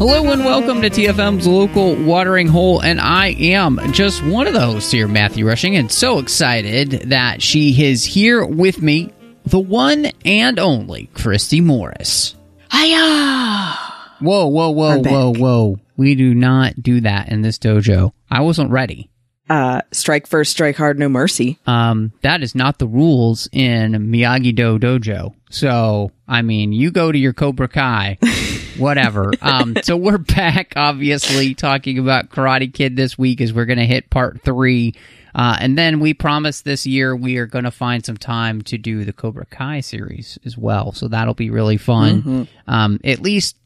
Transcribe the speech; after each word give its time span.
Hello 0.00 0.32
and 0.32 0.46
welcome 0.46 0.80
to 0.80 0.88
TFM's 0.88 1.46
local 1.46 1.94
watering 1.94 2.46
hole, 2.48 2.80
and 2.80 2.98
I 2.98 3.32
am 3.32 3.78
just 3.92 4.24
one 4.24 4.46
of 4.46 4.54
the 4.54 4.60
hosts 4.60 4.90
here, 4.90 5.06
Matthew 5.06 5.46
Rushing, 5.46 5.76
and 5.76 5.92
so 5.92 6.18
excited 6.18 7.10
that 7.10 7.42
she 7.42 7.84
is 7.84 8.02
here 8.02 8.42
with 8.42 8.80
me, 8.80 9.12
the 9.44 9.60
one 9.60 10.06
and 10.24 10.58
only 10.58 11.10
Christy 11.12 11.60
Morris. 11.60 12.34
Hiya! 12.72 13.76
Whoa, 14.20 14.46
whoa, 14.46 14.70
whoa, 14.70 14.72
We're 14.72 15.02
whoa, 15.02 15.32
back. 15.34 15.42
whoa! 15.42 15.76
We 15.98 16.14
do 16.14 16.34
not 16.34 16.82
do 16.82 17.02
that 17.02 17.28
in 17.28 17.42
this 17.42 17.58
dojo. 17.58 18.12
I 18.30 18.40
wasn't 18.40 18.70
ready. 18.70 19.10
Uh, 19.50 19.82
strike 19.90 20.28
first, 20.28 20.52
strike 20.52 20.76
hard, 20.76 20.96
no 20.98 21.08
mercy. 21.08 21.58
Um, 21.66 22.12
that 22.22 22.42
is 22.42 22.54
not 22.54 22.78
the 22.78 22.86
rules 22.86 23.48
in 23.52 23.92
Miyagi 23.92 24.54
Do 24.54 24.78
Dojo. 24.78 25.34
So, 25.50 26.12
I 26.28 26.42
mean, 26.42 26.72
you 26.72 26.92
go 26.92 27.10
to 27.10 27.18
your 27.18 27.32
Cobra 27.32 27.66
Kai, 27.66 28.16
whatever. 28.80 29.32
um, 29.42 29.76
so 29.82 29.96
we're 29.96 30.18
back, 30.18 30.72
obviously, 30.76 31.54
talking 31.54 31.98
about 31.98 32.30
Karate 32.30 32.72
Kid 32.72 32.96
this 32.96 33.18
week 33.18 33.40
as 33.40 33.52
we're 33.52 33.66
going 33.66 33.78
to 33.78 33.86
hit 33.86 34.10
part 34.10 34.40
three. 34.42 34.94
Uh, 35.34 35.56
and 35.60 35.78
then 35.78 36.00
we 36.00 36.12
promise 36.12 36.62
this 36.62 36.86
year 36.86 37.14
we 37.14 37.36
are 37.36 37.46
going 37.46 37.64
to 37.64 37.70
find 37.70 38.04
some 38.04 38.16
time 38.16 38.62
to 38.62 38.76
do 38.76 39.04
the 39.04 39.12
Cobra 39.12 39.46
Kai 39.46 39.80
series 39.80 40.38
as 40.44 40.58
well. 40.58 40.92
So 40.92 41.06
that'll 41.06 41.34
be 41.34 41.50
really 41.50 41.76
fun. 41.76 42.48
Um, 42.66 43.00
at 43.04 43.20
least 43.20 43.56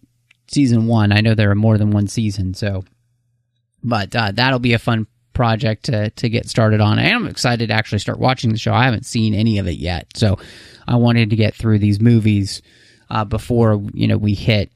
season 0.48 0.86
one. 0.86 1.12
I 1.12 1.20
know 1.20 1.34
there 1.34 1.50
are 1.50 1.56
more 1.56 1.78
than 1.78 1.90
one 1.90 2.06
season, 2.06 2.54
so 2.54 2.84
but 3.82 4.14
uh, 4.16 4.32
that'll 4.32 4.58
be 4.58 4.72
a 4.72 4.78
fun 4.78 5.06
project 5.34 5.84
to, 5.86 6.10
to 6.10 6.28
get 6.28 6.48
started 6.48 6.80
on. 6.80 6.98
And 6.98 7.14
I'm 7.14 7.26
excited 7.26 7.68
to 7.68 7.74
actually 7.74 7.98
start 7.98 8.18
watching 8.18 8.50
the 8.50 8.58
show. 8.58 8.72
I 8.72 8.84
haven't 8.84 9.04
seen 9.04 9.34
any 9.34 9.58
of 9.58 9.66
it 9.66 9.76
yet, 9.76 10.08
so 10.14 10.38
I 10.86 10.96
wanted 10.96 11.30
to 11.30 11.36
get 11.36 11.54
through 11.54 11.80
these 11.80 12.00
movies 12.00 12.62
uh, 13.10 13.24
before 13.24 13.82
you 13.92 14.06
know 14.06 14.16
we 14.16 14.34
hit 14.34 14.70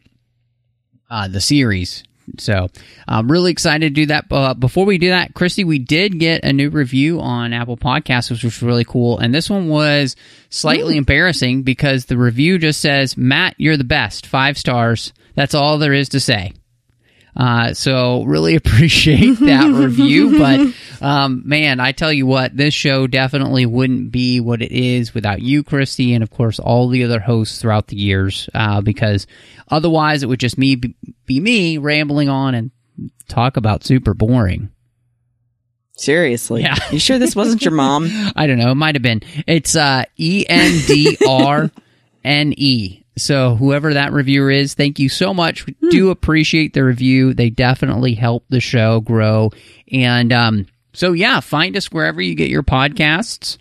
uh, 1.10 1.28
the 1.28 1.40
series. 1.40 2.04
So 2.36 2.68
I'm 3.06 3.30
really 3.30 3.50
excited 3.50 3.94
to 3.94 4.02
do 4.02 4.06
that. 4.06 4.26
Uh, 4.30 4.54
before 4.54 4.84
we 4.84 4.98
do 4.98 5.08
that, 5.08 5.34
Christy, 5.34 5.64
we 5.64 5.78
did 5.78 6.18
get 6.18 6.44
a 6.44 6.52
new 6.52 6.68
review 6.68 7.20
on 7.20 7.54
Apple 7.54 7.78
Podcasts, 7.78 8.30
which 8.30 8.44
was 8.44 8.62
really 8.62 8.84
cool. 8.84 9.18
And 9.18 9.34
this 9.34 9.48
one 9.48 9.68
was 9.68 10.14
slightly 10.50 10.96
embarrassing 10.98 11.62
because 11.62 12.04
the 12.04 12.18
review 12.18 12.58
just 12.58 12.80
says, 12.80 13.16
"Matt, 13.16 13.54
you're 13.56 13.78
the 13.78 13.84
best. 13.84 14.26
Five 14.26 14.58
stars. 14.58 15.12
That's 15.34 15.54
all 15.54 15.78
there 15.78 15.94
is 15.94 16.10
to 16.10 16.20
say." 16.20 16.52
Uh, 17.38 17.72
so 17.72 18.24
really 18.24 18.56
appreciate 18.56 19.38
that 19.38 19.72
review. 19.72 20.38
But 20.38 20.74
um, 21.00 21.42
man, 21.46 21.78
I 21.80 21.92
tell 21.92 22.12
you 22.12 22.26
what, 22.26 22.56
this 22.56 22.74
show 22.74 23.06
definitely 23.06 23.66
wouldn't 23.66 24.10
be 24.10 24.40
what 24.40 24.62
it 24.62 24.72
is 24.72 25.14
without 25.14 25.40
you, 25.40 25.62
Christy, 25.62 26.14
and 26.14 26.22
of 26.22 26.30
course 26.30 26.58
all 26.58 26.88
the 26.88 27.04
other 27.04 27.20
hosts 27.20 27.60
throughout 27.60 27.86
the 27.86 27.96
years. 27.96 28.48
Uh, 28.54 28.80
because 28.80 29.26
otherwise, 29.68 30.22
it 30.22 30.26
would 30.26 30.40
just 30.40 30.58
me 30.58 30.74
be, 30.74 30.96
be 31.26 31.40
me 31.40 31.78
rambling 31.78 32.28
on 32.28 32.54
and 32.54 32.70
talk 33.28 33.56
about 33.56 33.84
super 33.84 34.14
boring. 34.14 34.70
Seriously. 35.98 36.62
Yeah. 36.62 36.76
You 36.92 37.00
sure 37.00 37.18
this 37.18 37.34
wasn't 37.34 37.64
your 37.64 37.74
mom? 37.74 38.08
I 38.36 38.46
don't 38.46 38.58
know. 38.58 38.70
It 38.70 38.76
might 38.76 38.94
have 38.94 39.02
been. 39.02 39.22
It's 39.46 39.74
uh, 39.74 40.04
E 40.16 40.44
N 40.48 40.80
D 40.86 41.18
R 41.28 41.70
N 42.24 42.54
E. 42.56 43.02
So 43.18 43.56
whoever 43.56 43.94
that 43.94 44.12
reviewer 44.12 44.50
is, 44.50 44.74
thank 44.74 44.98
you 44.98 45.08
so 45.08 45.34
much. 45.34 45.66
We 45.66 45.76
do 45.90 46.10
appreciate 46.10 46.74
the 46.74 46.84
review. 46.84 47.34
They 47.34 47.50
definitely 47.50 48.14
help 48.14 48.44
the 48.48 48.60
show 48.60 49.00
grow. 49.00 49.50
And 49.92 50.32
um, 50.32 50.66
so 50.92 51.12
yeah, 51.12 51.40
find 51.40 51.76
us 51.76 51.92
wherever 51.92 52.20
you 52.22 52.34
get 52.34 52.50
your 52.50 52.62
podcasts. 52.62 53.58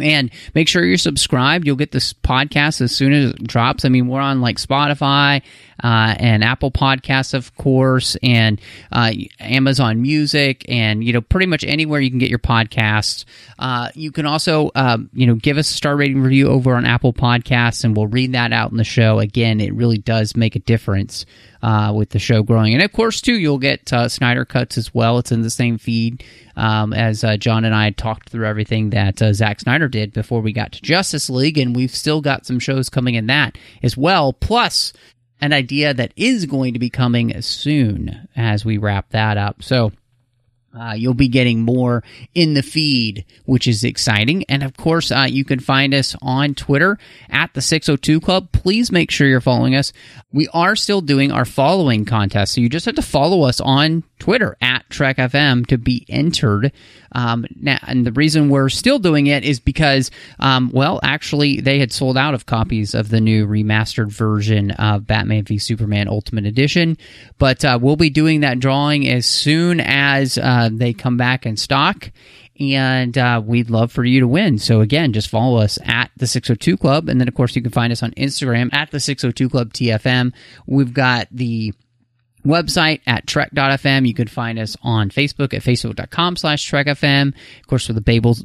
And 0.00 0.30
make 0.54 0.68
sure 0.68 0.84
you're 0.84 0.98
subscribed. 0.98 1.66
You'll 1.66 1.76
get 1.76 1.90
this 1.90 2.12
podcast 2.12 2.82
as 2.82 2.94
soon 2.94 3.14
as 3.14 3.30
it 3.30 3.46
drops. 3.46 3.86
I 3.86 3.88
mean, 3.88 4.08
we're 4.08 4.20
on 4.20 4.42
like 4.42 4.58
Spotify 4.58 5.42
uh, 5.82 6.14
and 6.18 6.42
Apple 6.42 6.70
Podcasts, 6.70 7.34
of 7.34 7.54
course, 7.56 8.16
and 8.22 8.60
uh, 8.92 9.12
Amazon 9.40 10.02
Music, 10.02 10.64
and 10.68 11.04
you 11.04 11.12
know, 11.12 11.20
pretty 11.20 11.46
much 11.46 11.64
anywhere 11.64 12.00
you 12.00 12.10
can 12.10 12.18
get 12.18 12.30
your 12.30 12.38
podcasts. 12.38 13.24
Uh, 13.58 13.90
you 13.94 14.12
can 14.12 14.26
also, 14.26 14.70
um, 14.74 15.10
you 15.12 15.26
know, 15.26 15.34
give 15.34 15.58
us 15.58 15.70
a 15.70 15.74
star 15.74 15.96
rating 15.96 16.20
review 16.20 16.48
over 16.48 16.74
on 16.74 16.84
Apple 16.84 17.12
Podcasts, 17.12 17.84
and 17.84 17.96
we'll 17.96 18.06
read 18.06 18.32
that 18.32 18.52
out 18.52 18.70
in 18.70 18.76
the 18.76 18.84
show. 18.84 19.18
Again, 19.18 19.60
it 19.60 19.74
really 19.74 19.98
does 19.98 20.36
make 20.36 20.56
a 20.56 20.60
difference 20.60 21.26
uh, 21.62 21.92
with 21.94 22.10
the 22.10 22.18
show 22.18 22.42
growing. 22.42 22.74
And 22.74 22.82
of 22.82 22.92
course, 22.92 23.20
too, 23.20 23.34
you'll 23.34 23.58
get 23.58 23.92
uh, 23.92 24.08
Snyder 24.08 24.44
Cuts 24.44 24.78
as 24.78 24.94
well. 24.94 25.18
It's 25.18 25.32
in 25.32 25.42
the 25.42 25.50
same 25.50 25.78
feed 25.78 26.22
um, 26.56 26.92
as 26.92 27.24
uh, 27.24 27.36
John 27.36 27.64
and 27.64 27.74
I 27.74 27.90
talked 27.90 28.28
through 28.28 28.46
everything 28.46 28.90
that 28.90 29.18
Zack 29.18 29.60
Snyder 29.60 29.88
did 29.88 30.12
before 30.12 30.40
we 30.40 30.52
got 30.52 30.72
to 30.72 30.82
Justice 30.82 31.28
League, 31.28 31.58
and 31.58 31.74
we've 31.74 31.94
still 31.94 32.20
got 32.20 32.46
some 32.46 32.58
shows 32.58 32.88
coming 32.88 33.14
in 33.14 33.26
that 33.26 33.58
as 33.82 33.96
well. 33.96 34.32
Plus, 34.32 34.92
an 35.40 35.52
idea 35.52 35.92
that 35.94 36.12
is 36.16 36.46
going 36.46 36.74
to 36.74 36.78
be 36.78 36.90
coming 36.90 37.40
soon 37.42 38.28
as 38.36 38.64
we 38.64 38.78
wrap 38.78 39.10
that 39.10 39.36
up. 39.36 39.62
So. 39.62 39.92
Uh, 40.78 40.92
you'll 40.92 41.14
be 41.14 41.28
getting 41.28 41.62
more 41.62 42.04
in 42.34 42.52
the 42.52 42.62
feed, 42.62 43.24
which 43.46 43.66
is 43.66 43.82
exciting. 43.82 44.44
And 44.44 44.62
of 44.62 44.76
course, 44.76 45.10
uh, 45.10 45.26
you 45.26 45.42
can 45.42 45.58
find 45.58 45.94
us 45.94 46.14
on 46.20 46.54
Twitter 46.54 46.98
at 47.30 47.54
the 47.54 47.62
602 47.62 48.20
Club. 48.20 48.52
Please 48.52 48.92
make 48.92 49.10
sure 49.10 49.26
you're 49.26 49.40
following 49.40 49.74
us. 49.74 49.94
We 50.32 50.48
are 50.48 50.76
still 50.76 51.00
doing 51.00 51.32
our 51.32 51.46
following 51.46 52.04
contest. 52.04 52.52
So 52.52 52.60
you 52.60 52.68
just 52.68 52.84
have 52.84 52.96
to 52.96 53.02
follow 53.02 53.44
us 53.44 53.58
on 53.58 54.04
Twitter 54.18 54.54
at 54.60 54.88
Trek 54.90 55.16
FM 55.16 55.64
to 55.68 55.78
be 55.78 56.04
entered. 56.10 56.72
Um, 57.16 57.46
now, 57.58 57.78
and 57.86 58.06
the 58.06 58.12
reason 58.12 58.50
we're 58.50 58.68
still 58.68 58.98
doing 58.98 59.26
it 59.26 59.42
is 59.42 59.58
because, 59.58 60.10
um, 60.38 60.70
well, 60.70 61.00
actually, 61.02 61.62
they 61.62 61.78
had 61.78 61.90
sold 61.90 62.18
out 62.18 62.34
of 62.34 62.44
copies 62.44 62.94
of 62.94 63.08
the 63.08 63.22
new 63.22 63.46
remastered 63.46 64.12
version 64.12 64.72
of 64.72 65.06
Batman 65.06 65.44
v 65.44 65.56
Superman 65.56 66.08
Ultimate 66.08 66.44
Edition. 66.44 66.98
But 67.38 67.64
uh, 67.64 67.78
we'll 67.80 67.96
be 67.96 68.10
doing 68.10 68.40
that 68.40 68.60
drawing 68.60 69.08
as 69.08 69.24
soon 69.24 69.80
as 69.80 70.36
uh, 70.36 70.68
they 70.70 70.92
come 70.92 71.16
back 71.16 71.46
in 71.46 71.56
stock. 71.56 72.12
And 72.60 73.16
uh, 73.16 73.42
we'd 73.44 73.70
love 73.70 73.92
for 73.92 74.04
you 74.04 74.20
to 74.20 74.28
win. 74.28 74.58
So, 74.58 74.82
again, 74.82 75.14
just 75.14 75.30
follow 75.30 75.58
us 75.58 75.78
at 75.84 76.10
the 76.18 76.26
602 76.26 76.76
Club. 76.76 77.08
And 77.08 77.18
then, 77.18 77.28
of 77.28 77.34
course, 77.34 77.56
you 77.56 77.62
can 77.62 77.72
find 77.72 77.92
us 77.92 78.02
on 78.02 78.10
Instagram 78.12 78.72
at 78.74 78.90
the 78.90 79.00
602 79.00 79.48
Club 79.48 79.72
TFM. 79.72 80.34
We've 80.66 80.92
got 80.92 81.28
the 81.30 81.72
website 82.46 83.00
at 83.06 83.26
trek.fm. 83.26 84.06
You 84.06 84.14
can 84.14 84.28
find 84.28 84.58
us 84.58 84.76
on 84.82 85.10
Facebook 85.10 85.52
at 85.52 85.62
facebook.com 85.62 86.36
slash 86.36 86.70
trekfm. 86.70 87.34
Of 87.60 87.66
course, 87.66 87.86
for 87.86 87.92
the 87.92 88.00
Babel 88.00 88.36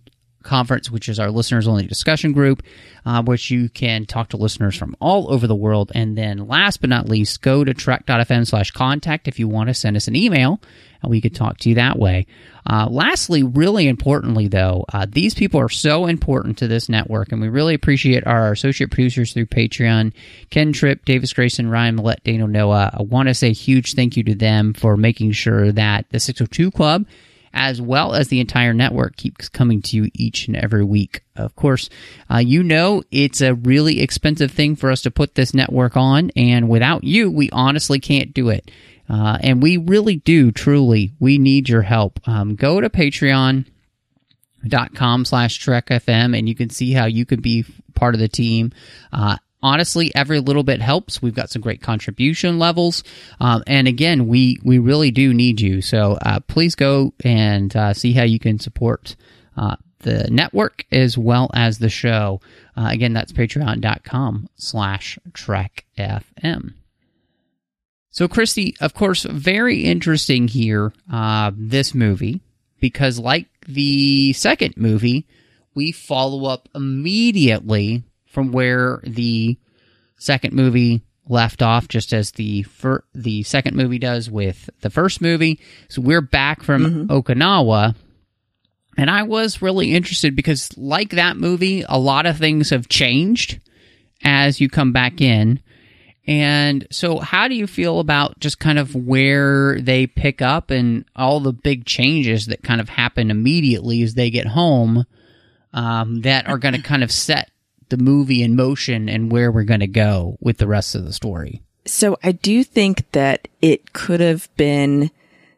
conference, 0.43 0.89
which 0.89 1.09
is 1.09 1.19
our 1.19 1.31
listeners 1.31 1.67
only 1.67 1.87
discussion 1.87 2.33
group, 2.33 2.63
uh, 3.05 3.21
which 3.23 3.51
you 3.51 3.69
can 3.69 4.05
talk 4.05 4.29
to 4.29 4.37
listeners 4.37 4.75
from 4.75 4.95
all 4.99 5.31
over 5.31 5.47
the 5.47 5.55
world. 5.55 5.91
And 5.95 6.17
then 6.17 6.47
last 6.47 6.81
but 6.81 6.89
not 6.89 7.09
least, 7.09 7.41
go 7.41 7.63
to 7.63 7.73
trek.fm 7.73 8.47
slash 8.47 8.71
contact 8.71 9.27
if 9.27 9.39
you 9.39 9.47
want 9.47 9.69
to 9.69 9.73
send 9.73 9.97
us 9.97 10.07
an 10.07 10.15
email 10.15 10.59
and 11.01 11.09
we 11.09 11.21
could 11.21 11.35
talk 11.35 11.57
to 11.59 11.69
you 11.69 11.75
that 11.75 11.97
way. 11.97 12.27
Uh, 12.69 12.87
lastly, 12.89 13.43
really 13.43 13.87
importantly, 13.87 14.47
though, 14.47 14.85
uh, 14.93 15.05
these 15.09 15.33
people 15.33 15.59
are 15.59 15.69
so 15.69 16.05
important 16.05 16.59
to 16.59 16.67
this 16.67 16.89
network, 16.89 17.31
and 17.31 17.41
we 17.41 17.49
really 17.49 17.73
appreciate 17.73 18.25
our 18.27 18.51
associate 18.51 18.91
producers 18.91 19.33
through 19.33 19.47
Patreon 19.47 20.13
Ken 20.51 20.71
Tripp, 20.71 21.03
Davis 21.05 21.33
Grayson, 21.33 21.69
Ryan 21.69 21.97
Maillet, 21.97 22.23
Daniel 22.23 22.47
Noa. 22.47 22.91
I 22.93 23.01
want 23.01 23.29
to 23.29 23.33
say 23.33 23.51
huge 23.51 23.93
thank 23.93 24.15
you 24.15 24.23
to 24.25 24.35
them 24.35 24.73
for 24.73 24.95
making 24.95 25.31
sure 25.31 25.71
that 25.71 26.05
the 26.11 26.19
602 26.19 26.71
Club 26.71 27.05
as 27.53 27.81
well 27.81 28.13
as 28.13 28.27
the 28.27 28.39
entire 28.39 28.73
network 28.73 29.15
keeps 29.15 29.49
coming 29.49 29.81
to 29.81 29.97
you 29.97 30.11
each 30.13 30.47
and 30.47 30.55
every 30.55 30.83
week. 30.83 31.23
Of 31.35 31.55
course, 31.55 31.89
uh, 32.29 32.37
you 32.37 32.63
know 32.63 33.03
it's 33.11 33.41
a 33.41 33.55
really 33.55 34.01
expensive 34.01 34.51
thing 34.51 34.75
for 34.75 34.91
us 34.91 35.01
to 35.03 35.11
put 35.11 35.35
this 35.35 35.53
network 35.53 35.97
on, 35.97 36.31
and 36.35 36.69
without 36.69 37.03
you, 37.03 37.31
we 37.31 37.49
honestly 37.51 37.99
can't 37.99 38.33
do 38.33 38.49
it. 38.49 38.69
Uh, 39.09 39.37
and 39.41 39.61
we 39.61 39.75
really 39.75 40.15
do, 40.17 40.51
truly, 40.51 41.11
we 41.19 41.37
need 41.37 41.67
your 41.67 41.81
help. 41.81 42.19
Um, 42.27 42.55
go 42.55 42.79
to 42.79 42.89
Patreon 42.89 43.65
dot 44.67 44.93
com 44.93 45.25
slash 45.25 45.57
trek 45.57 45.87
fm 45.87 46.37
and 46.37 46.47
you 46.47 46.53
can 46.53 46.69
see 46.69 46.91
how 46.91 47.05
you 47.05 47.25
could 47.25 47.41
be 47.41 47.65
part 47.95 48.13
of 48.13 48.19
the 48.19 48.27
team 48.27 48.71
uh, 49.11 49.35
honestly 49.63 50.11
every 50.15 50.39
little 50.39 50.63
bit 50.63 50.81
helps 50.81 51.21
we've 51.21 51.35
got 51.35 51.49
some 51.49 51.61
great 51.61 51.81
contribution 51.81 52.59
levels 52.59 53.03
um, 53.39 53.63
and 53.67 53.87
again 53.87 54.27
we 54.27 54.57
we 54.63 54.79
really 54.79 55.11
do 55.11 55.33
need 55.33 55.61
you 55.61 55.81
so 55.81 56.17
uh, 56.21 56.39
please 56.41 56.75
go 56.75 57.13
and 57.23 57.75
uh, 57.75 57.93
see 57.93 58.13
how 58.13 58.23
you 58.23 58.39
can 58.39 58.59
support 58.59 59.15
uh, 59.57 59.75
the 60.01 60.27
network 60.29 60.85
as 60.91 61.17
well 61.17 61.49
as 61.53 61.79
the 61.79 61.89
show. 61.89 62.41
Uh, 62.75 62.87
again, 62.89 63.13
that's 63.13 63.31
patreon.com 63.31 64.49
slash 64.55 65.17
Trek 65.33 65.85
FM. 65.97 66.73
So, 68.09 68.27
Christy, 68.27 68.75
of 68.81 68.93
course, 68.93 69.23
very 69.23 69.85
interesting 69.85 70.47
here, 70.49 70.91
uh, 71.11 71.51
this 71.55 71.95
movie, 71.95 72.41
because 72.79 73.17
like 73.17 73.47
the 73.67 74.33
second 74.33 74.75
movie, 74.75 75.27
we 75.73 75.93
follow 75.93 76.45
up 76.45 76.67
immediately 76.75 78.03
from 78.31 78.51
where 78.51 79.01
the 79.03 79.57
second 80.17 80.53
movie 80.53 81.01
left 81.27 81.61
off, 81.61 81.87
just 81.87 82.13
as 82.13 82.31
the 82.31 82.63
fir- 82.63 83.03
the 83.13 83.43
second 83.43 83.75
movie 83.75 83.99
does 83.99 84.29
with 84.29 84.69
the 84.81 84.89
first 84.89 85.21
movie. 85.21 85.59
So 85.89 86.01
we're 86.01 86.21
back 86.21 86.63
from 86.63 87.07
Okinawa, 87.07 87.95
and 88.97 89.09
I 89.09 89.23
was 89.23 89.61
really 89.61 89.93
interested 89.93 90.35
because, 90.35 90.75
like 90.77 91.11
that 91.11 91.37
movie, 91.37 91.83
a 91.87 91.99
lot 91.99 92.25
of 92.25 92.37
things 92.37 92.69
have 92.71 92.89
changed 92.89 93.59
as 94.23 94.59
you 94.59 94.69
come 94.69 94.91
back 94.91 95.21
in. 95.21 95.61
And 96.27 96.87
so, 96.91 97.19
how 97.19 97.47
do 97.47 97.55
you 97.55 97.65
feel 97.65 97.99
about 97.99 98.39
just 98.39 98.59
kind 98.59 98.77
of 98.77 98.95
where 98.95 99.81
they 99.81 100.05
pick 100.05 100.41
up 100.41 100.69
and 100.69 101.05
all 101.15 101.39
the 101.39 101.53
big 101.53 101.85
changes 101.85 102.45
that 102.45 102.63
kind 102.63 102.79
of 102.79 102.89
happen 102.89 103.31
immediately 103.31 104.03
as 104.03 104.13
they 104.13 104.29
get 104.29 104.45
home 104.45 105.05
um, 105.73 106.21
that 106.21 106.47
are 106.47 106.57
going 106.57 106.75
to 106.75 106.81
kind 106.81 107.03
of 107.03 107.11
set 107.11 107.50
the 107.91 107.97
movie 107.97 108.41
in 108.41 108.55
motion 108.55 109.07
and 109.07 109.31
where 109.31 109.51
we're 109.51 109.63
going 109.63 109.81
to 109.81 109.87
go 109.87 110.37
with 110.41 110.57
the 110.57 110.67
rest 110.67 110.95
of 110.95 111.05
the 111.05 111.13
story? 111.13 111.61
So 111.85 112.17
I 112.23 112.31
do 112.31 112.63
think 112.63 113.09
that 113.11 113.47
it 113.61 113.93
could 113.93 114.19
have 114.19 114.49
been 114.57 115.11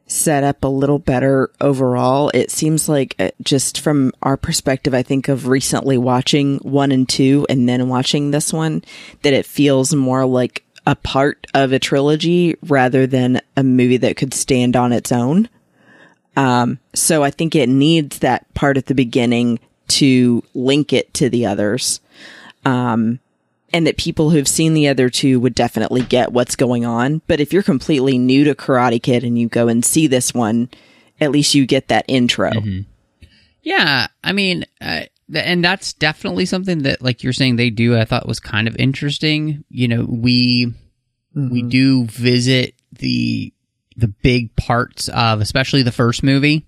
set 0.05 0.43
up 0.43 0.63
a 0.63 0.67
little 0.67 0.99
better 0.99 1.49
overall. 1.61 2.29
It 2.33 2.51
seems 2.51 2.89
like 2.89 3.15
uh, 3.19 3.31
just 3.41 3.79
from 3.79 4.11
our 4.21 4.37
perspective, 4.37 4.93
I 4.93 5.01
think 5.01 5.27
of 5.27 5.47
recently 5.47 5.97
watching 5.97 6.57
one 6.57 6.91
and 6.91 7.07
two 7.07 7.45
and 7.49 7.67
then 7.67 7.89
watching 7.89 8.31
this 8.31 8.53
one, 8.53 8.83
that 9.21 9.33
it 9.33 9.45
feels 9.45 9.95
more 9.95 10.25
like 10.25 10.63
a 10.85 10.95
part 10.95 11.47
of 11.53 11.71
a 11.71 11.79
trilogy 11.79 12.55
rather 12.63 13.07
than 13.07 13.41
a 13.55 13.63
movie 13.63 13.97
that 13.97 14.17
could 14.17 14.33
stand 14.33 14.75
on 14.75 14.91
its 14.91 15.11
own. 15.11 15.47
Um, 16.35 16.79
so 16.93 17.23
I 17.23 17.31
think 17.31 17.55
it 17.55 17.69
needs 17.69 18.19
that 18.19 18.51
part 18.53 18.77
at 18.77 18.87
the 18.87 18.95
beginning 18.95 19.59
to 19.89 20.43
link 20.53 20.93
it 20.93 21.13
to 21.15 21.29
the 21.29 21.45
others. 21.45 21.99
Um, 22.65 23.19
and 23.73 23.87
that 23.87 23.97
people 23.97 24.29
who've 24.29 24.47
seen 24.47 24.75
the 24.75 24.87
other 24.87 25.09
two 25.09 25.39
would 25.39 25.55
definitely 25.55 26.03
get 26.03 26.31
what's 26.31 26.55
going 26.55 26.85
on. 26.85 27.21
But 27.27 27.39
if 27.39 27.51
you're 27.51 27.63
completely 27.63 28.19
new 28.19 28.43
to 28.43 28.53
Karate 28.53 29.01
Kid 29.01 29.23
and 29.23 29.37
you 29.37 29.47
go 29.49 29.67
and 29.67 29.83
see 29.83 30.05
this 30.05 30.33
one, 30.33 30.69
at 31.19 31.31
least 31.31 31.55
you 31.55 31.65
get 31.65 31.87
that 31.87 32.05
intro. 32.07 32.51
Yeah, 33.63 34.07
I 34.23 34.31
mean, 34.33 34.65
uh, 34.79 35.05
th- 35.31 35.45
and 35.45 35.63
that's 35.63 35.93
definitely 35.93 36.45
something 36.45 36.83
that, 36.83 37.01
like 37.01 37.23
you're 37.23 37.33
saying, 37.33 37.55
they 37.55 37.69
do. 37.69 37.97
I 37.97 38.05
thought 38.05 38.27
was 38.27 38.39
kind 38.39 38.67
of 38.67 38.75
interesting. 38.75 39.63
You 39.69 39.87
know, 39.87 40.05
we 40.07 40.73
we 41.33 41.63
do 41.63 42.05
visit 42.05 42.75
the 42.91 43.53
the 43.95 44.09
big 44.09 44.55
parts 44.55 45.09
of, 45.09 45.41
especially 45.41 45.81
the 45.81 45.91
first 45.91 46.23
movie. 46.23 46.67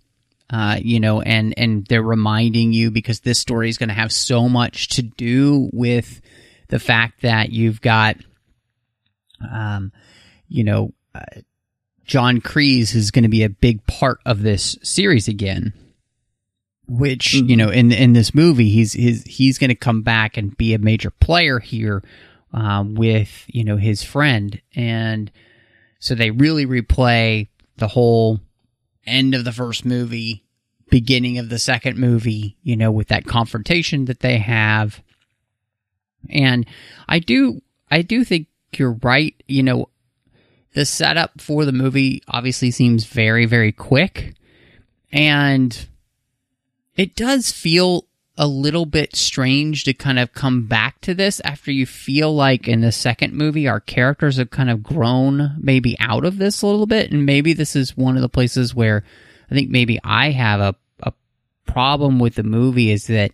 Uh, 0.49 0.77
you 0.79 0.99
know, 0.99 1.21
and 1.21 1.57
and 1.57 1.85
they're 1.87 2.03
reminding 2.03 2.71
you 2.71 2.91
because 2.91 3.21
this 3.21 3.39
story 3.39 3.67
is 3.67 3.77
going 3.77 3.89
to 3.89 3.95
have 3.95 4.11
so 4.11 4.47
much 4.47 4.89
to 4.89 5.01
do 5.01 5.69
with 5.73 6.21
the 6.67 6.79
fact 6.79 7.21
that 7.21 7.51
you've 7.51 7.81
got, 7.81 8.17
um, 9.51 9.91
you 10.47 10.63
know, 10.63 10.93
uh, 11.15 11.41
John 12.05 12.41
Kreese 12.41 12.93
is 12.93 13.09
going 13.09 13.23
to 13.23 13.29
be 13.29 13.43
a 13.43 13.49
big 13.49 13.85
part 13.87 14.19
of 14.25 14.41
this 14.41 14.77
series 14.83 15.27
again 15.27 15.73
which 16.87 17.33
you 17.33 17.57
know 17.57 17.69
in 17.69 17.91
in 17.91 18.13
this 18.13 18.35
movie 18.35 18.69
he's 18.69 18.93
he's 18.93 19.23
he's 19.23 19.57
going 19.57 19.71
to 19.71 19.75
come 19.75 20.03
back 20.03 20.37
and 20.37 20.55
be 20.55 20.75
a 20.75 20.77
major 20.77 21.09
player 21.09 21.57
here 21.57 22.03
um, 22.55 22.95
with 22.95 23.45
you 23.47 23.63
know 23.63 23.77
his 23.77 24.01
friend. 24.01 24.59
And 24.75 25.31
so 25.99 26.15
they 26.15 26.31
really 26.31 26.65
replay 26.65 27.49
the 27.77 27.87
whole 27.87 28.39
end 29.05 29.35
of 29.35 29.43
the 29.45 29.51
first 29.51 29.85
movie 29.85 30.43
beginning 30.89 31.37
of 31.39 31.49
the 31.49 31.59
second 31.59 31.97
movie 31.97 32.57
you 32.61 32.75
know 32.77 32.91
with 32.91 33.07
that 33.07 33.25
confrontation 33.25 34.05
that 34.05 34.19
they 34.19 34.37
have. 34.37 35.01
And 36.29 36.65
i 37.07 37.19
do 37.19 37.61
i 37.91 38.01
do 38.01 38.23
think 38.23 38.47
you're 38.75 38.97
right 39.03 39.35
you 39.47 39.63
know 39.63 39.89
the 40.73 40.85
setup 40.85 41.39
for 41.39 41.65
the 41.65 41.71
movie 41.71 42.21
obviously 42.27 42.71
seems 42.71 43.05
very 43.05 43.45
very 43.45 43.71
quick. 43.71 44.35
And 45.11 45.87
it 46.95 47.15
does 47.15 47.51
feel 47.51 48.07
a 48.37 48.47
little 48.47 48.85
bit 48.85 49.15
strange 49.15 49.85
to 49.85 49.93
kind 49.93 50.19
of 50.19 50.33
come 50.33 50.67
back 50.67 50.99
to 51.01 51.13
this 51.13 51.39
after 51.41 51.71
you 51.71 51.85
feel 51.85 52.35
like 52.35 52.67
in 52.67 52.81
the 52.81 52.91
second 52.91 53.33
movie 53.33 53.67
our 53.67 53.79
characters 53.79 54.37
have 54.37 54.49
kind 54.49 54.69
of 54.69 54.83
grown 54.83 55.55
maybe 55.57 55.95
out 55.99 56.25
of 56.25 56.37
this 56.37 56.61
a 56.61 56.67
little 56.67 56.85
bit 56.85 57.11
and 57.11 57.25
maybe 57.25 57.53
this 57.53 57.75
is 57.75 57.95
one 57.95 58.15
of 58.17 58.21
the 58.21 58.29
places 58.29 58.75
where 58.75 59.03
i 59.49 59.53
think 59.53 59.69
maybe 59.69 59.99
i 60.03 60.31
have 60.31 60.59
a, 60.59 60.75
a 61.03 61.13
problem 61.65 62.19
with 62.19 62.35
the 62.35 62.43
movie 62.43 62.91
is 62.91 63.07
that 63.07 63.31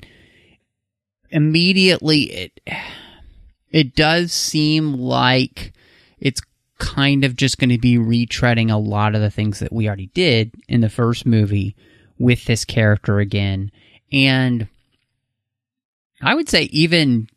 immediately 1.31 2.24
it 2.31 2.59
it 3.71 3.95
does 3.95 4.31
seem 4.31 4.94
like 4.94 5.74
it's 6.19 6.42
kind 6.77 7.24
of 7.24 7.36
just 7.36 7.57
going 7.57 7.69
to 7.69 7.77
be 7.77 7.97
retreading 7.97 8.71
a 8.71 8.77
lot 8.77 9.15
of 9.15 9.21
the 9.21 9.30
things 9.30 9.59
that 9.59 9.71
we 9.71 9.88
already 9.88 10.07
did 10.07 10.54
in 10.68 10.81
the 10.81 10.89
first 10.89 11.25
movie 11.25 11.75
with 12.18 12.45
this 12.45 12.65
character 12.65 13.19
again. 13.19 13.71
And 14.12 14.68
I 16.21 16.35
would 16.35 16.50
say, 16.50 16.63
even 16.63 17.27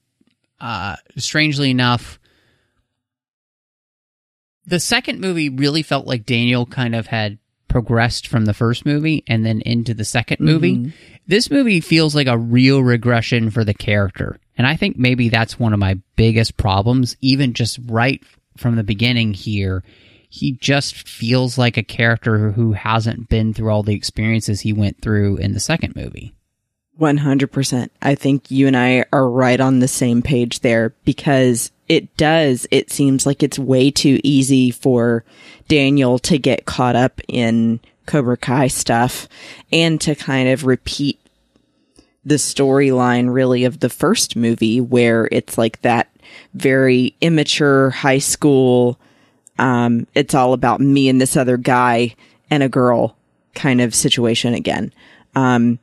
uh, 0.60 0.96
strangely 1.16 1.70
enough, 1.70 2.18
the 4.66 4.80
second 4.80 5.20
movie 5.20 5.48
really 5.48 5.82
felt 5.82 6.06
like 6.06 6.26
Daniel 6.26 6.66
kind 6.66 6.94
of 6.94 7.06
had 7.06 7.38
progressed 7.68 8.28
from 8.28 8.44
the 8.44 8.54
first 8.54 8.86
movie 8.86 9.24
and 9.26 9.44
then 9.44 9.60
into 9.62 9.94
the 9.94 10.04
2nd 10.04 10.40
movie. 10.40 10.92
This 11.26 11.50
movie 11.50 11.80
feels 11.80 12.14
like 12.14 12.28
a 12.28 12.38
real 12.38 12.82
regression 12.82 13.50
for 13.50 13.64
the 13.64 13.74
character. 13.74 14.38
And 14.56 14.66
I 14.66 14.76
think 14.76 14.96
maybe 14.96 15.28
that's 15.28 15.58
one 15.58 15.72
of 15.72 15.80
my 15.80 15.98
biggest 16.16 16.56
problems, 16.56 17.16
even 17.20 17.52
just 17.52 17.80
right 17.86 18.22
from 18.56 18.76
the 18.76 18.84
beginning 18.84 19.34
here. 19.34 19.82
He 20.28 20.52
just 20.52 21.08
feels 21.08 21.58
like 21.58 21.76
a 21.76 21.82
character 21.82 22.52
who 22.52 22.72
hasn't 22.72 23.28
been 23.28 23.52
through 23.52 23.70
all 23.70 23.82
the 23.82 23.94
experiences 23.94 24.60
he 24.60 24.72
went 24.72 25.00
through 25.00 25.38
in 25.38 25.52
the 25.52 25.60
second 25.60 25.96
movie. 25.96 26.34
100%. 27.00 27.88
I 28.02 28.14
think 28.14 28.50
you 28.50 28.66
and 28.66 28.76
I 28.76 29.04
are 29.12 29.28
right 29.28 29.60
on 29.60 29.78
the 29.78 29.88
same 29.88 30.22
page 30.22 30.60
there 30.60 30.94
because 31.04 31.72
it 31.88 32.16
does, 32.16 32.66
it 32.70 32.90
seems 32.90 33.26
like 33.26 33.42
it's 33.42 33.58
way 33.58 33.90
too 33.90 34.20
easy 34.22 34.70
for 34.70 35.24
Daniel 35.68 36.18
to 36.20 36.38
get 36.38 36.66
caught 36.66 36.96
up 36.96 37.20
in 37.28 37.80
Cobra 38.06 38.36
Kai 38.36 38.68
stuff 38.68 39.28
and 39.72 40.00
to 40.02 40.14
kind 40.14 40.48
of 40.48 40.66
repeat 40.66 41.18
the 42.24 42.36
storyline 42.36 43.32
really 43.32 43.64
of 43.64 43.80
the 43.80 43.90
first 43.90 44.36
movie 44.36 44.80
where 44.80 45.28
it's 45.30 45.58
like 45.58 45.82
that 45.82 46.08
very 46.54 47.14
immature 47.20 47.90
high 47.90 48.18
school 48.18 48.98
um 49.58 50.06
it's 50.14 50.34
all 50.34 50.52
about 50.52 50.80
me 50.80 51.08
and 51.08 51.20
this 51.20 51.36
other 51.36 51.56
guy 51.56 52.14
and 52.50 52.62
a 52.62 52.68
girl 52.68 53.16
kind 53.54 53.80
of 53.80 53.94
situation 53.94 54.54
again 54.54 54.92
um 55.36 55.78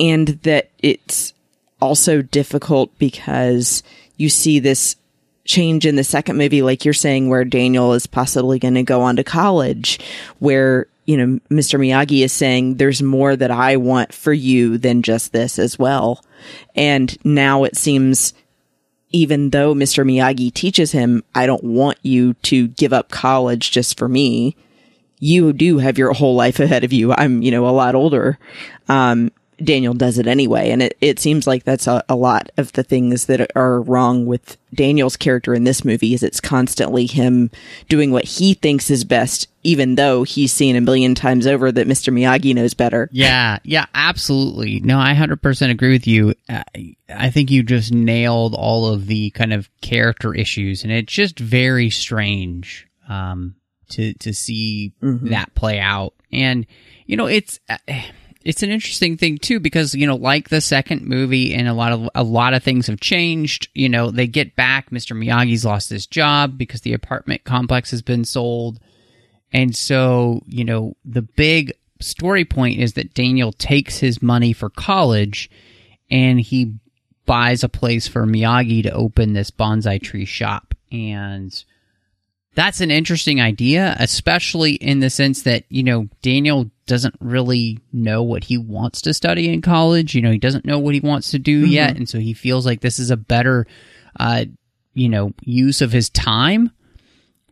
and 0.00 0.28
that 0.42 0.70
it's 0.78 1.32
also 1.80 2.22
difficult 2.22 2.96
because 2.98 3.82
you 4.16 4.28
see 4.28 4.58
this 4.58 4.96
change 5.44 5.86
in 5.86 5.96
the 5.96 6.04
second 6.04 6.36
movie, 6.36 6.62
like 6.62 6.84
you're 6.84 6.94
saying, 6.94 7.28
where 7.28 7.44
Daniel 7.44 7.94
is 7.94 8.06
possibly 8.06 8.58
going 8.58 8.74
to 8.74 8.82
go 8.82 9.00
on 9.00 9.16
to 9.16 9.24
college, 9.24 9.98
where, 10.38 10.86
you 11.06 11.16
know, 11.16 11.40
Mr. 11.50 11.80
Miyagi 11.80 12.22
is 12.22 12.32
saying, 12.32 12.76
there's 12.76 13.02
more 13.02 13.34
that 13.34 13.50
I 13.50 13.76
want 13.76 14.12
for 14.12 14.32
you 14.32 14.76
than 14.76 15.02
just 15.02 15.32
this 15.32 15.58
as 15.58 15.78
well. 15.78 16.22
And 16.76 17.16
now 17.24 17.64
it 17.64 17.76
seems, 17.76 18.34
even 19.10 19.50
though 19.50 19.74
Mr. 19.74 20.04
Miyagi 20.04 20.52
teaches 20.52 20.92
him, 20.92 21.24
I 21.34 21.46
don't 21.46 21.64
want 21.64 21.98
you 22.02 22.34
to 22.34 22.68
give 22.68 22.92
up 22.92 23.10
college 23.10 23.70
just 23.70 23.96
for 23.98 24.08
me. 24.08 24.54
You 25.18 25.54
do 25.54 25.78
have 25.78 25.96
your 25.96 26.12
whole 26.12 26.34
life 26.34 26.60
ahead 26.60 26.84
of 26.84 26.92
you. 26.92 27.12
I'm, 27.12 27.40
you 27.40 27.50
know, 27.50 27.66
a 27.66 27.70
lot 27.70 27.94
older. 27.94 28.38
Um, 28.88 29.32
Daniel 29.62 29.94
does 29.94 30.18
it 30.18 30.26
anyway. 30.26 30.70
And 30.70 30.82
it, 30.82 30.96
it 31.00 31.18
seems 31.18 31.46
like 31.46 31.64
that's 31.64 31.86
a, 31.86 32.04
a 32.08 32.14
lot 32.14 32.50
of 32.56 32.72
the 32.72 32.82
things 32.82 33.26
that 33.26 33.50
are 33.56 33.80
wrong 33.80 34.26
with 34.26 34.56
Daniel's 34.72 35.16
character 35.16 35.54
in 35.54 35.64
this 35.64 35.84
movie 35.84 36.14
is 36.14 36.22
it's 36.22 36.40
constantly 36.40 37.06
him 37.06 37.50
doing 37.88 38.12
what 38.12 38.24
he 38.24 38.54
thinks 38.54 38.90
is 38.90 39.04
best, 39.04 39.48
even 39.64 39.96
though 39.96 40.22
he's 40.22 40.52
seen 40.52 40.76
a 40.76 40.80
million 40.80 41.14
times 41.14 41.46
over 41.46 41.72
that 41.72 41.88
Mr. 41.88 42.12
Miyagi 42.12 42.54
knows 42.54 42.74
better. 42.74 43.08
Yeah, 43.12 43.58
yeah, 43.64 43.86
absolutely. 43.94 44.80
No, 44.80 44.98
I 44.98 45.14
100% 45.14 45.70
agree 45.70 45.92
with 45.92 46.06
you. 46.06 46.34
Uh, 46.48 46.62
I 47.08 47.30
think 47.30 47.50
you 47.50 47.62
just 47.62 47.92
nailed 47.92 48.54
all 48.54 48.86
of 48.86 49.06
the 49.06 49.30
kind 49.30 49.52
of 49.52 49.68
character 49.80 50.34
issues, 50.34 50.84
and 50.84 50.92
it's 50.92 51.12
just 51.12 51.38
very 51.38 51.90
strange 51.90 52.86
um, 53.08 53.56
to 53.90 54.12
to 54.14 54.32
see 54.32 54.92
that 55.00 55.54
play 55.54 55.80
out. 55.80 56.14
And 56.30 56.66
you 57.06 57.16
know, 57.16 57.26
it's 57.26 57.58
uh, 57.68 57.78
it's 58.48 58.62
an 58.62 58.70
interesting 58.70 59.18
thing 59.18 59.36
too 59.36 59.60
because 59.60 59.94
you 59.94 60.06
know, 60.06 60.16
like 60.16 60.48
the 60.48 60.62
second 60.62 61.02
movie, 61.02 61.52
and 61.54 61.68
a 61.68 61.74
lot 61.74 61.92
of 61.92 62.08
a 62.14 62.22
lot 62.22 62.54
of 62.54 62.62
things 62.62 62.86
have 62.86 62.98
changed. 62.98 63.68
You 63.74 63.90
know, 63.90 64.10
they 64.10 64.26
get 64.26 64.56
back. 64.56 64.88
Mr. 64.88 65.14
Miyagi's 65.14 65.66
lost 65.66 65.90
his 65.90 66.06
job 66.06 66.56
because 66.56 66.80
the 66.80 66.94
apartment 66.94 67.44
complex 67.44 67.90
has 67.90 68.00
been 68.00 68.24
sold, 68.24 68.80
and 69.52 69.76
so 69.76 70.42
you 70.46 70.64
know, 70.64 70.96
the 71.04 71.20
big 71.20 71.74
story 72.00 72.46
point 72.46 72.80
is 72.80 72.94
that 72.94 73.12
Daniel 73.12 73.52
takes 73.52 73.98
his 73.98 74.22
money 74.22 74.54
for 74.54 74.70
college, 74.70 75.50
and 76.10 76.40
he 76.40 76.72
buys 77.26 77.62
a 77.62 77.68
place 77.68 78.08
for 78.08 78.24
Miyagi 78.24 78.82
to 78.84 78.92
open 78.92 79.34
this 79.34 79.50
bonsai 79.50 80.00
tree 80.00 80.24
shop, 80.24 80.74
and 80.90 81.64
that's 82.54 82.80
an 82.80 82.90
interesting 82.90 83.42
idea, 83.42 83.94
especially 84.00 84.72
in 84.72 85.00
the 85.00 85.10
sense 85.10 85.42
that, 85.42 85.64
you 85.68 85.82
know, 85.82 86.08
Daniel 86.22 86.70
doesn't 86.88 87.14
really 87.20 87.78
know 87.92 88.22
what 88.22 88.44
he 88.44 88.58
wants 88.58 89.02
to 89.02 89.14
study 89.14 89.52
in 89.52 89.62
college. 89.62 90.14
You 90.14 90.22
know, 90.22 90.32
he 90.32 90.38
doesn't 90.38 90.64
know 90.64 90.78
what 90.80 90.94
he 90.94 91.00
wants 91.00 91.30
to 91.30 91.38
do 91.38 91.64
yet. 91.66 91.96
And 91.96 92.08
so 92.08 92.18
he 92.18 92.32
feels 92.34 92.66
like 92.66 92.80
this 92.80 92.98
is 92.98 93.10
a 93.10 93.16
better, 93.16 93.66
uh, 94.18 94.46
you 94.94 95.08
know, 95.08 95.32
use 95.42 95.80
of 95.80 95.92
his 95.92 96.10
time 96.10 96.72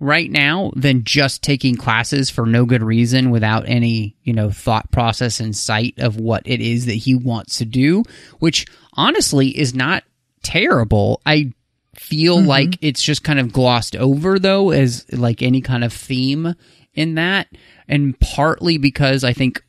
right 0.00 0.30
now 0.30 0.72
than 0.74 1.04
just 1.04 1.42
taking 1.42 1.76
classes 1.76 2.28
for 2.28 2.44
no 2.44 2.64
good 2.66 2.82
reason 2.82 3.30
without 3.30 3.68
any, 3.68 4.16
you 4.24 4.32
know, 4.32 4.50
thought 4.50 4.90
process 4.90 5.40
and 5.40 5.56
sight 5.56 5.94
of 5.98 6.16
what 6.16 6.42
it 6.44 6.60
is 6.60 6.86
that 6.86 6.94
he 6.94 7.14
wants 7.14 7.58
to 7.58 7.64
do, 7.64 8.02
which 8.38 8.66
honestly 8.94 9.48
is 9.56 9.74
not 9.74 10.02
terrible. 10.42 11.20
I 11.24 11.52
feel 11.94 12.40
like 12.40 12.78
it's 12.82 13.02
just 13.02 13.24
kind 13.24 13.38
of 13.38 13.52
glossed 13.52 13.96
over 13.96 14.38
though 14.38 14.70
as 14.70 15.10
like 15.12 15.42
any 15.42 15.60
kind 15.60 15.82
of 15.82 15.92
theme 15.92 16.54
in 16.96 17.14
that 17.14 17.46
and 17.86 18.18
partly 18.18 18.78
because 18.78 19.22
I 19.22 19.32
think 19.32 19.62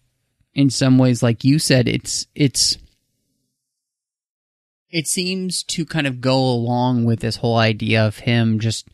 in 0.56 0.72
some 0.72 0.98
ways 0.98 1.22
like 1.22 1.44
you 1.44 1.60
said 1.60 1.88
it's 1.88 2.26
it's 2.34 2.78
it 4.90 5.08
seems 5.08 5.64
to 5.64 5.86
kind 5.86 6.08
of 6.08 6.22
go 6.22 6.40
along 6.40 7.06
with 7.06 7.20
this 7.20 7.36
whole 7.36 7.58
idea 7.58 8.08
of 8.08 8.20
him 8.20 8.60
just 8.60 8.88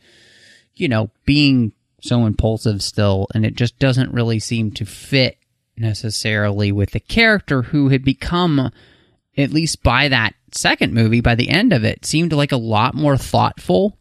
you 0.74 0.88
know 0.88 1.10
being 1.24 1.72
so 2.02 2.26
impulsive 2.26 2.82
still 2.82 3.26
and 3.34 3.46
it 3.46 3.54
just 3.54 3.78
doesn't 3.78 4.12
really 4.12 4.38
seem 4.38 4.70
to 4.72 4.84
fit 4.84 5.38
necessarily 5.76 6.70
with 6.70 6.90
the 6.90 7.00
character 7.00 7.62
who 7.62 7.88
had 7.88 8.04
become 8.04 8.70
at 9.36 9.52
least 9.52 9.82
by 9.82 10.08
that 10.08 10.34
second 10.52 10.92
movie 10.92 11.20
by 11.20 11.34
the 11.34 11.48
end 11.48 11.72
of 11.72 11.84
it 11.84 12.04
seemed 12.04 12.32
like 12.32 12.52
a 12.52 12.56
lot 12.56 12.94
more 12.94 13.16
thoughtful 13.16 13.96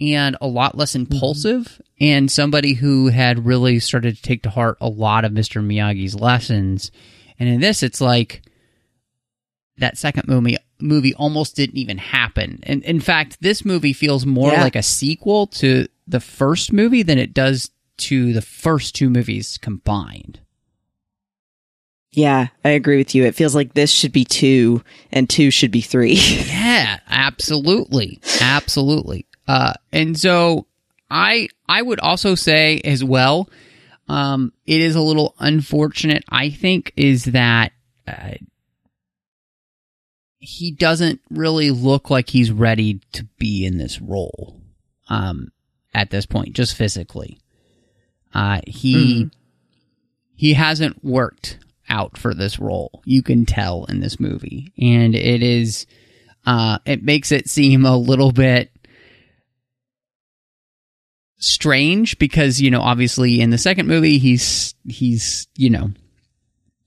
and 0.00 0.36
a 0.40 0.46
lot 0.46 0.76
less 0.76 0.92
mm-hmm. 0.92 1.12
impulsive 1.12 1.80
and 2.00 2.30
somebody 2.30 2.74
who 2.74 3.08
had 3.08 3.46
really 3.46 3.78
started 3.78 4.16
to 4.16 4.22
take 4.22 4.42
to 4.42 4.50
heart 4.50 4.76
a 4.80 4.88
lot 4.88 5.24
of 5.24 5.32
Mr. 5.32 5.64
Miyagi's 5.64 6.14
lessons 6.14 6.90
and 7.38 7.48
in 7.48 7.60
this 7.60 7.82
it's 7.82 8.00
like 8.00 8.42
that 9.78 9.98
second 9.98 10.28
movie 10.28 10.56
movie 10.80 11.14
almost 11.14 11.56
didn't 11.56 11.78
even 11.78 11.98
happen. 11.98 12.60
And 12.64 12.82
in 12.84 13.00
fact, 13.00 13.38
this 13.40 13.64
movie 13.64 13.92
feels 13.92 14.26
more 14.26 14.52
Yeah. 14.52 14.62
like 14.62 14.76
a 14.76 14.82
sequel 14.82 15.46
to 15.48 15.86
the 16.06 16.20
first 16.20 16.72
movie 16.72 17.02
than 17.02 17.18
it 17.18 17.34
does 17.34 17.70
to 17.98 18.32
the 18.32 18.42
first 18.42 18.94
two 18.94 19.08
movies 19.08 19.58
combined. 19.58 20.40
Yeah, 22.12 22.48
I 22.64 22.70
agree 22.70 22.96
with 22.96 23.14
you. 23.14 23.24
It 23.24 23.34
feels 23.34 23.54
like 23.54 23.74
this 23.74 23.90
should 23.90 24.12
be 24.12 24.24
two 24.24 24.82
and 25.12 25.28
two 25.28 25.50
should 25.50 25.70
be 25.70 25.82
three. 25.82 26.14
Yeah, 26.46 26.98
absolutely. 27.08 28.20
Absolutely. 28.40 29.26
Uh 29.46 29.74
and 29.92 30.18
so 30.18 30.66
I 31.10 31.48
I 31.68 31.82
would 31.82 32.00
also 32.00 32.34
say 32.34 32.80
as 32.84 33.02
well 33.04 33.48
um 34.08 34.52
it 34.66 34.80
is 34.80 34.94
a 34.94 35.00
little 35.00 35.34
unfortunate 35.38 36.24
I 36.28 36.50
think 36.50 36.92
is 36.96 37.24
that 37.26 37.72
uh, 38.06 38.34
he 40.38 40.70
doesn't 40.70 41.20
really 41.30 41.70
look 41.70 42.10
like 42.10 42.30
he's 42.30 42.52
ready 42.52 43.00
to 43.12 43.24
be 43.38 43.64
in 43.64 43.78
this 43.78 44.00
role 44.00 44.60
um 45.08 45.52
at 45.94 46.10
this 46.10 46.26
point 46.26 46.54
just 46.54 46.76
physically. 46.76 47.38
Uh 48.34 48.60
he 48.66 49.30
he 50.34 50.54
hasn't 50.54 51.02
worked 51.04 51.58
out 51.88 52.18
for 52.18 52.34
this 52.34 52.58
role. 52.58 53.02
You 53.04 53.22
can 53.22 53.46
tell 53.46 53.84
in 53.84 54.00
this 54.00 54.20
movie 54.20 54.72
and 54.78 55.14
it 55.14 55.42
is 55.42 55.86
uh, 56.44 56.78
it 56.86 57.02
makes 57.02 57.32
it 57.32 57.48
seem 57.48 57.84
a 57.84 57.96
little 57.96 58.30
bit 58.30 58.70
strange 61.38 62.18
because 62.18 62.60
you 62.60 62.70
know 62.70 62.80
obviously 62.80 63.40
in 63.40 63.50
the 63.50 63.58
second 63.58 63.86
movie 63.86 64.18
he's 64.18 64.74
he's 64.88 65.46
you 65.54 65.68
know 65.68 65.90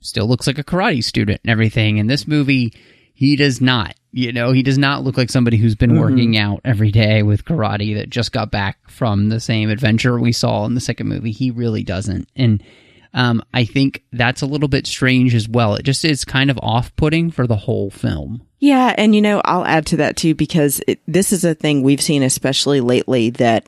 still 0.01 0.27
looks 0.27 0.47
like 0.47 0.57
a 0.57 0.63
karate 0.63 1.03
student 1.03 1.39
and 1.43 1.51
everything. 1.51 1.97
In 1.97 2.07
this 2.07 2.27
movie 2.27 2.73
he 3.13 3.35
does 3.35 3.61
not 3.61 3.95
you 4.11 4.31
know 4.31 4.51
he 4.51 4.63
does 4.63 4.77
not 4.77 5.03
look 5.03 5.17
like 5.17 5.29
somebody 5.29 5.57
who's 5.57 5.75
been 5.75 5.99
working 5.99 6.37
out 6.37 6.61
every 6.65 6.91
day 6.91 7.21
with 7.21 7.45
karate 7.45 7.95
that 7.95 8.09
just 8.09 8.31
got 8.31 8.49
back 8.49 8.77
from 8.89 9.29
the 9.29 9.39
same 9.39 9.69
adventure 9.69 10.19
we 10.19 10.31
saw 10.31 10.65
in 10.65 10.73
the 10.73 10.81
second 10.81 11.07
movie. 11.07 11.31
He 11.31 11.51
really 11.51 11.83
doesn't. 11.83 12.27
And 12.35 12.63
um, 13.11 13.41
i 13.55 13.65
think 13.65 14.03
that's 14.13 14.43
a 14.43 14.45
little 14.45 14.67
bit 14.67 14.85
strange 14.85 15.33
as 15.33 15.49
well. 15.49 15.75
It 15.75 15.83
just 15.83 16.05
is 16.05 16.23
kind 16.25 16.51
of 16.51 16.59
off-putting 16.61 17.31
for 17.31 17.47
the 17.47 17.55
whole 17.55 17.89
film. 17.89 18.45
Yeah, 18.59 18.93
and 18.97 19.15
you 19.15 19.21
know, 19.21 19.41
I'll 19.45 19.65
add 19.65 19.85
to 19.87 19.97
that 19.97 20.17
too 20.17 20.35
because 20.35 20.81
it, 20.87 20.99
this 21.07 21.31
is 21.31 21.43
a 21.43 21.55
thing 21.55 21.81
we've 21.81 22.01
seen, 22.01 22.23
especially 22.23 22.81
lately, 22.81 23.29
that 23.31 23.67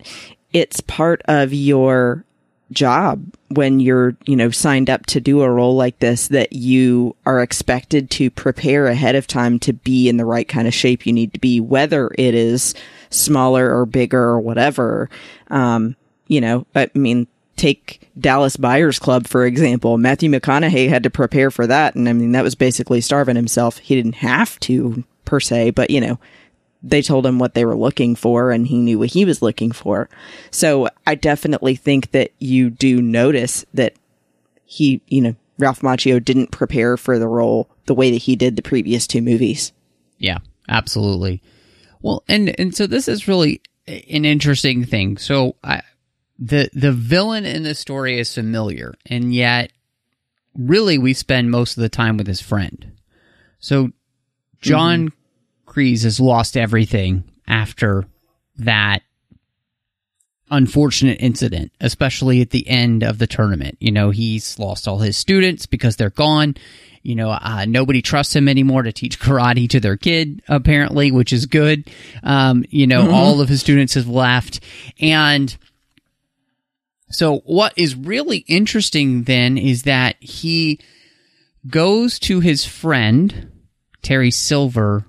it's 0.53 0.81
part 0.81 1.21
of 1.25 1.53
your 1.53 2.25
job 2.71 3.23
when 3.49 3.79
you're, 3.79 4.15
you 4.25 4.35
know, 4.35 4.49
signed 4.49 4.89
up 4.89 5.05
to 5.05 5.19
do 5.19 5.41
a 5.41 5.49
role 5.49 5.75
like 5.75 5.99
this 5.99 6.29
that 6.29 6.53
you 6.53 7.15
are 7.25 7.41
expected 7.41 8.09
to 8.09 8.29
prepare 8.29 8.87
ahead 8.87 9.15
of 9.15 9.27
time 9.27 9.59
to 9.59 9.73
be 9.73 10.07
in 10.07 10.17
the 10.17 10.25
right 10.25 10.47
kind 10.47 10.67
of 10.67 10.73
shape 10.73 11.05
you 11.05 11.13
need 11.13 11.33
to 11.33 11.39
be, 11.39 11.59
whether 11.59 12.09
it 12.17 12.33
is 12.33 12.73
smaller 13.09 13.77
or 13.77 13.85
bigger 13.85 14.21
or 14.21 14.39
whatever. 14.39 15.09
Um, 15.49 15.95
you 16.27 16.39
know, 16.39 16.65
I 16.73 16.89
mean, 16.93 17.27
take 17.57 18.09
Dallas 18.17 18.55
Buyers 18.55 18.99
Club, 18.99 19.27
for 19.27 19.45
example. 19.45 19.97
Matthew 19.97 20.29
McConaughey 20.29 20.89
had 20.89 21.03
to 21.03 21.09
prepare 21.09 21.51
for 21.51 21.67
that. 21.67 21.95
And 21.95 22.07
I 22.07 22.13
mean, 22.13 22.31
that 22.31 22.43
was 22.43 22.55
basically 22.55 23.01
starving 23.01 23.35
himself. 23.35 23.77
He 23.77 23.95
didn't 23.95 24.15
have 24.15 24.59
to 24.61 25.03
per 25.25 25.39
se, 25.39 25.71
but 25.71 25.89
you 25.89 26.01
know, 26.01 26.19
they 26.83 27.01
told 27.01 27.25
him 27.25 27.39
what 27.39 27.53
they 27.53 27.65
were 27.65 27.77
looking 27.77 28.15
for 28.15 28.51
and 28.51 28.67
he 28.67 28.77
knew 28.77 28.99
what 28.99 29.11
he 29.11 29.25
was 29.25 29.41
looking 29.41 29.71
for. 29.71 30.09
So 30.49 30.87
I 31.05 31.15
definitely 31.15 31.75
think 31.75 32.11
that 32.11 32.31
you 32.39 32.69
do 32.69 33.01
notice 33.01 33.65
that 33.73 33.93
he, 34.65 35.01
you 35.07 35.21
know, 35.21 35.35
Ralph 35.59 35.81
Macchio 35.81 36.23
didn't 36.23 36.51
prepare 36.51 36.97
for 36.97 37.19
the 37.19 37.27
role 37.27 37.69
the 37.85 37.93
way 37.93 38.11
that 38.11 38.17
he 38.17 38.35
did 38.35 38.55
the 38.55 38.61
previous 38.61 39.05
two 39.05 39.21
movies. 39.21 39.73
Yeah, 40.17 40.39
absolutely. 40.67 41.41
Well, 42.01 42.23
and 42.27 42.59
and 42.59 42.75
so 42.75 42.87
this 42.87 43.07
is 43.07 43.27
really 43.27 43.61
an 43.85 44.25
interesting 44.25 44.85
thing. 44.85 45.17
So 45.17 45.55
I, 45.63 45.83
the 46.39 46.69
the 46.73 46.91
villain 46.91 47.45
in 47.45 47.63
the 47.63 47.75
story 47.75 48.19
is 48.19 48.33
familiar, 48.33 48.95
and 49.05 49.33
yet 49.33 49.71
really 50.55 50.97
we 50.97 51.13
spend 51.13 51.51
most 51.51 51.77
of 51.77 51.81
the 51.81 51.89
time 51.89 52.17
with 52.17 52.27
his 52.27 52.41
friend. 52.41 52.93
So 53.59 53.91
John 54.61 55.07
mm-hmm. 55.07 55.20
Kreese 55.71 56.03
has 56.03 56.19
lost 56.19 56.57
everything 56.57 57.23
after 57.47 58.05
that 58.57 59.03
unfortunate 60.49 61.17
incident, 61.21 61.71
especially 61.79 62.41
at 62.41 62.49
the 62.49 62.67
end 62.67 63.03
of 63.03 63.19
the 63.19 63.27
tournament. 63.27 63.77
You 63.79 63.91
know, 63.91 64.09
he's 64.09 64.59
lost 64.59 64.85
all 64.85 64.99
his 64.99 65.17
students 65.17 65.65
because 65.65 65.95
they're 65.95 66.09
gone. 66.09 66.55
You 67.03 67.15
know, 67.15 67.29
uh, 67.31 67.65
nobody 67.67 68.01
trusts 68.01 68.35
him 68.35 68.49
anymore 68.49 68.83
to 68.83 68.91
teach 68.91 69.17
karate 69.17 69.69
to 69.69 69.79
their 69.79 69.95
kid, 69.95 70.41
apparently, 70.49 71.09
which 71.09 71.31
is 71.31 71.45
good. 71.45 71.89
Um, 72.21 72.65
you 72.69 72.85
know, 72.85 73.09
all 73.09 73.39
of 73.39 73.47
his 73.47 73.61
students 73.61 73.93
have 73.93 74.09
left. 74.09 74.59
And 74.99 75.55
so 77.09 77.37
what 77.45 77.73
is 77.77 77.95
really 77.95 78.39
interesting 78.47 79.23
then 79.23 79.57
is 79.57 79.83
that 79.83 80.17
he 80.19 80.79
goes 81.67 82.19
to 82.19 82.41
his 82.41 82.65
friend, 82.65 83.51
Terry 84.01 84.31
Silver, 84.31 85.05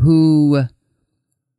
who 0.00 0.64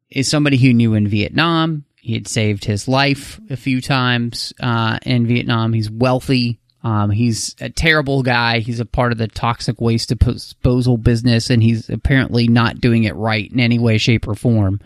is 0.09 0.29
somebody 0.29 0.57
who 0.57 0.73
knew 0.73 0.93
in 0.93 1.07
Vietnam. 1.07 1.85
He 1.95 2.13
had 2.13 2.27
saved 2.27 2.65
his 2.65 2.87
life 2.87 3.39
a 3.49 3.57
few 3.57 3.81
times 3.81 4.53
uh, 4.59 4.99
in 5.05 5.27
Vietnam. 5.27 5.73
He's 5.73 5.91
wealthy. 5.91 6.59
Um, 6.81 7.11
he's 7.11 7.55
a 7.59 7.69
terrible 7.69 8.23
guy. 8.23 8.59
He's 8.59 8.79
a 8.79 8.85
part 8.85 9.11
of 9.11 9.17
the 9.17 9.27
toxic 9.27 9.81
waste 9.81 10.13
disposal 10.17 10.97
business, 10.97 11.49
and 11.49 11.61
he's 11.61 11.89
apparently 11.89 12.47
not 12.47 12.79
doing 12.79 13.03
it 13.03 13.15
right 13.15 13.51
in 13.51 13.59
any 13.59 13.77
way, 13.79 13.97
shape, 13.97 14.27
or 14.27 14.35
form. 14.35 14.79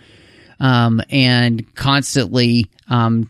Um, 0.59 1.01
and 1.09 1.73
constantly 1.75 2.69
um, 2.89 3.29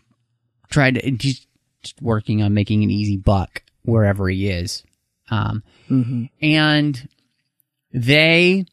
tried 0.70 0.94
to 0.94 1.10
just 1.10 1.46
just 1.84 2.00
working 2.00 2.42
on 2.42 2.54
making 2.54 2.82
an 2.82 2.90
easy 2.90 3.16
buck 3.16 3.62
wherever 3.84 4.28
he 4.28 4.48
is. 4.48 4.82
Um, 5.30 5.62
and 6.40 7.08
they 7.92 8.66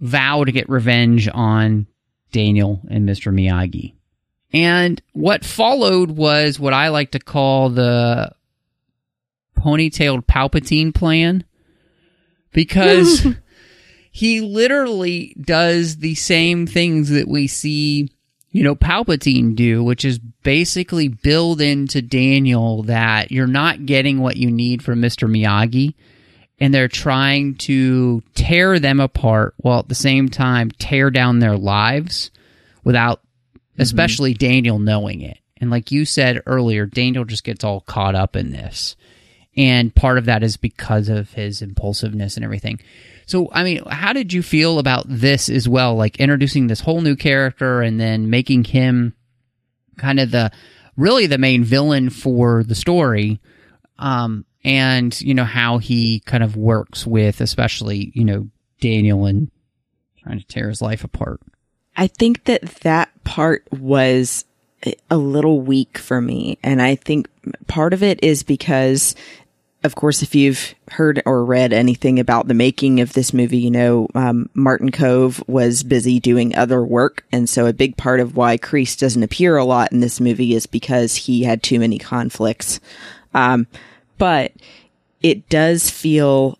vow 0.00 0.44
to 0.44 0.52
get 0.52 0.68
revenge 0.68 1.28
on 1.32 1.86
Daniel 2.32 2.80
and 2.88 3.08
Mr. 3.08 3.32
Miyagi. 3.32 3.94
And 4.52 5.00
what 5.12 5.44
followed 5.44 6.10
was 6.10 6.58
what 6.58 6.72
I 6.72 6.88
like 6.88 7.12
to 7.12 7.18
call 7.20 7.70
the 7.70 8.32
ponytailed 9.56 10.26
Palpatine 10.26 10.94
plan, 10.94 11.44
because 12.52 13.26
he 14.10 14.40
literally 14.40 15.36
does 15.40 15.98
the 15.98 16.14
same 16.16 16.66
things 16.66 17.10
that 17.10 17.28
we 17.28 17.46
see, 17.46 18.10
you 18.50 18.64
know, 18.64 18.74
Palpatine 18.74 19.54
do, 19.54 19.84
which 19.84 20.04
is 20.04 20.18
basically 20.18 21.08
build 21.08 21.60
into 21.60 22.02
Daniel 22.02 22.82
that 22.84 23.30
you're 23.30 23.46
not 23.46 23.86
getting 23.86 24.20
what 24.20 24.36
you 24.36 24.50
need 24.50 24.82
from 24.82 25.00
Mr. 25.00 25.30
Miyagi. 25.30 25.94
And 26.60 26.74
they're 26.74 26.88
trying 26.88 27.54
to 27.56 28.22
tear 28.34 28.78
them 28.78 29.00
apart 29.00 29.54
while 29.56 29.78
at 29.78 29.88
the 29.88 29.94
same 29.94 30.28
time 30.28 30.70
tear 30.70 31.10
down 31.10 31.38
their 31.38 31.56
lives 31.56 32.30
without, 32.84 33.22
especially 33.78 34.34
Daniel 34.34 34.78
knowing 34.78 35.22
it. 35.22 35.38
And 35.58 35.70
like 35.70 35.90
you 35.90 36.04
said 36.04 36.42
earlier, 36.46 36.86
Daniel 36.86 37.24
just 37.24 37.44
gets 37.44 37.64
all 37.64 37.80
caught 37.80 38.14
up 38.14 38.36
in 38.36 38.50
this. 38.50 38.96
And 39.56 39.94
part 39.94 40.18
of 40.18 40.26
that 40.26 40.42
is 40.42 40.56
because 40.56 41.08
of 41.08 41.32
his 41.32 41.60
impulsiveness 41.60 42.36
and 42.36 42.44
everything. 42.44 42.80
So, 43.26 43.48
I 43.52 43.62
mean, 43.62 43.82
how 43.88 44.12
did 44.12 44.32
you 44.32 44.42
feel 44.42 44.78
about 44.78 45.04
this 45.08 45.48
as 45.48 45.68
well? 45.68 45.96
Like 45.96 46.18
introducing 46.18 46.66
this 46.66 46.80
whole 46.80 47.00
new 47.00 47.16
character 47.16 47.82
and 47.82 48.00
then 48.00 48.30
making 48.30 48.64
him 48.64 49.14
kind 49.98 50.18
of 50.18 50.30
the 50.30 50.50
really 50.96 51.26
the 51.26 51.38
main 51.38 51.62
villain 51.62 52.10
for 52.10 52.64
the 52.64 52.74
story. 52.74 53.40
Um, 53.98 54.46
and 54.64 55.18
you 55.20 55.34
know 55.34 55.44
how 55.44 55.78
he 55.78 56.20
kind 56.20 56.42
of 56.42 56.56
works 56.56 57.06
with, 57.06 57.40
especially 57.40 58.12
you 58.14 58.24
know 58.24 58.48
Daniel 58.80 59.26
and 59.26 59.50
trying 60.22 60.38
to 60.38 60.46
tear 60.46 60.68
his 60.68 60.82
life 60.82 61.04
apart. 61.04 61.40
I 61.96 62.06
think 62.06 62.44
that 62.44 62.62
that 62.82 63.10
part 63.24 63.66
was 63.72 64.44
a 65.10 65.16
little 65.16 65.60
weak 65.60 65.98
for 65.98 66.20
me. 66.20 66.58
And 66.62 66.80
I 66.80 66.94
think 66.94 67.28
part 67.66 67.92
of 67.92 68.02
it 68.02 68.22
is 68.22 68.42
because, 68.42 69.14
of 69.84 69.94
course, 69.94 70.22
if 70.22 70.34
you've 70.34 70.74
heard 70.90 71.22
or 71.26 71.44
read 71.44 71.72
anything 71.72 72.18
about 72.18 72.48
the 72.48 72.54
making 72.54 73.00
of 73.00 73.12
this 73.12 73.34
movie, 73.34 73.58
you 73.58 73.70
know, 73.70 74.08
um, 74.14 74.48
Martin 74.54 74.90
Kove 74.90 75.46
was 75.46 75.82
busy 75.82 76.20
doing 76.20 76.56
other 76.56 76.82
work. 76.82 77.24
And 77.32 77.48
so 77.48 77.66
a 77.66 77.72
big 77.72 77.96
part 77.96 78.20
of 78.20 78.36
why 78.36 78.56
Kreese 78.56 78.98
doesn't 78.98 79.22
appear 79.22 79.56
a 79.56 79.64
lot 79.64 79.92
in 79.92 80.00
this 80.00 80.20
movie 80.20 80.54
is 80.54 80.66
because 80.66 81.14
he 81.16 81.44
had 81.44 81.62
too 81.62 81.78
many 81.78 81.98
conflicts. 81.98 82.80
Um, 83.34 83.66
but 84.20 84.52
it 85.22 85.48
does 85.48 85.88
feel 85.88 86.58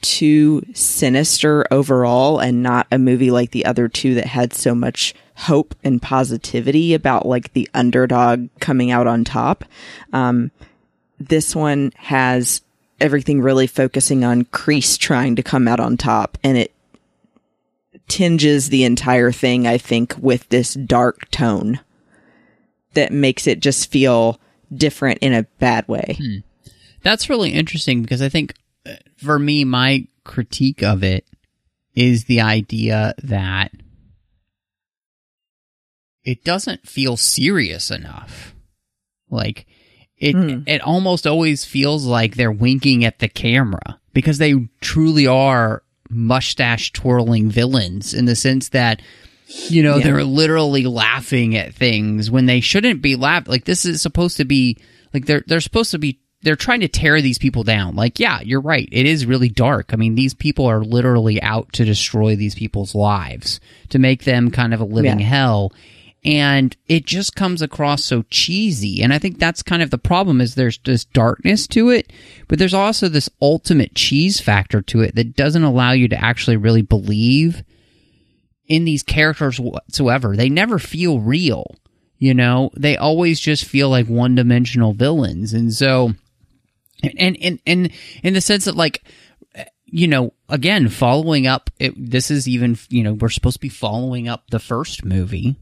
too 0.00 0.62
sinister 0.72 1.66
overall 1.70 2.38
and 2.40 2.62
not 2.62 2.86
a 2.90 2.98
movie 2.98 3.30
like 3.30 3.50
the 3.50 3.66
other 3.66 3.86
two 3.86 4.14
that 4.14 4.24
had 4.24 4.54
so 4.54 4.74
much 4.74 5.14
hope 5.36 5.74
and 5.84 6.00
positivity 6.00 6.94
about 6.94 7.26
like 7.26 7.52
the 7.52 7.68
underdog 7.74 8.48
coming 8.60 8.90
out 8.90 9.06
on 9.06 9.24
top. 9.24 9.62
Um, 10.14 10.50
this 11.20 11.54
one 11.54 11.92
has 11.96 12.62
everything 12.98 13.42
really 13.42 13.66
focusing 13.66 14.24
on 14.24 14.44
Kreese 14.46 14.98
trying 14.98 15.36
to 15.36 15.42
come 15.42 15.68
out 15.68 15.80
on 15.80 15.98
top 15.98 16.38
and 16.42 16.56
it 16.56 16.72
tinges 18.08 18.70
the 18.70 18.84
entire 18.84 19.32
thing, 19.32 19.66
I 19.66 19.76
think, 19.76 20.14
with 20.18 20.48
this 20.48 20.72
dark 20.72 21.30
tone 21.30 21.78
that 22.94 23.12
makes 23.12 23.46
it 23.46 23.60
just 23.60 23.90
feel 23.90 24.40
different 24.74 25.18
in 25.20 25.34
a 25.34 25.42
bad 25.58 25.86
way. 25.88 26.16
Hmm. 26.18 26.38
That's 27.02 27.28
really 27.30 27.50
interesting 27.50 28.02
because 28.02 28.22
I 28.22 28.28
think 28.28 28.54
uh, 28.86 28.92
for 29.16 29.38
me, 29.38 29.64
my 29.64 30.06
critique 30.24 30.82
of 30.82 31.02
it 31.02 31.26
is 31.94 32.24
the 32.24 32.40
idea 32.40 33.14
that 33.22 33.72
it 36.24 36.44
doesn't 36.44 36.86
feel 36.88 37.16
serious 37.16 37.90
enough. 37.90 38.54
Like 39.30 39.66
it, 40.16 40.36
Mm. 40.36 40.64
it 40.68 40.80
almost 40.82 41.26
always 41.26 41.64
feels 41.64 42.06
like 42.06 42.36
they're 42.36 42.52
winking 42.52 43.04
at 43.04 43.18
the 43.18 43.28
camera 43.28 43.98
because 44.12 44.38
they 44.38 44.54
truly 44.80 45.26
are 45.26 45.82
mustache 46.08 46.92
twirling 46.92 47.50
villains 47.50 48.12
in 48.14 48.26
the 48.26 48.36
sense 48.36 48.68
that 48.68 49.00
you 49.68 49.82
know 49.82 49.96
Yeah. 49.96 50.04
they're 50.04 50.24
literally 50.24 50.84
laughing 50.86 51.56
at 51.56 51.74
things 51.74 52.30
when 52.30 52.44
they 52.46 52.60
shouldn't 52.60 53.00
be 53.02 53.16
laughing 53.16 53.50
like 53.50 53.64
this 53.64 53.84
is 53.86 54.02
supposed 54.02 54.36
to 54.36 54.44
be 54.44 54.76
like 55.14 55.24
they're 55.24 55.42
they're 55.46 55.60
supposed 55.60 55.90
to 55.92 55.98
be 55.98 56.18
they're 56.42 56.56
trying 56.56 56.80
to 56.80 56.88
tear 56.88 57.20
these 57.20 57.38
people 57.38 57.62
down. 57.62 57.94
Like 57.96 58.18
yeah 58.18 58.40
you're 58.40 58.60
right. 58.60 58.88
It 58.92 59.06
is 59.06 59.26
really 59.26 59.48
dark. 59.48 59.90
I 59.92 59.96
mean 59.96 60.14
these 60.14 60.34
people 60.34 60.66
are 60.66 60.82
literally 60.84 61.40
out 61.42 61.72
to 61.74 61.84
destroy 61.84 62.36
these 62.36 62.54
people's 62.54 62.94
lives 62.94 63.60
to 63.90 63.98
make 63.98 64.24
them 64.24 64.50
kind 64.50 64.74
of 64.74 64.80
a 64.80 64.84
living 64.84 65.20
Yeah. 65.20 65.26
hell. 65.26 65.72
And 66.24 66.76
it 66.86 67.04
just 67.04 67.34
comes 67.34 67.62
across 67.62 68.04
so 68.04 68.22
cheesy. 68.30 69.02
And 69.02 69.12
i 69.12 69.18
think 69.18 69.38
that's 69.38 69.62
kind 69.62 69.82
of 69.82 69.90
the 69.90 69.98
problem 69.98 70.40
is 70.40 70.54
there's 70.54 70.78
this 70.78 71.04
darkness 71.04 71.66
to 71.68 71.90
it 71.90 72.12
but 72.48 72.58
there's 72.58 72.74
also 72.74 73.08
this 73.08 73.30
ultimate 73.40 73.94
cheese 73.94 74.40
factor 74.40 74.82
to 74.82 75.00
it 75.00 75.14
that 75.14 75.34
doesn't 75.36 75.64
allow 75.64 75.92
you 75.92 76.08
to 76.08 76.22
actually 76.24 76.56
really 76.56 76.82
believe 76.82 77.62
in 78.68 78.84
these 78.84 79.02
characters 79.02 79.58
whatsoever. 79.60 80.36
They 80.36 80.48
never 80.48 80.78
feel 80.78 81.18
real 81.20 81.76
you 82.18 82.34
know? 82.34 82.70
They 82.76 82.96
always 82.96 83.40
just 83.40 83.64
feel 83.64 83.90
like 83.90 84.06
one-dimensional 84.06 84.92
villains. 84.92 85.52
And 85.52 85.74
so 85.74 86.12
and 87.02 87.36
and 87.40 87.58
and 87.66 87.90
in 88.22 88.34
the 88.34 88.40
sense 88.40 88.66
that 88.66 88.76
like 88.76 89.02
you 89.92 90.08
know 90.08 90.32
again 90.48 90.88
following 90.88 91.46
up 91.46 91.70
it, 91.78 91.92
this 91.96 92.30
is 92.30 92.48
even 92.48 92.76
you 92.88 93.02
know 93.02 93.12
we're 93.12 93.28
supposed 93.28 93.56
to 93.56 93.60
be 93.60 93.68
following 93.68 94.28
up 94.28 94.50
the 94.50 94.58
first 94.58 95.04
movie. 95.04 95.56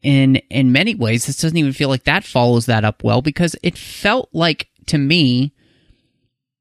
In 0.00 0.36
in 0.50 0.72
many 0.72 0.94
ways 0.96 1.26
this 1.26 1.40
doesn't 1.40 1.56
even 1.56 1.72
feel 1.72 1.88
like 1.88 2.04
that 2.04 2.24
follows 2.24 2.66
that 2.66 2.84
up 2.84 3.04
well 3.04 3.22
because 3.22 3.54
it 3.62 3.78
felt 3.78 4.28
like 4.32 4.68
to 4.86 4.98
me 4.98 5.52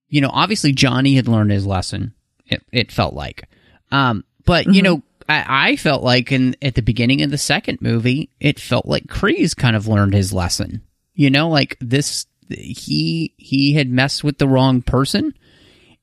you 0.09 0.21
know 0.21 0.29
obviously 0.31 0.71
johnny 0.73 1.15
had 1.15 1.27
learned 1.27 1.49
his 1.51 1.65
lesson 1.65 2.13
it, 2.45 2.63
it 2.71 2.91
felt 2.91 3.15
like. 3.15 3.47
Um 3.91 4.25
but 4.45 4.67
you 4.67 4.83
know 4.83 5.01
I, 5.27 5.71
I 5.71 5.75
felt 5.75 6.03
like 6.03 6.31
in 6.31 6.55
at 6.61 6.75
the 6.75 6.83
beginning 6.83 7.23
of 7.23 7.31
the 7.31 7.37
second 7.37 7.81
movie 7.81 8.29
it 8.39 8.59
felt 8.59 8.85
like 8.85 9.07
Kreese 9.07 9.55
kind 9.55 9.75
of 9.75 9.87
learned 9.87 10.13
his 10.13 10.33
lesson. 10.33 10.83
You 11.15 11.31
know 11.31 11.49
like 11.49 11.77
this 11.79 12.27
he 12.53 13.33
he 13.37 13.73
had 13.73 13.89
messed 13.89 14.23
with 14.23 14.37
the 14.37 14.47
wrong 14.47 14.81
person 14.81 15.33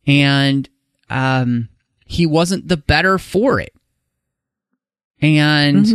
and 0.07 0.69
um 1.11 1.69
he 2.05 2.25
wasn't 2.27 2.67
the 2.67 2.77
better 2.79 3.19
for 3.19 3.61
it. 3.61 3.73
And 5.21 5.87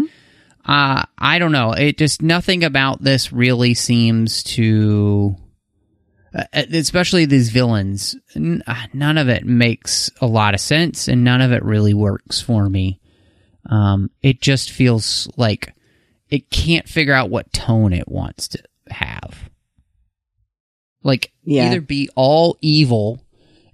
uh 0.66 1.04
i 1.18 1.40
don't 1.40 1.52
know. 1.52 1.72
It 1.72 1.98
just 1.98 2.22
nothing 2.22 2.64
about 2.64 3.02
this 3.02 3.34
really 3.34 3.74
seems 3.74 4.44
to 4.44 5.36
uh, 6.36 6.46
especially 6.54 7.26
these 7.26 7.50
villains 7.50 8.16
n- 8.36 8.64
uh, 8.66 8.88
none 8.94 9.18
of 9.18 9.30
it 9.30 9.46
makes 9.46 10.10
a 10.20 10.26
lot 10.26 10.54
of 10.54 10.60
sense 10.60 11.08
and 11.08 11.24
none 11.24 11.42
of 11.42 11.52
it 11.52 11.64
really 11.64 11.94
works 11.94 12.42
for 12.42 12.70
me. 12.70 13.00
Um 13.70 14.10
it 14.22 14.42
just 14.42 14.72
feels 14.72 15.30
like 15.38 15.74
it 16.30 16.50
can't 16.50 16.88
figure 16.90 17.14
out 17.14 17.30
what 17.30 17.54
tone 17.54 17.94
it 17.94 18.08
wants 18.08 18.48
to 18.50 18.64
have 18.90 19.50
like 21.04 21.32
Yeah. 21.44 21.68
either 21.68 21.82
be 21.82 22.10
all 22.16 22.58
evil 22.62 23.22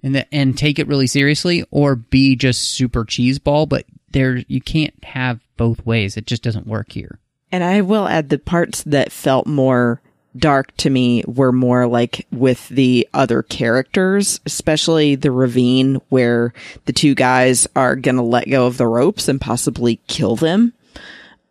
and 0.02 0.14
the, 0.14 0.34
and 0.34 0.56
take 0.56 0.78
it 0.78 0.86
really 0.88 1.06
seriously 1.06 1.64
or 1.70 1.96
be 1.96 2.36
just 2.36 2.62
super 2.62 3.04
cheeseball 3.04 3.68
but 3.68 3.84
there 4.10 4.42
you 4.48 4.60
can't 4.60 5.04
have 5.04 5.40
both 5.56 5.84
ways 5.86 6.16
it 6.16 6.26
just 6.26 6.42
doesn't 6.42 6.66
work 6.66 6.92
here 6.92 7.18
And 7.52 7.62
I 7.64 7.80
will 7.80 8.06
add 8.08 8.28
the 8.28 8.38
parts 8.38 8.82
that 8.84 9.12
felt 9.12 9.46
more 9.46 10.00
dark 10.36 10.74
to 10.76 10.88
me 10.88 11.24
were 11.26 11.50
more 11.50 11.88
like 11.88 12.24
with 12.30 12.68
the 12.68 13.08
other 13.12 13.42
characters, 13.42 14.38
especially 14.46 15.16
the 15.16 15.32
ravine 15.32 16.00
where 16.08 16.54
the 16.84 16.92
two 16.92 17.16
guys 17.16 17.66
are 17.74 17.96
going 17.96 18.14
to 18.14 18.22
let 18.22 18.48
go 18.48 18.68
of 18.68 18.76
the 18.76 18.86
ropes 18.86 19.26
and 19.28 19.40
possibly 19.40 19.96
kill 20.06 20.36
them. 20.36 20.72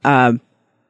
Um, 0.05 0.39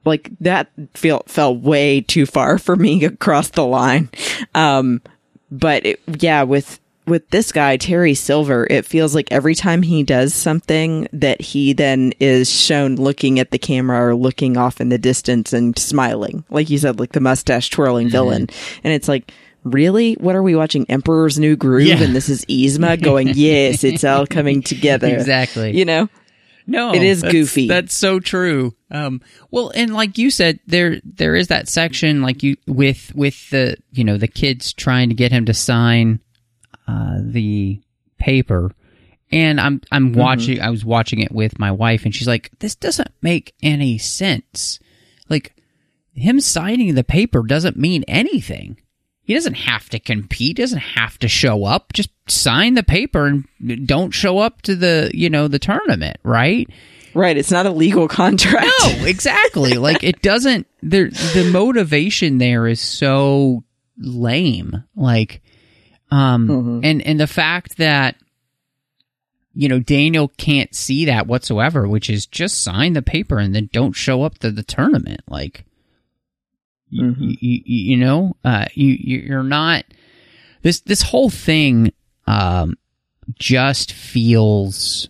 like 0.10 0.30
that 0.42 0.70
felt, 0.94 1.30
fell 1.30 1.56
way 1.56 2.02
too 2.02 2.26
far 2.26 2.58
for 2.58 2.76
me 2.76 3.06
across 3.06 3.50
the 3.50 3.66
line. 3.66 4.10
Um, 4.54 5.02
but 5.50 5.86
it, 5.86 6.02
yeah, 6.20 6.44
with, 6.44 6.80
with 7.08 7.28
this 7.30 7.52
guy, 7.52 7.78
Terry 7.78 8.14
Silver, 8.14 8.68
it 8.70 8.86
feels 8.86 9.16
like 9.16 9.32
every 9.32 9.56
time 9.56 9.82
he 9.82 10.04
does 10.04 10.34
something 10.34 11.08
that 11.12 11.42
he 11.42 11.74
then 11.74 12.14
is 12.20 12.50
shown 12.50 12.96
looking 12.96 13.40
at 13.40 13.52
the 13.52 13.58
camera 13.58 14.08
or 14.08 14.16
looking 14.16 14.58
off 14.58 14.80
in 14.80 14.90
the 14.90 14.98
distance 14.98 15.52
and 15.52 15.78
smiling. 15.78 16.44
Like 16.50 16.70
you 16.70 16.78
said, 16.78 17.00
like 17.00 17.14
the 17.14 17.20
mustache 17.20 17.70
twirling 17.70 18.10
villain. 18.10 18.48
And 18.84 18.94
it's 18.94 19.08
like, 19.08 19.34
really? 19.64 20.14
What 20.16 20.36
are 20.36 20.44
we 20.44 20.56
watching? 20.56 20.86
Emperor's 20.90 21.40
New 21.40 21.56
Groove? 21.56 21.88
Yeah. 21.88 22.02
And 22.02 22.16
this 22.16 22.30
is 22.30 22.46
Yzma 22.46 23.02
going, 23.02 23.30
yes, 23.34 23.84
it's 23.84 24.04
all 24.04 24.26
coming 24.26 24.62
together. 24.62 25.08
Exactly. 25.08 25.76
You 25.78 25.86
know? 25.86 26.10
No, 26.70 26.94
It 26.94 27.02
is 27.04 27.22
that's- 27.22 27.32
goofy. 27.34 27.68
That's 27.68 27.94
so 27.96 28.20
true. 28.20 28.76
Um, 28.92 29.22
well, 29.52 29.72
and 29.74 29.94
like 29.94 30.18
you 30.18 30.30
said, 30.32 30.60
there 30.68 31.02
there 31.04 31.36
is 31.36 31.48
that 31.48 31.68
section 31.68 32.22
like 32.22 32.44
you 32.44 32.56
with 32.68 33.12
with 33.16 33.50
the 33.50 33.78
you 33.92 34.04
know 34.04 34.18
the 34.18 34.28
kids 34.28 34.74
trying 34.74 35.10
to 35.10 35.16
get 35.16 35.32
him 35.32 35.46
to 35.46 35.54
sign 35.54 36.20
uh, 36.88 37.18
the 37.22 37.82
paper, 38.18 38.72
and 39.32 39.60
I'm 39.60 39.82
I'm 39.92 40.14
watching. 40.14 40.62
I 40.62 40.70
was 40.70 40.84
watching 40.86 41.20
it 41.20 41.32
with 41.32 41.60
my 41.60 41.72
wife, 41.72 42.06
and 42.06 42.14
she's 42.16 42.28
like, 42.28 42.52
"This 42.60 42.76
doesn't 42.76 43.12
make 43.22 43.54
any 43.62 43.98
sense. 43.98 44.80
Like 45.30 45.56
him 46.14 46.40
signing 46.40 46.96
the 46.96 47.04
paper 47.04 47.44
doesn't 47.44 47.78
mean 47.78 48.04
anything." 48.08 48.78
He 49.30 49.36
doesn't 49.36 49.58
have 49.58 49.88
to 49.90 50.00
compete, 50.00 50.58
doesn't 50.58 50.80
have 50.80 51.20
to 51.20 51.28
show 51.28 51.64
up. 51.64 51.94
Just 51.94 52.10
sign 52.28 52.74
the 52.74 52.82
paper 52.82 53.28
and 53.28 53.88
don't 53.88 54.10
show 54.10 54.40
up 54.40 54.64
to 54.64 54.76
the, 54.76 55.12
you 55.14 55.30
know, 55.30 55.48
the 55.48 55.60
tournament, 55.60 56.18
right? 56.24 56.68
Right. 57.14 57.38
It's 57.38 57.52
not 57.52 57.68
a 57.68 57.70
legal 57.70 58.08
contract. 58.08 58.66
No, 58.82 58.88
exactly. 59.06 59.76
like 59.76 60.04
it 60.04 60.24
doesn't 60.24 60.66
there 60.82 61.12
the 61.12 61.48
motivation 61.54 62.40
there 62.40 62.66
is 62.66 62.82
so 62.82 63.64
lame. 64.00 64.84
Like 64.96 65.44
um 66.10 66.48
Mm-hmm. 66.48 66.80
and 66.86 67.02
and 67.04 67.20
the 67.20 67.28
fact 67.28 67.78
that 67.78 68.16
you 69.54 69.70
know 69.70 69.80
Daniel 69.80 70.30
can't 70.38 70.74
see 70.74 71.06
that 71.06 71.28
whatsoever, 71.28 71.88
which 71.88 72.10
is 72.10 72.26
just 72.26 72.64
sign 72.64 72.94
the 72.94 73.04
paper 73.04 73.38
and 73.38 73.54
then 73.54 73.70
don't 73.72 73.94
show 73.94 74.24
up 74.24 74.40
to 74.40 74.50
the 74.50 74.64
tournament. 74.64 75.22
Like 75.28 75.66
Mm-hmm. 76.94 77.24
you, 77.24 77.38
you, 77.42 77.62
you 77.66 77.98
know, 77.98 78.36
uh, 78.44 78.66
you 78.74 78.88
you- 79.00 79.20
you're 79.20 79.44
not 79.44 79.86
this 80.64 80.80
this 80.82 81.02
whole 81.04 81.30
thing 81.30 81.94
um 82.28 82.76
just 83.36 83.92
feels 83.94 85.10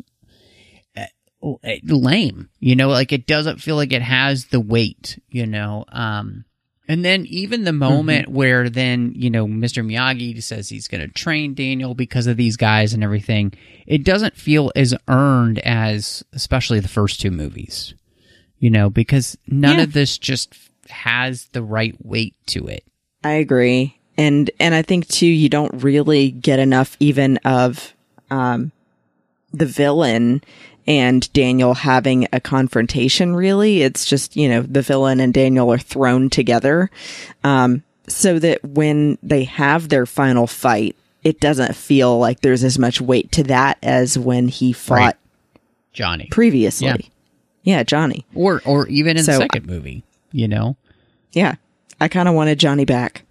uh, 0.98 1.06
lame 1.86 2.50
you 2.60 2.76
know 2.76 2.90
like 2.90 3.14
it 3.14 3.26
doesn't 3.26 3.62
feel 3.62 3.78
like 3.78 3.94
it 3.94 4.02
has 4.02 4.46
the 4.48 4.60
weight 4.60 5.22
you 5.30 5.46
know 5.46 5.86
um 5.94 6.44
and 6.90 7.06
then 7.06 7.26
even 7.28 7.64
the 7.64 7.72
moment 7.72 8.28
where 8.28 8.70
then 8.70 9.14
you 9.16 9.30
know 9.30 9.48
mr 9.48 9.84
miyagi 9.86 10.44
says 10.44 10.68
he's 10.68 10.90
going 10.90 11.00
to 11.00 11.08
train 11.08 11.54
daniel 11.54 11.96
because 11.96 12.28
of 12.28 12.36
these 12.36 12.58
guys 12.58 12.94
and 12.94 13.06
everything 13.06 13.54
it 13.88 14.04
doesn't 14.04 14.36
feel 14.36 14.70
as 14.76 14.94
earned 15.08 15.60
as 15.60 16.24
especially 16.34 16.82
the 16.82 16.90
first 16.90 17.22
two 17.22 17.32
movies 17.32 17.94
you 18.58 18.70
know 18.70 18.90
because 18.90 19.38
none 19.48 19.78
Yeah. 19.78 19.84
of 19.84 19.94
this 19.94 20.18
just 20.18 20.54
has 20.90 21.46
the 21.54 21.62
right 21.64 21.96
weight 22.04 22.36
to 22.48 22.68
it 22.68 22.84
I 23.24 23.32
agree. 23.34 24.00
And 24.18 24.50
and 24.62 24.74
I 24.74 24.82
think 24.82 25.08
too 25.08 25.26
you 25.28 25.50
don't 25.50 25.84
really 25.84 26.32
get 26.32 26.58
enough 26.60 26.96
even 27.02 27.38
of 27.46 27.94
um 28.32 28.72
the 29.54 29.66
villain 29.66 30.42
and 30.88 31.32
Daniel 31.34 31.74
having 31.74 32.28
a 32.32 32.40
confrontation 32.40 33.36
really. 33.36 33.82
It's 33.82 34.06
just, 34.06 34.36
you 34.38 34.48
know, 34.48 34.62
the 34.62 34.82
villain 34.82 35.20
and 35.20 35.34
Daniel 35.34 35.72
are 35.74 35.78
thrown 35.78 36.30
together. 36.30 36.90
Um 37.44 37.84
so 38.08 38.40
that 38.40 38.64
when 38.64 39.18
they 39.22 39.44
have 39.44 39.90
their 39.90 40.06
final 40.06 40.48
fight, 40.48 40.96
it 41.24 41.40
doesn't 41.42 41.76
feel 41.76 42.18
like 42.18 42.40
there's 42.40 42.64
as 42.64 42.80
much 42.80 43.02
weight 43.02 43.32
to 43.34 43.44
that 43.44 43.78
as 43.84 44.18
when 44.18 44.48
he 44.48 44.72
fought 44.74 44.96
Right. 44.98 45.16
johnny 45.94 46.28
previously. 46.32 46.88
Yeah. 46.88 47.78
yeah, 47.78 47.84
Johnny. 47.84 48.26
or 48.34 48.62
or 48.66 48.88
even 48.88 49.18
in 49.18 49.26
the 49.26 49.34
second 49.34 49.66
movie 49.68 50.04
you 50.32 50.48
know 50.48 50.78
Yeah. 51.32 51.56
I 52.02 52.08
kind 52.08 52.30
of 52.30 52.36
wanted 52.36 52.60
Johnny 52.60 52.86
back. 52.86 53.26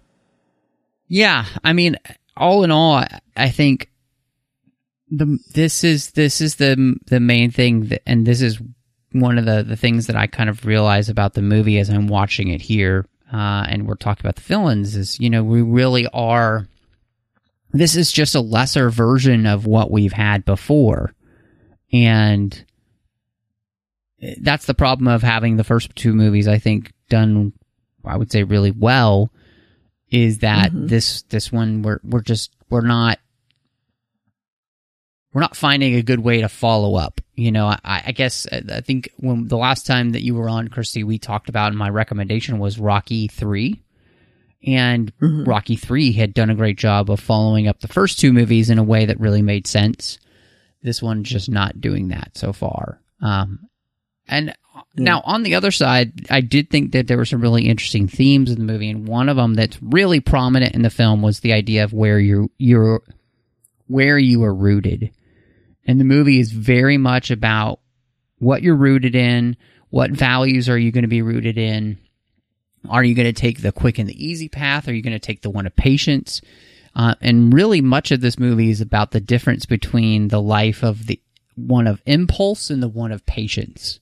Yeah, 1.07 1.45
I 1.63 1.73
mean, 1.73 1.97
all 2.37 2.63
in 2.63 2.69
all, 2.69 3.03
I- 3.35 3.49
think 3.49 3.89
the 5.09 5.39
this 5.55 5.83
is 5.83 6.11
this 6.11 6.39
is 6.39 6.57
the 6.57 6.95
the 7.07 7.19
main 7.19 7.49
thing, 7.49 7.85
that, 7.87 8.07
and 8.07 8.27
this 8.27 8.43
is 8.43 8.61
one 9.11 9.39
of 9.39 9.45
the 9.45 9.63
the 9.63 9.75
things 9.75 10.05
that 10.05 10.15
I 10.15 10.27
kind 10.27 10.51
of 10.51 10.65
realize 10.67 11.09
about 11.09 11.33
the 11.33 11.41
movie 11.41 11.79
as 11.79 11.89
I'm 11.89 12.05
watching 12.05 12.49
it 12.49 12.61
here, 12.61 13.07
uh, 13.33 13.65
and 13.67 13.87
we're 13.87 13.95
talking 13.95 14.23
about 14.23 14.35
the 14.35 14.43
villains. 14.43 14.95
Is 14.95 15.19
you 15.19 15.31
know 15.31 15.43
we 15.43 15.63
really 15.63 16.05
are. 16.13 16.67
This 17.71 17.95
is 17.95 18.11
just 18.11 18.35
a 18.35 18.39
lesser 18.41 18.91
version 18.91 19.47
of 19.47 19.65
what 19.65 19.89
we've 19.89 20.13
had 20.13 20.45
before, 20.45 21.15
and 21.91 22.63
that's 24.41 24.65
the 24.65 24.73
problem 24.73 25.07
of 25.07 25.21
having 25.21 25.57
the 25.57 25.63
first 25.63 25.95
two 25.95 26.13
movies. 26.13 26.47
I 26.47 26.57
think 26.57 26.91
done, 27.09 27.53
I 28.05 28.17
would 28.17 28.31
say, 28.31 28.43
really 28.43 28.71
well 28.71 29.31
is 30.11 30.39
that 30.39 30.71
this 30.73 31.21
this 31.23 31.51
one 31.51 31.83
we're 31.83 31.99
we're 32.03 32.21
just 32.21 32.51
we're 32.69 32.81
not 32.81 33.19
we're 35.33 35.41
not 35.41 35.55
finding 35.55 35.95
a 35.95 36.01
good 36.01 36.19
way 36.19 36.41
to 36.41 36.49
follow 36.49 36.95
up. 36.95 37.21
You 37.35 37.51
know, 37.51 37.67
I, 37.67 38.03
I 38.07 38.11
guess 38.11 38.47
uh, 38.47 38.61
I 38.69 38.81
think 38.81 39.09
when 39.17 39.47
the 39.47 39.57
last 39.57 39.85
time 39.85 40.11
that 40.11 40.23
you 40.23 40.35
were 40.35 40.49
on, 40.49 40.67
Christy, 40.69 41.03
we 41.03 41.19
talked 41.19 41.49
about 41.49 41.69
and 41.69 41.77
my 41.77 41.89
recommendation 41.89 42.59
was 42.59 42.79
Rocky 42.79 43.27
three, 43.27 43.83
and 44.65 45.13
Rocky 45.21 45.75
three 45.75 46.11
had 46.11 46.33
done 46.33 46.49
a 46.49 46.55
great 46.55 46.77
job 46.77 47.09
of 47.09 47.19
following 47.19 47.67
up 47.67 47.79
the 47.79 47.87
first 47.87 48.19
two 48.19 48.33
movies 48.33 48.69
in 48.69 48.79
a 48.79 48.83
way 48.83 49.05
that 49.05 49.19
really 49.19 49.41
made 49.41 49.67
sense. 49.67 50.17
This 50.81 51.01
one's 51.01 51.29
just 51.29 51.49
not 51.49 51.81
doing 51.81 52.07
that 52.07 52.31
so 52.35 52.53
far. 52.53 53.01
Um, 53.21 53.68
and 54.29 54.55
now 54.95 55.21
on 55.25 55.43
the 55.43 55.55
other 55.55 55.71
side, 55.71 56.27
I 56.29 56.41
did 56.41 56.69
think 56.69 56.91
that 56.91 57.07
there 57.07 57.17
were 57.17 57.25
some 57.25 57.41
really 57.41 57.67
interesting 57.67 58.07
themes 58.07 58.51
in 58.51 58.59
the 58.59 58.71
movie, 58.71 58.89
and 58.89 59.07
one 59.07 59.29
of 59.29 59.37
them 59.37 59.53
that's 59.53 59.81
really 59.81 60.19
prominent 60.19 60.75
in 60.75 60.81
the 60.81 60.89
film 60.89 61.21
was 61.21 61.39
the 61.39 61.53
idea 61.53 61.83
of 61.83 61.93
where 61.93 62.19
you 62.19 62.51
you're 62.57 63.01
where 63.87 64.17
you 64.17 64.43
are 64.43 64.53
rooted. 64.53 65.11
And 65.85 65.99
the 65.99 66.05
movie 66.05 66.39
is 66.39 66.51
very 66.51 66.97
much 66.97 67.31
about 67.31 67.79
what 68.37 68.61
you're 68.61 68.75
rooted 68.75 69.15
in, 69.15 69.57
what 69.89 70.11
values 70.11 70.69
are 70.69 70.77
you 70.77 70.91
going 70.91 71.03
to 71.03 71.07
be 71.07 71.23
rooted 71.23 71.57
in. 71.57 71.97
Are 72.87 73.03
you 73.03 73.15
going 73.15 73.25
to 73.25 73.33
take 73.33 73.61
the 73.61 73.71
quick 73.71 73.97
and 73.97 74.07
the 74.07 74.25
easy 74.25 74.47
path? 74.47 74.87
Are 74.87 74.93
you 74.93 75.01
going 75.01 75.13
to 75.13 75.19
take 75.19 75.41
the 75.41 75.49
one 75.49 75.65
of 75.65 75.75
patience? 75.75 76.41
Uh, 76.95 77.15
and 77.21 77.53
really, 77.53 77.81
much 77.81 78.11
of 78.11 78.21
this 78.21 78.39
movie 78.39 78.69
is 78.69 78.81
about 78.81 79.11
the 79.11 79.19
difference 79.19 79.65
between 79.65 80.27
the 80.27 80.41
life 80.41 80.83
of 80.83 81.07
the 81.07 81.19
one 81.55 81.87
of 81.87 82.01
impulse 82.05 82.69
and 82.69 82.81
the 82.81 82.87
one 82.87 83.11
of 83.11 83.25
patience 83.25 83.99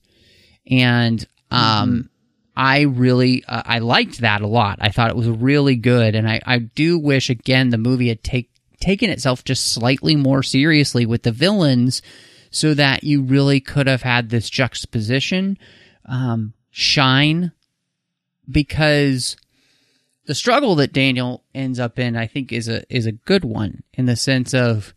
and 0.68 1.26
um 1.50 2.08
i 2.56 2.82
really 2.82 3.44
uh, 3.46 3.62
i 3.64 3.78
liked 3.78 4.18
that 4.18 4.42
a 4.42 4.46
lot. 4.46 4.78
I 4.80 4.90
thought 4.90 5.10
it 5.10 5.16
was 5.16 5.28
really 5.28 5.76
good. 5.76 6.14
And 6.14 6.28
i 6.28 6.40
i 6.46 6.58
do 6.58 6.98
wish 6.98 7.30
again 7.30 7.70
the 7.70 7.78
movie 7.78 8.08
had 8.08 8.22
take 8.22 8.50
taken 8.80 9.10
itself 9.10 9.44
just 9.44 9.72
slightly 9.72 10.14
more 10.14 10.42
seriously 10.42 11.04
with 11.04 11.22
the 11.24 11.32
villains 11.32 12.02
so 12.50 12.74
that 12.74 13.04
you 13.04 13.22
really 13.22 13.60
could 13.60 13.86
have 13.86 14.02
had 14.02 14.30
this 14.30 14.48
juxtaposition 14.48 15.58
um 16.06 16.52
shine. 16.70 17.52
Because 18.50 19.36
the 20.28 20.34
struggle 20.34 20.76
that 20.76 20.92
Daniel 20.92 21.42
ends 21.54 21.80
up 21.80 21.98
in, 21.98 22.16
I 22.16 22.26
think, 22.26 22.52
is 22.52 22.68
a 22.68 22.82
is 22.94 23.06
a 23.06 23.12
good 23.12 23.44
one 23.44 23.82
in 23.94 24.06
the 24.06 24.14
sense 24.16 24.54
of 24.54 24.94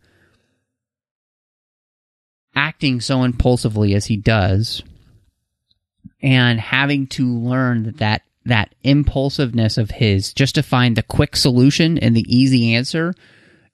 acting 2.54 3.02
so 3.02 3.24
impulsively 3.24 3.94
as 3.94 4.06
he 4.06 4.18
does, 4.18 4.84
and 6.22 6.60
having 6.60 7.08
to 7.08 7.28
learn 7.28 7.84
that 7.84 7.98
that, 7.98 8.22
that 8.46 8.76
impulsiveness 8.84 9.78
of 9.78 9.92
his 9.92 10.34
just 10.34 10.56
to 10.56 10.64
find 10.64 10.96
the 10.96 11.04
quick 11.04 11.36
solution 11.36 11.98
and 11.98 12.16
the 12.16 12.26
easy 12.28 12.74
answer 12.76 13.14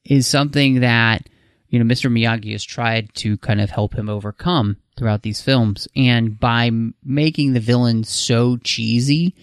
is 0.04 0.28
something 0.28 0.82
that 0.82 1.28
you 1.70 1.80
know 1.80 1.86
Mr. 1.86 2.12
Miyagi 2.12 2.52
has 2.54 2.64
tried 2.64 3.14
to 3.16 3.38
kind 3.38 3.62
of 3.62 3.70
help 3.70 3.94
him 3.94 4.10
overcome 4.10 4.78
throughout 4.98 5.22
these 5.22 5.42
films, 5.42 5.88
and 5.96 6.40
by 6.40 6.72
making 7.04 7.54
the 7.54 7.60
villain 7.60 8.04
so 8.04 8.58
cheesy 8.58 9.36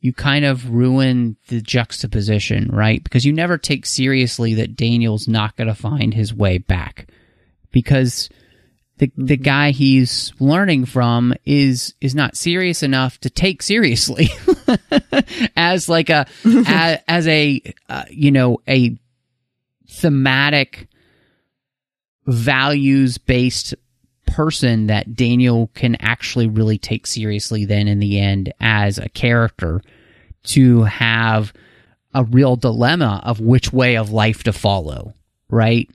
you 0.00 0.12
kind 0.12 0.44
of 0.44 0.70
ruin 0.70 1.36
the 1.48 1.60
juxtaposition, 1.60 2.68
right? 2.70 3.02
Because 3.02 3.24
you 3.24 3.32
never 3.32 3.58
take 3.58 3.84
seriously 3.84 4.54
that 4.54 4.76
Daniel's 4.76 5.26
not 5.26 5.56
going 5.56 5.68
to 5.68 5.74
find 5.74 6.14
his 6.14 6.32
way 6.32 6.58
back 6.58 7.08
because 7.72 8.28
the 8.98 9.10
the 9.16 9.36
guy 9.36 9.70
he's 9.70 10.32
learning 10.38 10.84
from 10.84 11.34
is 11.44 11.94
is 12.00 12.14
not 12.14 12.36
serious 12.36 12.82
enough 12.82 13.18
to 13.20 13.30
take 13.30 13.62
seriously 13.62 14.28
as 15.56 15.88
like 15.88 16.10
a 16.10 16.26
as, 16.66 17.00
as 17.08 17.28
a 17.28 17.62
uh, 17.88 18.04
you 18.10 18.30
know 18.30 18.58
a 18.68 18.96
thematic 19.88 20.88
values 22.26 23.18
based 23.18 23.74
person 24.26 24.88
that 24.88 25.14
Daniel 25.14 25.70
can 25.74 25.96
actually 25.96 26.46
really 26.46 26.78
take 26.78 27.06
seriously 27.06 27.64
then 27.64 27.88
in 27.88 27.98
the 27.98 28.20
end 28.20 28.52
as 28.60 28.98
a 28.98 29.08
character 29.08 29.80
to 30.44 30.82
have 30.82 31.52
a 32.14 32.24
real 32.24 32.56
dilemma 32.56 33.20
of 33.24 33.40
which 33.40 33.72
way 33.72 33.96
of 33.96 34.10
life 34.10 34.42
to 34.44 34.52
follow, 34.52 35.14
right? 35.48 35.90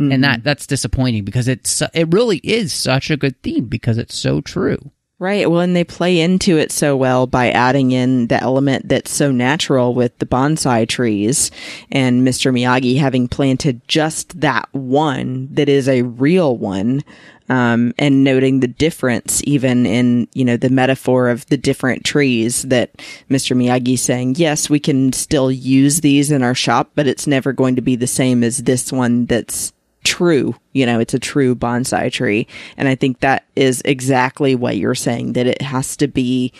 And 0.00 0.24
that 0.24 0.44
that's 0.44 0.66
disappointing 0.66 1.24
because 1.24 1.48
it's 1.48 1.82
it 1.94 2.12
really 2.12 2.38
is 2.38 2.72
such 2.72 3.10
a 3.10 3.16
good 3.16 3.40
theme 3.42 3.66
because 3.66 3.98
it's 3.98 4.14
so 4.14 4.40
true. 4.40 4.90
Right. 5.20 5.50
Well, 5.50 5.60
and 5.60 5.76
they 5.76 5.84
play 5.84 6.18
into 6.18 6.56
it 6.56 6.72
so 6.72 6.96
well 6.96 7.26
by 7.26 7.50
adding 7.50 7.92
in 7.92 8.28
the 8.28 8.42
element 8.42 8.88
that's 8.88 9.12
so 9.12 9.30
natural 9.30 9.92
with 9.92 10.18
the 10.18 10.24
bonsai 10.24 10.88
trees 10.88 11.50
and 11.92 12.26
Mr. 12.26 12.50
Miyagi 12.50 12.98
having 12.98 13.28
planted 13.28 13.86
just 13.86 14.40
that 14.40 14.70
one 14.72 15.48
that 15.52 15.68
is 15.68 15.90
a 15.90 16.02
real 16.02 16.56
one. 16.56 17.04
Um, 17.50 17.92
and 17.98 18.22
noting 18.22 18.60
the 18.60 18.68
difference 18.68 19.42
even 19.44 19.84
in, 19.84 20.28
you 20.34 20.44
know, 20.44 20.56
the 20.56 20.70
metaphor 20.70 21.28
of 21.28 21.44
the 21.46 21.56
different 21.56 22.04
trees 22.04 22.62
that 22.62 22.96
Mr. 23.28 23.56
Miyagi 23.56 23.98
saying, 23.98 24.36
yes, 24.36 24.70
we 24.70 24.78
can 24.78 25.12
still 25.12 25.50
use 25.50 26.00
these 26.00 26.30
in 26.30 26.44
our 26.44 26.54
shop, 26.54 26.92
but 26.94 27.08
it's 27.08 27.26
never 27.26 27.52
going 27.52 27.74
to 27.74 27.82
be 27.82 27.96
the 27.96 28.06
same 28.06 28.44
as 28.44 28.58
this 28.58 28.92
one 28.92 29.26
that's 29.26 29.72
true. 30.04 30.54
You 30.72 30.86
know, 30.86 31.00
it's 31.00 31.14
a 31.14 31.18
true 31.18 31.54
bonsai 31.54 32.12
tree. 32.12 32.46
And 32.76 32.88
I 32.88 32.94
think 32.94 33.20
that 33.20 33.44
is 33.56 33.82
exactly 33.84 34.54
what 34.54 34.76
you're 34.76 34.94
saying, 34.94 35.34
that 35.34 35.46
it 35.46 35.62
has 35.62 35.96
to 35.98 36.08
be 36.08 36.52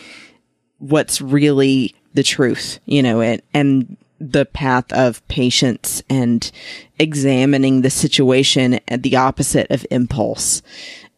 what's 0.79 1.20
really 1.20 1.94
the 2.14 2.22
truth, 2.22 2.81
you 2.87 3.03
know, 3.03 3.20
and, 3.20 3.42
and 3.55 3.96
the 4.18 4.44
path 4.44 4.92
of 4.92 5.26
patience 5.29 6.03
and 6.11 6.50
examining 6.98 7.81
the 7.81 7.90
situation 7.90 8.81
at 8.88 9.03
the 9.03 9.16
opposite 9.16 9.70
of 9.70 9.87
impulse. 9.90 10.62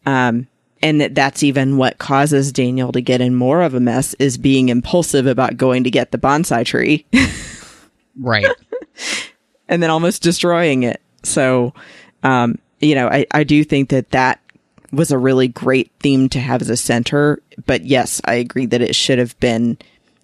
Um, 0.05 0.47
and 0.81 0.99
that 1.01 1.15
that's 1.15 1.43
even 1.43 1.77
what 1.77 1.97
causes 1.97 2.51
Daniel 2.51 2.91
to 2.91 3.01
get 3.01 3.21
in 3.21 3.35
more 3.35 3.61
of 3.61 3.73
a 3.73 3.79
mess 3.79 4.13
is 4.15 4.37
being 4.37 4.69
impulsive 4.69 5.25
about 5.27 5.57
going 5.57 5.83
to 5.85 5.91
get 5.91 6.11
the 6.11 6.17
bonsai 6.17 6.65
tree 6.65 7.05
Right. 8.19 8.45
and 9.67 9.81
then 9.81 9.89
almost 9.89 10.21
destroying 10.21 10.83
it. 10.83 11.01
So, 11.23 11.73
um, 12.23 12.57
you 12.79 12.95
know, 12.95 13.07
I, 13.07 13.25
I 13.31 13.43
do 13.43 13.63
think 13.63 13.89
that 13.89 14.11
that 14.11 14.39
was 14.91 15.11
a 15.11 15.17
really 15.17 15.47
great 15.47 15.91
theme 15.99 16.29
to 16.29 16.39
have 16.39 16.61
as 16.61 16.69
a 16.69 16.77
center. 16.77 17.41
But 17.65 17.83
yes, 17.83 18.21
I 18.25 18.35
agree 18.35 18.65
that 18.67 18.81
it 18.81 18.95
should 18.95 19.19
have 19.19 19.39
been 19.39 19.77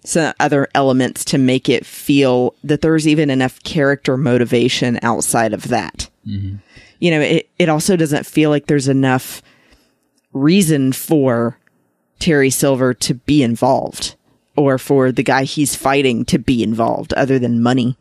some 0.04 0.32
other 0.40 0.68
elements 0.74 1.24
to 1.26 1.38
make 1.38 1.68
it 1.68 1.84
feel 1.84 2.54
that 2.64 2.80
there's 2.80 3.06
even 3.06 3.30
enough 3.30 3.62
character 3.62 4.16
motivation 4.16 4.98
outside 5.02 5.52
of 5.52 5.68
that. 5.68 6.08
You 7.00 7.10
know, 7.10 7.20
it, 7.20 7.50
it 7.58 7.68
also 7.68 7.96
doesn't 7.96 8.26
feel 8.26 8.50
like 8.50 8.66
there's 8.66 8.88
enough 8.88 9.42
reason 10.32 10.92
for 10.92 11.58
Terry 12.18 12.50
Silver 12.50 12.94
to 12.94 13.14
be 13.14 13.42
involved 13.42 14.14
or 14.56 14.78
for 14.78 15.10
the 15.10 15.22
guy 15.22 15.44
he's 15.44 15.74
fighting 15.74 16.24
to 16.26 16.38
be 16.38 16.62
involved 16.62 17.12
other 17.14 17.38
than 17.38 17.62
money. 17.62 17.96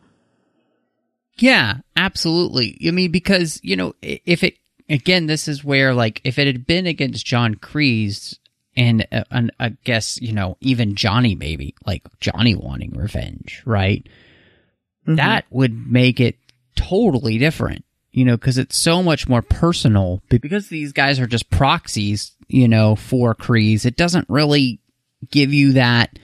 Yeah, 1.39 1.77
absolutely. 1.95 2.77
I 2.85 2.91
mean, 2.91 3.11
because, 3.11 3.59
you 3.63 3.75
know, 3.75 3.95
if 4.01 4.43
it, 4.43 4.55
again, 4.89 5.27
this 5.27 5.47
is 5.47 5.63
where, 5.63 5.93
like, 5.93 6.21
if 6.23 6.37
it 6.37 6.47
had 6.47 6.67
been 6.67 6.85
against 6.85 7.25
John 7.25 7.55
Kreese 7.55 8.37
and, 8.75 9.07
uh, 9.11 9.23
and 9.31 9.51
I 9.59 9.69
guess, 9.83 10.21
you 10.21 10.33
know, 10.33 10.57
even 10.61 10.95
Johnny 10.95 11.35
maybe, 11.35 11.75
like 11.85 12.03
Johnny 12.19 12.55
wanting 12.55 12.91
revenge, 12.91 13.63
right? 13.65 14.05
That 15.05 15.45
would 15.49 15.91
make 15.91 16.19
it 16.19 16.37
totally 16.75 17.39
different, 17.39 17.83
you 18.11 18.25
know, 18.25 18.37
because 18.37 18.57
it's 18.57 18.77
so 18.77 19.01
much 19.01 19.27
more 19.27 19.41
personal. 19.41 20.21
But 20.29 20.41
Because 20.41 20.69
these 20.69 20.91
guys 20.93 21.19
are 21.19 21.27
just 21.27 21.49
proxies, 21.49 22.33
you 22.47 22.67
know, 22.67 22.95
for 22.95 23.33
Kreese, 23.33 23.85
it 23.85 23.95
doesn't 23.95 24.29
really 24.29 24.79
give 25.31 25.53
you 25.53 25.73
that 25.73 26.19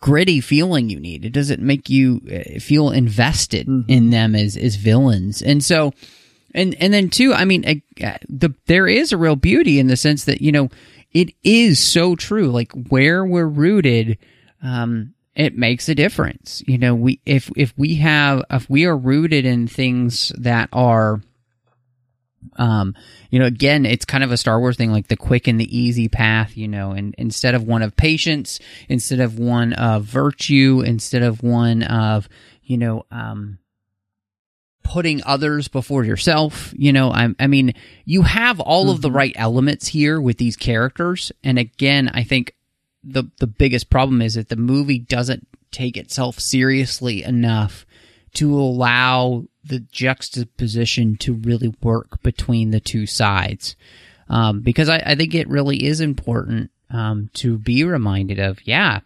gritty 0.00 0.40
feeling 0.40 0.90
you 0.90 0.98
need. 0.98 1.24
It 1.24 1.32
doesn't 1.32 1.62
make 1.62 1.90
you 1.90 2.20
uh, 2.32 2.58
feel 2.60 2.90
invested 2.90 3.68
in 3.88 4.10
them 4.10 4.34
as 4.34 4.56
as 4.56 4.76
villains. 4.76 5.42
And 5.42 5.62
so 5.62 5.92
and 6.54 6.74
and 6.80 6.92
then 6.92 7.10
too, 7.10 7.34
I 7.34 7.44
mean, 7.44 7.64
uh, 8.02 8.18
the 8.28 8.54
there 8.66 8.86
is 8.86 9.12
a 9.12 9.16
real 9.16 9.36
beauty 9.36 9.78
in 9.78 9.88
the 9.88 9.96
sense 9.96 10.24
that, 10.24 10.40
you 10.40 10.52
know, 10.52 10.70
it 11.12 11.34
is 11.42 11.78
so 11.78 12.16
true 12.16 12.50
like 12.50 12.72
where 12.72 13.24
we're 13.24 13.46
rooted 13.46 14.18
um 14.62 15.14
it 15.34 15.56
makes 15.56 15.88
a 15.88 15.94
difference. 15.94 16.62
You 16.66 16.78
know, 16.78 16.94
we 16.94 17.20
if 17.26 17.50
if 17.56 17.74
we 17.76 17.96
have 17.96 18.44
if 18.50 18.70
we 18.70 18.86
are 18.86 18.96
rooted 18.96 19.44
in 19.44 19.66
things 19.66 20.32
that 20.38 20.68
are 20.72 21.20
um 22.56 22.94
you 23.30 23.38
know 23.38 23.46
again 23.46 23.84
it's 23.86 24.04
kind 24.04 24.24
of 24.24 24.30
a 24.32 24.36
star 24.36 24.58
wars 24.58 24.76
thing 24.76 24.92
like 24.92 25.08
the 25.08 25.16
quick 25.16 25.46
and 25.46 25.60
the 25.60 25.76
easy 25.76 26.08
path 26.08 26.56
you 26.56 26.68
know 26.68 26.92
and 26.92 27.14
instead 27.18 27.54
of 27.54 27.64
one 27.64 27.82
of 27.82 27.96
patience 27.96 28.60
instead 28.88 29.20
of 29.20 29.38
one 29.38 29.72
of 29.74 30.04
virtue 30.04 30.82
instead 30.84 31.22
of 31.22 31.42
one 31.42 31.82
of 31.82 32.28
you 32.62 32.76
know 32.76 33.04
um 33.10 33.58
putting 34.82 35.22
others 35.24 35.68
before 35.68 36.04
yourself 36.04 36.72
you 36.76 36.92
know 36.92 37.10
i, 37.10 37.28
I 37.40 37.46
mean 37.46 37.74
you 38.04 38.22
have 38.22 38.60
all 38.60 38.90
of 38.90 39.00
the 39.00 39.10
right 39.10 39.32
elements 39.36 39.88
here 39.88 40.20
with 40.20 40.36
these 40.38 40.56
characters. 40.56 41.32
And 41.42 41.58
again 41.58 42.10
i 42.12 42.22
think 42.22 42.54
the 43.02 43.24
the 43.38 43.46
biggest 43.46 43.90
problem 43.90 44.22
is 44.22 44.34
that 44.34 44.48
the 44.48 44.56
movie 44.56 44.98
doesn't 44.98 45.46
take 45.70 45.96
itself 45.96 46.38
seriously 46.38 47.22
enough 47.22 47.84
to 48.34 48.54
allow 48.54 49.44
the 49.64 49.80
juxtaposition 49.80 51.16
to 51.16 51.34
really 51.34 51.74
work 51.82 52.22
between 52.22 52.70
the 52.70 52.80
two 52.80 53.06
sides. 53.06 53.76
Um, 54.28 54.60
because 54.60 54.88
I, 54.88 55.02
I 55.04 55.14
think 55.14 55.34
it 55.34 55.48
really 55.48 55.84
is 55.84 56.00
important 56.00 56.70
um, 56.90 57.30
to 57.34 57.58
be 57.58 57.84
reminded 57.84 58.38
of, 58.38 58.66
yeah, 58.66 59.00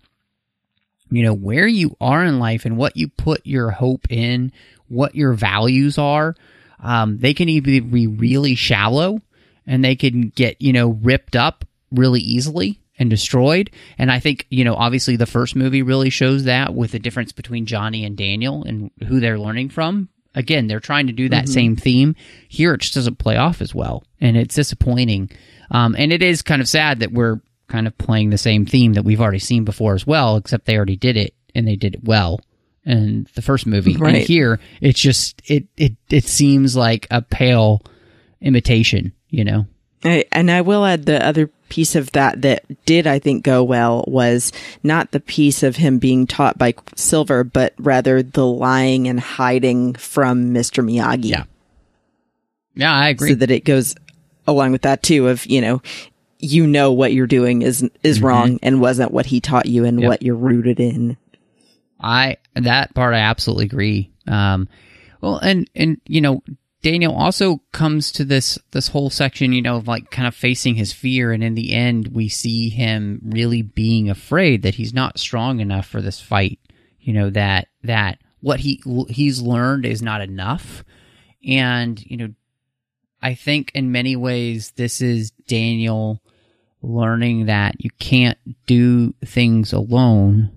you 1.10 1.22
know, 1.22 1.34
where 1.34 1.66
you 1.66 1.96
are 2.00 2.24
in 2.24 2.38
life 2.38 2.64
and 2.64 2.76
what 2.76 2.96
you 2.96 3.08
put 3.08 3.46
your 3.46 3.70
hope 3.70 4.06
in, 4.10 4.52
what 4.88 5.14
your 5.14 5.32
values 5.32 5.98
are. 5.98 6.34
Um, 6.80 7.18
they 7.18 7.34
can 7.34 7.48
either 7.48 7.80
be 7.80 8.06
really 8.06 8.54
shallow 8.54 9.20
and 9.66 9.84
they 9.84 9.96
can 9.96 10.28
get, 10.28 10.60
you 10.60 10.72
know, 10.72 10.90
ripped 10.90 11.34
up 11.34 11.64
really 11.90 12.20
easily 12.20 12.80
and 12.98 13.08
destroyed. 13.08 13.70
And 13.96 14.10
I 14.10 14.20
think, 14.20 14.46
you 14.50 14.64
know, 14.64 14.74
obviously 14.74 15.16
the 15.16 15.26
first 15.26 15.56
movie 15.56 15.82
really 15.82 16.10
shows 16.10 16.44
that 16.44 16.74
with 16.74 16.92
the 16.92 16.98
difference 16.98 17.32
between 17.32 17.66
Johnny 17.66 18.04
and 18.04 18.16
Daniel 18.16 18.64
and 18.64 18.90
who 19.06 19.20
they're 19.20 19.38
learning 19.38 19.70
from. 19.70 20.08
Again, 20.38 20.68
they're 20.68 20.78
trying 20.80 21.08
to 21.08 21.12
do 21.12 21.28
that 21.30 21.48
same 21.48 21.74
theme. 21.74 22.14
Here, 22.48 22.74
it 22.74 22.80
just 22.80 22.94
doesn't 22.94 23.18
play 23.18 23.36
off 23.36 23.60
as 23.60 23.74
well. 23.74 24.04
And 24.20 24.36
it's 24.36 24.54
disappointing. 24.54 25.30
Um, 25.70 25.96
and 25.98 26.12
it 26.12 26.22
is 26.22 26.42
kind 26.42 26.62
of 26.62 26.68
sad 26.68 27.00
that 27.00 27.10
we're 27.12 27.40
kind 27.66 27.86
of 27.88 27.98
playing 27.98 28.30
the 28.30 28.38
same 28.38 28.64
theme 28.64 28.92
that 28.94 29.04
we've 29.04 29.20
already 29.20 29.40
seen 29.40 29.64
before 29.64 29.94
as 29.94 30.06
well, 30.06 30.36
except 30.36 30.64
they 30.66 30.76
already 30.76 30.96
did 30.96 31.16
it 31.16 31.34
and 31.54 31.66
they 31.66 31.74
did 31.76 31.94
it 31.96 32.04
well 32.04 32.40
in 32.84 33.26
the 33.34 33.42
first 33.42 33.66
movie. 33.66 33.92
And 33.94 34.00
Right. 34.00 34.26
here, 34.26 34.60
it's 34.80 35.00
just, 35.00 35.42
it, 35.44 35.66
it, 35.76 35.96
it 36.08 36.24
seems 36.24 36.76
like 36.76 37.06
a 37.10 37.20
pale 37.20 37.82
imitation, 38.40 39.12
you 39.28 39.44
know? 39.44 39.66
I, 40.04 40.24
and 40.32 40.50
I 40.50 40.60
will 40.60 40.84
add 40.84 41.06
the 41.06 41.24
other 41.24 41.48
piece 41.68 41.94
of 41.94 42.12
that 42.12 42.42
that 42.42 42.64
did, 42.86 43.06
I 43.06 43.18
think, 43.18 43.44
go 43.44 43.62
well 43.64 44.04
was 44.06 44.52
not 44.82 45.10
the 45.10 45.20
piece 45.20 45.62
of 45.62 45.76
him 45.76 45.98
being 45.98 46.26
taught 46.26 46.56
by 46.56 46.74
Silver, 46.94 47.44
but 47.44 47.74
rather 47.78 48.22
the 48.22 48.46
lying 48.46 49.08
and 49.08 49.18
hiding 49.20 49.94
from 49.94 50.54
Mr. 50.54 50.84
Miyagi. 50.84 51.30
Yeah. 51.30 51.44
Yeah, 52.74 52.92
I 52.94 53.08
agree. 53.08 53.30
So 53.30 53.34
that 53.36 53.50
it 53.50 53.64
goes 53.64 53.94
along 54.46 54.72
with 54.72 54.82
that 54.82 55.02
too 55.02 55.28
of, 55.28 55.44
you 55.46 55.60
know, 55.60 55.82
you 56.38 56.66
know 56.66 56.92
what 56.92 57.12
you're 57.12 57.26
doing 57.26 57.62
is 57.62 57.88
is 58.04 58.22
wrong 58.22 58.60
and 58.62 58.80
wasn't 58.80 59.10
what 59.10 59.26
he 59.26 59.40
taught 59.40 59.66
you 59.66 59.84
and 59.84 59.96
Mm-hmm. 59.96 60.02
Yep. 60.02 60.08
what 60.08 60.22
you're 60.22 60.36
rooted 60.36 60.78
in. 60.78 61.16
I 62.00 62.36
that 62.54 62.94
part 62.94 63.14
I 63.14 63.18
absolutely 63.18 63.64
agree. 63.64 64.12
Um, 64.28 64.68
well, 65.20 65.38
and 65.38 65.68
and 65.74 66.00
you 66.06 66.20
know, 66.20 66.44
Daniel 66.90 67.14
also 67.14 67.60
comes 67.70 68.10
to 68.12 68.24
this 68.24 68.58
this 68.70 68.88
whole 68.88 69.10
section, 69.10 69.52
you 69.52 69.60
know, 69.60 69.82
like 69.84 70.10
kind 70.10 70.26
of 70.26 70.34
facing 70.34 70.74
his 70.76 70.90
fear, 70.90 71.32
and 71.32 71.44
in 71.44 71.54
the 71.54 71.74
end, 71.74 72.08
we 72.14 72.30
see 72.30 72.70
him 72.70 73.20
really 73.22 73.60
being 73.60 74.08
afraid 74.08 74.62
that 74.62 74.76
he's 74.76 74.94
not 74.94 75.18
strong 75.18 75.60
enough 75.60 75.84
for 75.84 76.00
this 76.00 76.18
fight. 76.18 76.58
You 76.98 77.12
know 77.12 77.28
that 77.28 77.68
that 77.82 78.20
what 78.40 78.60
he 78.60 78.82
he's 79.10 79.42
learned 79.42 79.84
is 79.84 80.00
not 80.00 80.22
enough, 80.22 80.82
and 81.46 82.02
you 82.06 82.16
know, 82.16 82.28
I 83.20 83.34
think 83.34 83.70
in 83.74 83.92
many 83.92 84.16
ways 84.16 84.72
this 84.76 85.02
is 85.02 85.30
Daniel 85.46 86.22
learning 86.80 87.46
that 87.46 87.84
you 87.84 87.90
can't 87.98 88.38
do 88.64 89.12
things 89.26 89.74
alone. 89.74 90.52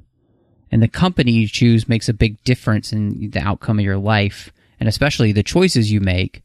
And 0.72 0.82
the 0.82 0.88
company 0.88 1.34
you 1.34 1.50
choose 1.50 1.90
makes 1.90 2.08
a 2.08 2.14
big 2.14 2.42
difference 2.46 2.94
in 2.94 3.32
the 3.32 3.42
outcome 3.42 3.80
of 3.80 3.84
your 3.84 3.98
life 3.98 4.54
and 4.82 4.90
especially 4.90 5.32
the 5.32 5.44
choices 5.44 5.92
you 5.92 6.02
make. 6.02 6.44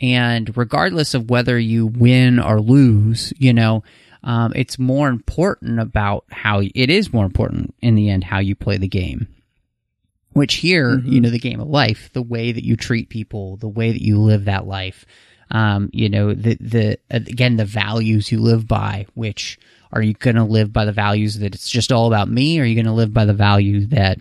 And 0.00 0.56
regardless 0.56 1.12
of 1.12 1.28
whether 1.28 1.58
you 1.58 1.86
win 1.86 2.38
or 2.40 2.60
lose 2.60 3.32
you 3.38 3.52
know 3.52 3.84
um, 4.24 4.52
it's 4.56 4.78
more 4.78 5.08
important 5.08 5.78
about 5.78 6.24
how 6.30 6.62
it 6.62 6.90
is 6.90 7.12
more 7.12 7.24
important 7.24 7.74
in 7.80 7.94
the 7.94 8.10
end 8.10 8.24
how 8.24 8.40
you 8.40 8.56
play 8.56 8.76
the 8.76 8.88
game 8.88 9.28
which 10.32 10.54
here 10.54 10.98
you 11.04 11.20
know 11.20 11.30
the 11.30 11.38
game 11.38 11.60
of 11.60 11.68
life 11.68 12.10
the 12.12 12.22
way 12.22 12.50
that 12.50 12.64
you 12.64 12.76
treat 12.76 13.08
people 13.08 13.56
the 13.58 13.68
way 13.68 13.92
that 13.92 14.02
you 14.02 14.18
live 14.18 14.46
that 14.46 14.66
life 14.66 15.06
um, 15.52 15.90
you 15.92 16.08
know 16.08 16.34
the 16.34 16.56
the 16.60 16.98
again 17.10 17.56
the 17.56 17.64
values 17.64 18.32
you 18.32 18.40
live 18.40 18.66
by 18.66 19.06
which 19.14 19.60
are 19.94 20.02
you 20.02 20.12
going 20.14 20.34
to 20.36 20.42
live 20.42 20.72
by 20.72 20.84
the 20.84 20.92
values 20.92 21.38
that 21.38 21.54
it's 21.54 21.70
just 21.70 21.92
all 21.92 22.08
about 22.08 22.28
me? 22.28 22.58
Or 22.58 22.64
are 22.64 22.66
you 22.66 22.74
going 22.74 22.86
to 22.86 22.92
live 22.92 23.14
by 23.14 23.24
the 23.24 23.32
value 23.32 23.86
that 23.86 24.18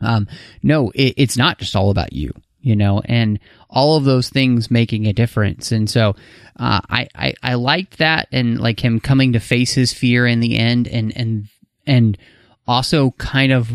um, 0.00 0.26
no 0.62 0.90
it, 0.90 1.14
it's 1.16 1.36
not 1.36 1.58
just 1.58 1.76
all 1.76 1.90
about 1.90 2.12
you 2.12 2.32
you 2.60 2.76
know 2.76 3.00
and 3.04 3.38
all 3.70 3.96
of 3.96 4.04
those 4.04 4.28
things 4.28 4.70
making 4.70 5.06
a 5.06 5.12
difference. 5.12 5.72
And 5.72 5.88
so 5.88 6.16
uh, 6.58 6.80
I, 6.88 7.08
I 7.14 7.34
i 7.42 7.54
liked 7.54 7.98
that 7.98 8.28
and 8.32 8.60
like 8.60 8.84
him 8.84 9.00
coming 9.00 9.32
to 9.32 9.40
face 9.40 9.72
his 9.72 9.92
fear 9.92 10.26
in 10.26 10.40
the 10.40 10.58
end 10.58 10.88
and 10.88 11.16
and 11.16 11.48
and 11.86 12.18
also 12.66 13.12
kind 13.12 13.52
of 13.52 13.72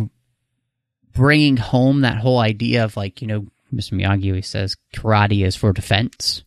bringing 1.14 1.58
home 1.58 2.02
that 2.02 2.18
whole 2.18 2.40
idea 2.40 2.84
of 2.84 2.98
like 2.98 3.22
you 3.22 3.28
know 3.28 3.48
mr 3.74 3.94
miyagi 3.94 4.28
always 4.28 4.48
says 4.48 4.76
karate 4.94 5.46
is 5.46 5.56
for 5.56 5.72
defense 5.72 6.44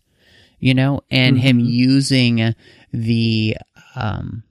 you 0.58 0.74
know 0.74 1.00
and 1.10 1.38
him 1.38 1.58
using 1.58 2.54
the 2.92 3.56
um 3.96 4.42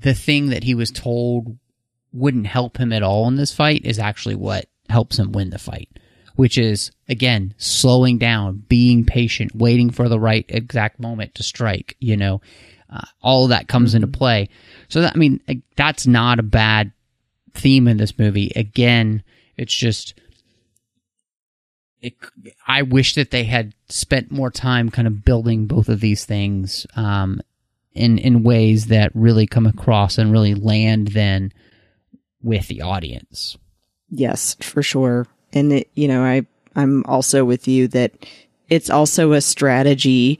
the 0.00 0.14
thing 0.14 0.48
that 0.48 0.64
he 0.64 0.74
was 0.74 0.90
told 0.90 1.58
wouldn't 2.14 2.46
help 2.46 2.78
him 2.78 2.92
at 2.92 3.02
all 3.02 3.28
in 3.28 3.36
this 3.36 3.52
fight 3.52 3.84
is 3.84 3.98
actually 3.98 4.34
what 4.34 4.66
helps 4.88 5.18
him 5.18 5.32
win 5.32 5.50
the 5.50 5.58
fight 5.58 5.88
which 6.36 6.56
is 6.58 6.90
again 7.08 7.54
slowing 7.58 8.18
down 8.18 8.62
being 8.68 9.04
patient 9.04 9.54
waiting 9.54 9.90
for 9.90 10.08
the 10.08 10.20
right 10.20 10.44
exact 10.48 11.00
moment 11.00 11.34
to 11.34 11.42
strike 11.42 11.96
you 12.00 12.16
know? 12.16 12.40
Uh, 12.90 13.00
all 13.22 13.44
of 13.44 13.50
that 13.50 13.66
comes 13.66 13.94
into 13.94 14.06
play. 14.06 14.48
So 14.88 15.00
that 15.00 15.14
i 15.14 15.18
mean 15.18 15.40
that's 15.74 16.06
not 16.06 16.38
a 16.38 16.44
bad 16.44 16.92
theme 17.54 17.88
in 17.88 17.96
this 17.96 18.18
movie. 18.18 18.52
Again, 18.54 19.22
it's 19.56 19.74
just 19.74 20.14
it, 22.02 22.14
I 22.66 22.82
wish 22.82 23.14
that 23.14 23.30
they 23.30 23.44
had 23.44 23.74
spent 23.88 24.30
more 24.30 24.50
time 24.50 24.90
kind 24.90 25.08
of 25.08 25.24
building 25.24 25.66
both 25.66 25.88
of 25.88 26.00
these 26.00 26.24
things 26.24 26.86
um, 26.96 27.40
in 27.94 28.18
in 28.18 28.42
ways 28.42 28.86
that 28.86 29.12
really 29.14 29.46
come 29.46 29.66
across 29.66 30.18
and 30.18 30.32
really 30.32 30.54
land 30.54 31.08
then 31.08 31.52
with 32.44 32.68
the 32.68 32.82
audience. 32.82 33.56
Yes, 34.10 34.56
for 34.60 34.82
sure. 34.82 35.26
And 35.52 35.72
it, 35.72 35.90
you 35.94 36.06
know, 36.06 36.22
I 36.22 36.46
I'm 36.76 37.04
also 37.06 37.44
with 37.44 37.66
you 37.66 37.88
that 37.88 38.12
it's 38.68 38.90
also 38.90 39.32
a 39.32 39.40
strategy 39.40 40.38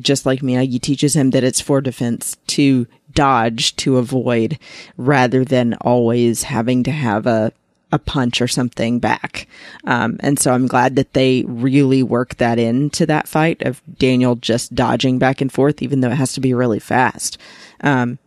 just 0.00 0.26
like 0.26 0.40
Miyagi 0.40 0.80
teaches 0.80 1.14
him 1.14 1.30
that 1.30 1.44
it's 1.44 1.60
for 1.60 1.80
defense 1.80 2.36
to 2.48 2.86
dodge 3.12 3.76
to 3.76 3.98
avoid 3.98 4.58
rather 4.96 5.44
than 5.44 5.74
always 5.74 6.44
having 6.44 6.82
to 6.84 6.90
have 6.90 7.26
a 7.26 7.52
a 7.92 7.98
punch 8.00 8.42
or 8.42 8.48
something 8.48 8.98
back. 8.98 9.46
Um, 9.84 10.16
and 10.20 10.40
so 10.40 10.52
I'm 10.52 10.66
glad 10.66 10.96
that 10.96 11.12
they 11.12 11.44
really 11.46 12.02
work 12.02 12.34
that 12.36 12.58
into 12.58 13.06
that 13.06 13.28
fight 13.28 13.62
of 13.62 13.80
Daniel 13.96 14.34
just 14.34 14.74
dodging 14.74 15.18
back 15.20 15.40
and 15.40 15.52
forth, 15.52 15.80
even 15.80 16.00
though 16.00 16.10
it 16.10 16.16
has 16.16 16.32
to 16.32 16.40
be 16.40 16.52
really 16.52 16.80
fast. 16.80 17.38
Um, 17.82 18.18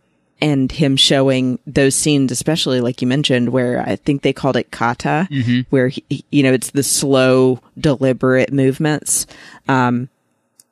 and 0.42 0.70
him 0.72 0.96
showing 0.96 1.58
those 1.66 1.94
scenes, 1.94 2.32
especially 2.32 2.80
like 2.80 3.02
you 3.02 3.08
mentioned, 3.08 3.50
where 3.50 3.80
I 3.80 3.96
think 3.96 4.22
they 4.22 4.32
called 4.32 4.56
it 4.56 4.70
kata, 4.70 5.28
where 5.70 5.88
he, 5.88 6.24
you 6.30 6.42
know 6.42 6.52
it's 6.52 6.70
the 6.70 6.82
slow, 6.82 7.60
deliberate 7.78 8.52
movements, 8.52 9.26
um, 9.68 10.08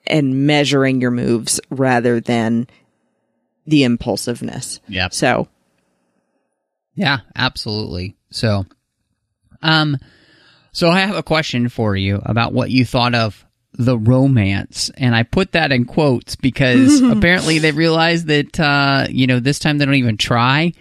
and 0.07 0.47
measuring 0.47 1.01
your 1.01 1.11
moves 1.11 1.61
rather 1.71 2.21
than 2.21 2.67
the 3.67 3.85
impulsiveness. 3.85 4.81
Yeah. 4.89 5.09
So 5.11 5.49
Yeah, 6.95 7.19
absolutely. 7.37 8.17
So, 8.31 8.67
um, 9.63 9.99
so 10.73 10.89
I 10.91 11.01
have 11.01 11.17
a 11.17 11.23
question 11.23 11.69
for 11.69 11.95
you 11.95 12.21
about 12.25 12.53
what 12.53 12.71
you 12.71 12.85
thought 12.85 13.15
of 13.15 13.45
the 13.79 13.97
romance, 13.97 14.91
and 14.97 15.15
I 15.15 15.23
put 15.23 15.53
that 15.53 15.73
in 15.73 15.85
quotes 15.85 16.37
because 16.37 17.01
apparently 17.03 17.59
they 17.59 17.71
realized 17.73 18.27
that 18.27 18.59
uh, 18.61 19.07
you 19.09 19.27
know 19.27 19.41
this 19.41 19.59
time 19.59 19.79
they 19.79 19.87
don't 19.87 19.95
even 19.95 20.17
try 20.17 20.73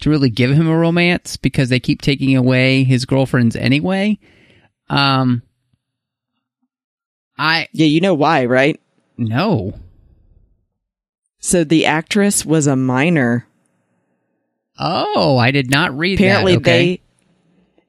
to 0.00 0.10
really 0.10 0.30
give 0.30 0.50
him 0.50 0.68
a 0.68 0.76
romance 0.76 1.36
because 1.36 1.68
they 1.68 1.80
keep 1.80 2.00
taking 2.00 2.36
away 2.36 2.84
his 2.84 3.04
girlfriends 3.04 3.56
anyway. 3.56 4.18
Um, 4.88 5.42
I 7.36 7.68
yeah, 7.72 7.86
you 7.86 8.00
know 8.00 8.14
why, 8.14 8.46
right? 8.46 8.80
no. 9.18 9.74
So 11.40 11.62
the 11.62 11.84
actress 11.84 12.46
was 12.46 12.66
a 12.66 12.74
minor. 12.74 13.46
Oh, 14.78 15.36
I 15.36 15.50
did 15.50 15.70
not 15.70 15.96
read 15.96 16.18
apparently 16.18 16.54
that. 16.54 16.60
Okay. 16.62 17.00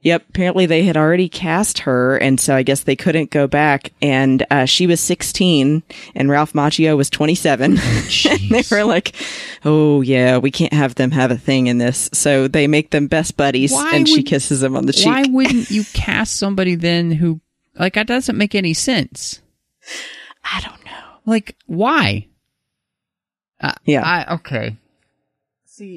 Yep, 0.05 0.25
apparently 0.29 0.67
they 0.67 0.83
had 0.83 0.97
already 0.97 1.27
cast 1.27 1.79
her, 1.79 2.15
and 2.17 2.39
so 2.39 2.55
I 2.55 2.61
guess 2.61 2.83
they 2.83 2.95
couldn't 2.95 3.31
go 3.31 3.47
back. 3.47 3.91
And 4.03 4.45
uh, 4.51 4.65
she 4.65 4.85
was 4.85 4.99
16, 4.99 5.81
and 6.13 6.29
Ralph 6.29 6.53
Macchio 6.53 6.95
was 6.95 7.09
27. 7.09 7.71
and 8.29 8.49
they 8.51 8.63
were 8.69 8.83
like, 8.83 9.15
"Oh 9.65 10.01
yeah, 10.01 10.37
we 10.37 10.51
can't 10.51 10.73
have 10.73 10.93
them 10.93 11.09
have 11.09 11.31
a 11.31 11.37
thing 11.39 11.65
in 11.65 11.79
this." 11.79 12.07
So 12.13 12.47
they 12.47 12.67
make 12.67 12.91
them 12.91 13.07
best 13.07 13.35
buddies, 13.35 13.71
Why 13.71 13.95
and 13.95 14.07
she 14.07 14.21
kisses 14.21 14.61
him 14.61 14.77
on 14.77 14.85
the 14.85 14.93
cheek. 14.93 15.07
Why 15.07 15.23
wouldn't 15.27 15.71
you 15.71 15.83
cast 15.95 16.37
somebody 16.37 16.75
then 16.75 17.09
who 17.09 17.41
like 17.73 17.95
that 17.95 18.05
doesn't 18.05 18.37
make 18.37 18.53
any 18.53 18.75
sense? 18.75 19.41
I 20.43 20.61
don't 20.61 20.85
know. 20.85 21.17
Like 21.25 21.55
why? 21.65 22.27
Uh, 23.59 23.73
Yeah. 23.85 24.03
I, 24.03 24.35
okay. 24.35 24.77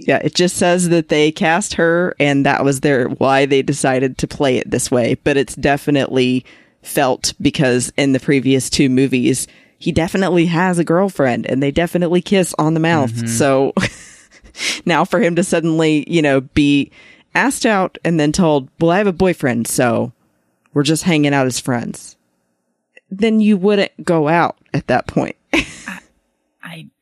Yeah, 0.07 0.19
it 0.23 0.35
just 0.35 0.57
says 0.57 0.89
that 0.89 1.09
they 1.09 1.31
cast 1.31 1.75
her, 1.75 2.15
and 2.19 2.45
that 2.47 2.65
was 2.65 2.81
their 2.81 3.09
why 3.09 3.47
they 3.47 3.63
decided 3.63 4.19
to 4.19 4.29
play 4.29 4.59
it 4.59 4.71
this 4.71 4.91
way. 4.91 5.15
But 5.23 5.37
it's 5.37 5.55
definitely 5.55 6.45
felt 6.83 7.35
because 7.41 7.93
in 7.97 8.13
the 8.13 8.21
previous 8.21 8.71
two 8.71 8.89
movies, 8.89 9.47
he 9.79 9.93
definitely 9.93 10.47
has 10.47 10.79
a 10.79 10.85
girlfriend, 10.85 11.47
and 11.47 11.63
they 11.63 11.71
definitely 11.71 12.23
kiss 12.23 12.55
on 12.59 12.75
the 12.75 12.81
mouth. 12.81 13.13
Mm-hmm. 13.13 13.27
So 13.29 13.73
now 14.85 15.05
for 15.05 15.21
him 15.21 15.37
to 15.37 15.45
suddenly, 15.45 16.05
you 16.09 16.23
know, 16.23 16.41
be 16.41 16.91
asked 17.35 17.67
out 17.67 17.99
and 18.05 18.19
then 18.19 18.33
told, 18.33 18.69
"Well, 18.81 18.91
I 18.91 18.99
have 18.99 19.07
a 19.07 19.13
boyfriend, 19.13 19.69
so 19.69 20.13
we're 20.73 20.83
just 20.83 21.05
hanging 21.05 21.35
out 21.35 21.47
as 21.47 21.61
friends," 21.61 22.17
then 23.11 23.41
you 23.41 23.57
wouldn't 23.57 23.93
go 24.05 24.29
out 24.29 24.57
at 24.75 24.89
that 24.89 25.07
point. 25.07 25.37
I 25.53 26.01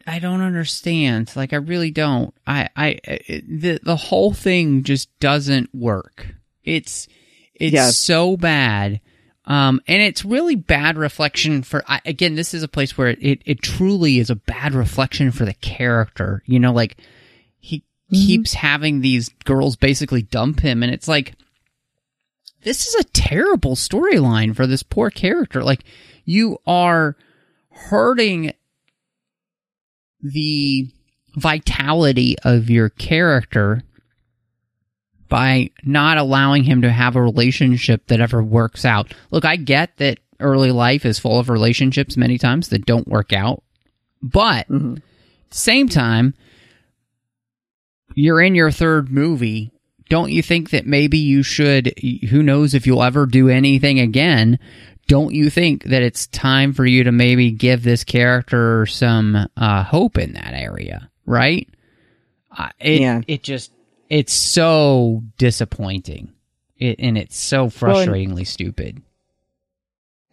I 0.07 0.19
don't 0.21 0.40
understand. 0.40 1.33
Like 1.35 1.53
I 1.53 1.57
really 1.57 1.90
don't. 1.90 2.33
I 2.47 2.69
I 2.77 2.99
it, 3.05 3.61
the 3.61 3.81
the 3.83 3.97
whole 3.97 4.33
thing 4.33 4.83
just 4.85 5.09
doesn't 5.19 5.75
work. 5.75 6.29
It's 6.62 7.09
it's 7.55 7.75
Yeah. 7.75 7.90
so 7.90 8.37
bad. 8.37 9.01
Um, 9.49 9.81
and 9.87 10.03
it's 10.03 10.25
really 10.25 10.57
bad 10.57 10.99
reflection 10.99 11.62
for, 11.62 11.85
I, 11.87 12.01
again, 12.05 12.35
this 12.35 12.53
is 12.53 12.64
a 12.64 12.69
place 12.69 12.99
where 12.99 13.11
it, 13.11 13.42
it 13.47 13.62
truly 13.62 14.19
is 14.19 14.29
a 14.29 14.35
bad 14.35 14.75
reflection 14.75 15.31
for 15.31 15.45
the 15.45 15.55
character. 15.55 16.42
You 16.47 16.59
know, 16.59 16.73
like, 16.73 16.97
he 17.61 17.85
keeps 18.11 18.55
having 18.55 19.01
these 19.03 19.29
girls 19.45 19.77
basically 19.77 20.23
dump 20.23 20.59
him, 20.59 20.83
and 20.83 20.92
it's 20.92 21.07
like, 21.07 21.35
this 22.64 22.88
is 22.88 22.95
a 22.97 23.05
terrible 23.12 23.77
storyline 23.77 24.57
for 24.57 24.66
this 24.66 24.83
poor 24.83 25.11
character. 25.11 25.62
Like, 25.62 25.85
you 26.25 26.59
are 26.66 27.16
hurting 27.71 28.53
the 30.33 30.89
vitality 31.37 32.37
of 32.45 32.71
your 32.71 32.89
character 32.89 33.83
by 35.29 35.71
not 35.83 36.19
allowing 36.19 36.65
him 36.65 36.83
to 36.83 36.91
have 36.91 37.17
a 37.17 37.23
relationship 37.23 38.07
that 38.07 38.21
ever 38.21 38.43
works 38.43 38.85
out. 38.85 39.12
Look, 39.31 39.45
I 39.45 39.57
get 39.57 39.97
that 39.99 40.19
early 40.39 40.71
life 40.71 41.05
is 41.05 41.19
full 41.19 41.39
of 41.39 41.49
relationships 41.49 42.17
many 42.17 42.39
times 42.39 42.69
that 42.69 42.87
don't 42.87 43.09
work 43.09 43.33
out, 43.33 43.62
but 44.23 44.69
the 44.69 45.03
same 45.51 45.89
time, 45.89 46.35
you're 48.15 48.41
in 48.41 48.55
your 48.55 48.71
third 48.71 49.11
movie. 49.11 49.73
Don't 50.09 50.31
you 50.31 50.43
think 50.43 50.71
that 50.71 50.87
maybe 50.87 51.19
you 51.19 51.43
should, 51.43 51.93
who 52.31 52.43
knows 52.43 52.75
if 52.75 52.87
you'll 52.87 53.03
ever 53.03 53.27
do 53.27 53.49
anything 53.49 53.99
again? 53.99 54.59
Don't 55.09 55.33
you 55.35 55.51
think 55.51 55.85
that 55.85 56.03
it's 56.03 56.27
time 56.29 56.73
for 56.73 56.85
you 56.85 57.05
to 57.05 57.12
maybe 57.12 57.51
give 57.53 57.83
this 57.85 58.03
character 58.05 58.87
some 58.87 59.49
uh, 59.57 59.85
hope 59.85 60.19
in 60.19 60.33
that 60.33 60.53
area, 60.55 61.11
right? 61.25 61.69
Uh, 62.57 62.71
it, 62.81 63.01
Yeah. 63.01 63.21
it 63.29 63.42
just, 63.42 63.71
it's 64.11 64.33
so 64.33 65.23
disappointing. 65.38 66.33
It, 66.79 66.97
and 66.99 67.16
it's 67.16 67.37
so 67.38 67.71
Well, 67.81 67.99
and- 68.01 68.11
frustratingly 68.11 68.47
stupid. 68.47 69.01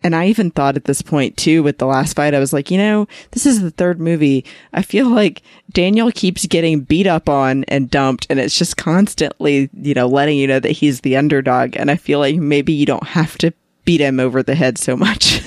And 0.06 0.14
I 0.14 0.28
even 0.28 0.52
thought 0.52 0.76
at 0.76 0.84
this 0.84 1.02
point 1.02 1.38
too, 1.38 1.64
with 1.64 1.78
the 1.78 1.86
last 1.86 2.18
fight, 2.18 2.34
I 2.34 2.40
was 2.40 2.52
like, 2.52 2.70
you 2.70 2.78
know, 2.78 3.08
this 3.32 3.46
is 3.46 3.62
the 3.62 3.72
third 3.72 4.02
movie. 4.02 4.44
I 4.74 4.82
feel 4.82 5.08
like 5.08 5.42
Daniel 5.72 6.12
keeps 6.12 6.46
getting 6.46 6.82
beat 6.82 7.08
up 7.08 7.30
on 7.30 7.64
and 7.70 7.90
dumped, 7.90 8.28
and 8.30 8.38
it's 8.38 8.58
just 8.58 8.76
constantly, 8.76 9.70
you 9.74 9.94
know, 9.94 10.08
letting 10.08 10.38
you 10.38 10.46
know 10.46 10.60
that 10.60 10.72
he's 10.72 11.00
the 11.02 11.16
underdog. 11.16 11.78
And 11.78 11.90
I 11.90 11.96
feel 11.96 12.20
like 12.20 12.36
maybe 12.36 12.74
you 12.74 12.86
don't 12.86 13.08
have 13.08 13.38
to 13.38 13.54
beat 13.86 14.02
him 14.02 14.20
over 14.20 14.44
the 14.44 14.56
head 14.56 14.78
so 14.78 14.96
much. 14.96 15.42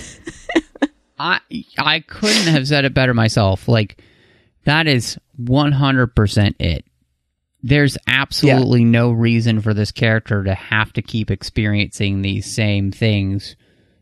I 1.18 1.40
I 1.79 2.01
couldn't 2.01 2.53
have 2.53 2.68
said 2.68 2.85
it 2.85 2.94
better 2.94 3.14
myself. 3.14 3.68
Like 3.68 4.03
that 4.64 4.87
is 4.87 5.18
100% 5.40 6.55
it. 6.59 6.85
There's 7.62 7.96
absolutely 8.07 8.85
no 8.85 9.11
reason 9.11 9.61
for 9.61 9.75
this 9.75 9.92
character 9.92 10.44
to 10.44 10.55
have 10.55 10.92
to 10.94 11.03
keep 11.03 11.31
experiencing 11.31 12.22
these 12.22 12.46
same 12.46 12.92
things 12.92 13.57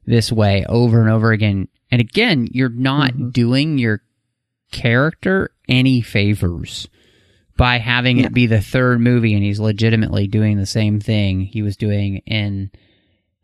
this 0.07 0.33
way 0.33 0.64
over 0.68 1.01
and 1.01 1.11
over 1.11 1.33
again. 1.33 1.68
And 1.90 2.01
again, 2.01 2.49
you're 2.51 2.68
not 2.68 3.12
mm-hmm. 3.12 3.31
doing 3.31 3.79
your 3.79 4.03
character 4.73 5.51
any 5.68 6.01
favors 6.03 6.88
by 7.57 7.79
having 7.79 8.18
Yeah. 8.18 8.27
it 8.27 8.35
be 8.35 8.47
the 8.47 8.61
third 8.61 9.00
movie 9.00 9.35
and 9.35 9.44
he's 9.44 9.61
legitimately 9.61 10.27
doing 10.27 10.59
the 10.59 10.67
same 10.67 11.00
thing 11.00 11.40
he 11.40 11.63
was 11.63 11.77
doing 11.77 12.19
in 12.27 12.71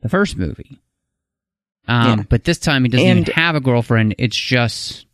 the 0.03 0.09
first 0.09 0.37
movie. 0.37 0.79
Um, 1.89 2.19
Yeah. 2.19 2.25
But 2.29 2.45
this 2.45 2.59
time 2.59 2.85
he 2.85 2.91
doesn't 2.91 3.07
And- 3.07 3.21
even 3.21 3.35
have 3.35 3.55
a 3.57 3.61
girlfriend. 3.61 4.15
It's 4.19 4.37
just 4.37 5.07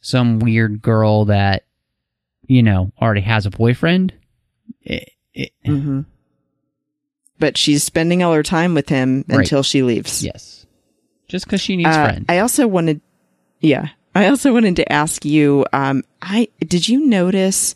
some 0.00 0.38
weird 0.38 0.80
girl 0.82 1.26
that, 1.26 1.64
you 2.46 2.62
know, 2.62 2.92
already 3.00 3.20
has 3.22 3.46
a 3.46 3.50
boyfriend. 3.50 4.12
It, 4.82 5.10
it, 5.34 5.52
mm-hmm. 5.66 6.00
But 7.38 7.56
she's 7.56 7.84
spending 7.84 8.22
all 8.22 8.32
her 8.32 8.42
time 8.42 8.74
with 8.74 8.88
him 8.88 9.24
Right. 9.28 9.40
until 9.40 9.62
she 9.62 9.82
leaves. 9.82 10.24
Yes. 10.24 10.66
Just 11.28 11.44
because 11.44 11.60
she 11.60 11.76
needs 11.76 11.88
Uh, 11.90 12.04
friends. 12.04 12.24
I 12.28 12.38
also 12.38 12.66
wanted, 12.66 13.00
yeah, 13.60 13.90
I 14.14 14.28
also 14.28 14.52
wanted 14.52 14.76
to 14.76 14.92
ask 14.92 15.24
you, 15.24 15.64
um, 15.72 16.02
I, 16.22 16.48
did 16.66 16.88
you 16.88 17.06
notice 17.06 17.74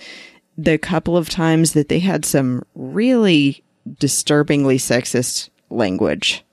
the 0.59 0.79
couple 0.79 1.17
of 1.17 1.29
times 1.29 1.73
that 1.75 1.89
they 1.89 2.01
had 2.01 2.25
some 2.25 2.63
really 2.75 3.63
disturbingly 3.99 4.79
sexist 4.79 5.51
language? 5.73 6.45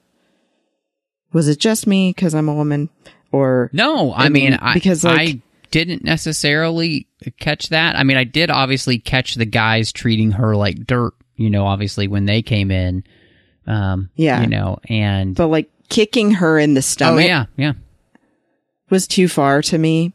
Was 1.32 1.48
it 1.48 1.60
just 1.60 1.86
me 1.86 2.12
because 2.16 2.34
I'm 2.34 2.50
a 2.50 2.56
woman 2.56 2.90
or 3.32 3.70
no, 3.74 4.12
I, 4.12 4.26
I 4.26 4.30
mean, 4.30 4.52
mean, 4.52 4.60
I, 4.62 4.74
because, 4.74 5.04
like- 5.04 5.20
I 5.20 5.42
didn't 5.72 6.04
necessarily 6.04 7.08
catch 7.40 7.70
that. 7.70 7.96
I 7.96 8.04
mean, 8.04 8.18
I 8.18 8.24
did 8.24 8.50
obviously 8.50 8.98
catch 8.98 9.36
the 9.36 9.46
guys 9.46 9.92
treating 9.92 10.32
her 10.32 10.56
like 10.56 10.88
dirt 10.88 11.14
you 11.40 11.50
know, 11.50 11.66
obviously 11.66 12.08
when 12.08 12.26
they 12.26 12.42
came 12.42 12.70
in. 12.70 13.04
Um, 13.66 14.10
Yeah. 14.16 14.42
You 14.42 14.48
know, 14.48 14.80
and 14.90 15.36
But 15.36 15.48
like 15.48 15.72
kicking 15.88 16.32
her 16.32 16.60
in 16.60 16.74
the 16.74 16.80
oh 16.80 16.82
stomach 16.82 17.26
yeah, 17.26 17.46
yeah, 17.56 17.74
was 18.90 19.08
too 19.08 19.28
far 19.28 19.62
to 19.64 19.78
me. 19.78 20.14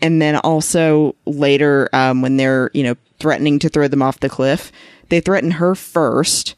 And 0.00 0.22
then 0.22 0.36
also 0.36 1.16
later, 1.26 1.88
um, 1.92 2.22
when 2.22 2.36
they're, 2.36 2.70
you 2.74 2.82
know, 2.84 2.96
threatening 3.18 3.58
to 3.60 3.68
throw 3.68 3.88
them 3.88 4.02
off 4.02 4.20
the 4.20 4.28
cliff, 4.28 4.72
they 5.08 5.20
threaten 5.20 5.52
her 5.52 5.74
first. 5.74 6.54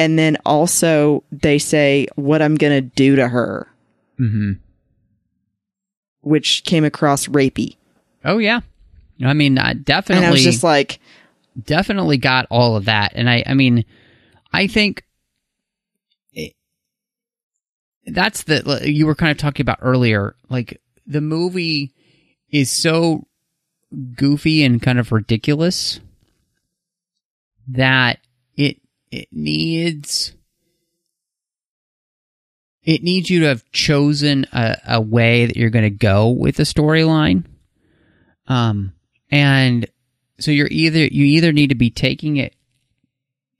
And 0.00 0.18
then 0.18 0.36
also 0.44 1.22
they 1.30 1.58
say 1.58 2.08
what 2.16 2.42
I'm 2.42 2.56
going 2.56 2.72
to 2.72 2.80
do 2.80 3.16
to 3.16 3.28
her, 3.28 3.68
hmm 4.18 4.52
which 6.22 6.64
came 6.64 6.84
across 6.84 7.26
rapey. 7.28 7.76
oh 8.24 8.38
yeah. 8.38 8.60
I 9.22 9.32
mean, 9.34 9.58
I 9.58 9.74
definitely. 9.74 10.24
And 10.24 10.26
I 10.26 10.30
was 10.32 10.42
just 10.42 10.62
like, 10.62 10.98
definitely 11.64 12.16
got 12.16 12.46
all 12.50 12.76
of 12.76 12.84
that 12.86 13.12
and 13.14 13.28
i 13.28 13.42
i 13.44 13.54
mean 13.54 13.84
i 14.52 14.66
think 14.66 15.02
it, 16.32 16.54
that's 18.06 18.44
the 18.44 18.80
you 18.84 19.04
were 19.04 19.16
kind 19.16 19.32
of 19.32 19.36
talking 19.36 19.62
about 19.62 19.78
earlier 19.82 20.36
like 20.48 20.80
the 21.06 21.20
movie 21.20 21.92
is 22.50 22.70
so 22.70 23.26
goofy 24.14 24.64
and 24.64 24.80
kind 24.80 24.98
of 24.98 25.10
ridiculous 25.12 26.00
that 27.66 28.20
it 29.10 29.28
needs 29.32 30.32
it 32.82 33.02
needs 33.02 33.28
you 33.28 33.40
to 33.40 33.46
have 33.46 33.70
chosen 33.72 34.46
a, 34.52 34.76
a 34.88 35.00
way 35.00 35.46
that 35.46 35.56
you're 35.56 35.70
going 35.70 35.84
to 35.84 35.90
go 35.90 36.30
with 36.30 36.56
the 36.56 36.62
storyline. 36.62 37.44
Um 38.46 38.92
and 39.30 39.86
so 40.40 40.50
you're 40.50 40.68
either 40.70 41.00
you 41.04 41.24
either 41.24 41.52
need 41.52 41.68
to 41.68 41.74
be 41.76 41.90
taking 41.90 42.36
it 42.36 42.54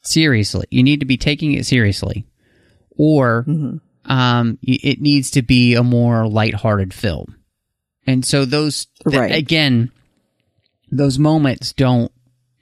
seriously 0.02 0.66
you 0.70 0.82
need 0.82 1.00
to 1.00 1.06
be 1.06 1.18
taking 1.18 1.52
it 1.52 1.66
seriously 1.66 2.24
or 2.96 3.44
um 4.06 4.58
it 4.62 5.00
needs 5.00 5.30
to 5.32 5.42
be 5.42 5.74
a 5.74 5.82
more 5.84 6.26
lighthearted 6.26 6.92
film. 6.94 7.36
And 8.06 8.24
so 8.24 8.44
those 8.44 8.86
th- 9.08 9.20
Right. 9.20 9.32
again 9.34 9.92
those 10.90 11.18
moments 11.18 11.72
don't 11.72 12.10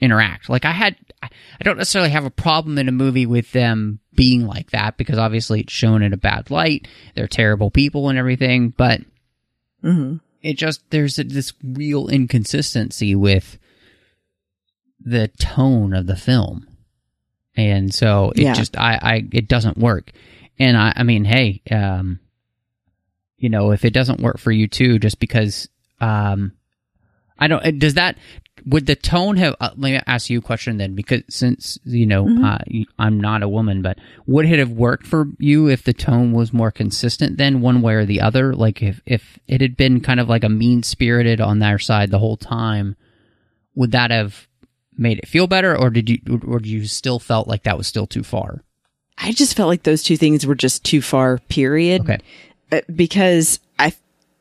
interact 0.01 0.49
like 0.49 0.65
i 0.65 0.71
had 0.73 0.97
i 1.23 1.29
don't 1.63 1.77
necessarily 1.79 2.11
have 2.11 2.25
a 2.25 2.31
problem 2.31 2.79
in 2.79 2.89
a 2.89 2.93
movie 2.93 3.27
with 3.27 3.51
them 3.53 3.99
being 4.15 4.47
like 4.47 4.71
that 4.71 4.97
because 4.97 5.19
obviously 5.19 5.61
it's 5.61 5.73
shown 5.73 6.03
in 6.03 6.13
a 6.13 6.17
bad 6.17 6.51
light 6.51 6.87
they're 7.15 7.27
terrible 7.27 7.71
people 7.71 8.09
and 8.09 8.19
everything 8.19 8.69
but 8.71 9.01
mhm. 9.83 10.21
it 10.43 10.55
just 10.55 10.89
there's 10.91 11.19
a, 11.19 11.25
this 11.25 11.53
real 11.65 12.09
inconsistency 12.09 13.15
with 13.15 13.59
the 15.01 15.29
tone 15.39 15.93
of 15.95 16.07
the 16.07 16.17
film 16.17 16.67
and 17.57 17.93
so 17.93 18.31
it 18.37 18.43
Yeah. 18.43 18.55
just 18.55 18.77
i 18.79 18.99
i 19.03 19.25
it 19.33 19.49
doesn't 19.49 19.79
work 19.79 20.13
and 20.59 20.77
i 20.77 20.93
i 20.95 21.03
mean 21.03 21.25
hey 21.25 21.61
um 21.71 22.21
you 23.37 23.49
know 23.49 23.73
if 23.73 23.85
it 23.85 23.93
doesn't 23.93 24.21
work 24.21 24.39
for 24.39 24.53
you 24.53 24.69
too 24.69 24.99
just 24.99 25.19
because 25.19 25.69
um 26.01 26.53
i 27.39 27.47
don't 27.47 27.65
uh, 27.65 27.71
does 27.71 27.95
that 27.95 28.17
would 28.67 28.87
the 28.87 28.97
tone 28.97 29.37
have 29.37 29.55
uh, 29.61 29.71
let 29.77 29.93
me 29.93 30.01
ask 30.07 30.29
you 30.31 30.39
a 30.39 30.43
question 30.43 30.79
then 30.79 30.95
because 30.95 31.23
since 31.29 31.79
you 31.85 32.07
know 32.07 32.29
uh, 32.45 32.59
i'm 32.99 33.21
not 33.21 33.43
a 33.43 33.49
woman 33.49 33.83
but 33.83 33.99
would 34.27 34.45
it 34.47 34.59
have 34.59 34.73
worked 34.73 35.07
for 35.07 35.29
you 35.39 35.69
if 35.69 35.85
the 35.85 35.93
tone 35.93 36.33
was 36.33 36.53
more 36.53 36.71
consistent 36.71 37.39
then 37.39 37.61
one 37.61 37.81
way 37.83 37.95
or 37.95 38.05
the 38.05 38.21
other? 38.21 38.55
Like 38.55 38.83
if 38.83 39.01
if 39.07 39.39
it 39.47 39.61
had 39.61 39.77
been 39.77 40.01
kind 40.01 40.21
of 40.21 40.29
like 40.29 40.45
a 40.45 40.49
mean 40.49 40.83
spirited 40.83 41.41
on 41.41 41.59
their 41.59 41.79
side 41.79 42.11
the 42.11 42.19
whole 42.19 42.37
time 42.37 42.97
would 43.75 43.93
that 43.93 44.11
have 44.11 44.49
made 44.97 45.19
it 45.19 45.29
feel 45.29 45.47
better 45.47 45.77
or 45.77 45.91
did 45.91 46.11
you 46.11 46.19
or 46.47 46.59
did 46.59 46.69
you 46.69 46.87
still 46.87 47.19
felt 47.19 47.49
like 47.49 47.63
that 47.63 47.79
was 47.79 47.87
still 47.87 48.07
too 48.07 48.23
far? 48.23 48.63
I 49.17 49.33
just 49.33 49.57
felt 49.57 49.69
like 49.69 49.83
those 49.83 50.03
two 50.03 50.17
things 50.17 50.47
were 50.47 50.55
just 50.55 50.85
too 50.85 51.03
far, 51.03 51.39
period. 51.49 52.03
okay. 52.03 52.19
Uh, 52.71 52.83
because 52.95 53.59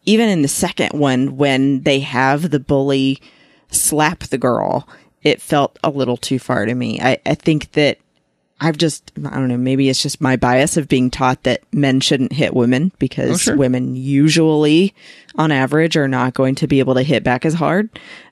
even 0.07 0.29
in 0.29 0.41
the 0.41 0.47
second 0.47 0.99
one, 0.99 1.37
when 1.37 1.81
they 1.83 1.99
have 1.99 2.49
the 2.49 2.59
bully 2.59 3.21
slap 3.69 4.19
the 4.23 4.37
girl, 4.37 4.87
it 5.21 5.41
felt 5.41 5.77
a 5.83 5.89
little 5.89 6.17
too 6.17 6.39
far 6.39 6.65
to 6.65 6.73
me. 6.73 6.99
I, 7.01 7.19
I 7.25 7.35
think 7.35 7.73
that 7.73 7.99
I've 8.59 8.77
just, 8.77 9.11
I 9.23 9.31
don't 9.35 9.49
know, 9.49 9.57
maybe 9.57 9.89
it's 9.89 10.01
just 10.01 10.21
my 10.21 10.35
bias 10.35 10.77
of 10.77 10.87
being 10.87 11.11
taught 11.11 11.43
that 11.43 11.61
men 11.71 11.99
shouldn't 11.99 12.33
hit 12.33 12.55
women 12.55 12.91
because 12.97 13.31
Oh, 13.31 13.37
sure. 13.37 13.57
women 13.57 13.95
usually, 13.95 14.95
on 15.35 15.51
average, 15.51 15.95
are 15.95 16.07
not 16.07 16.33
going 16.33 16.55
to 16.55 16.67
be 16.67 16.79
able 16.79 16.95
to 16.95 17.03
hit 17.03 17.23
back 17.23 17.45
as 17.45 17.53
hard. 17.53 17.89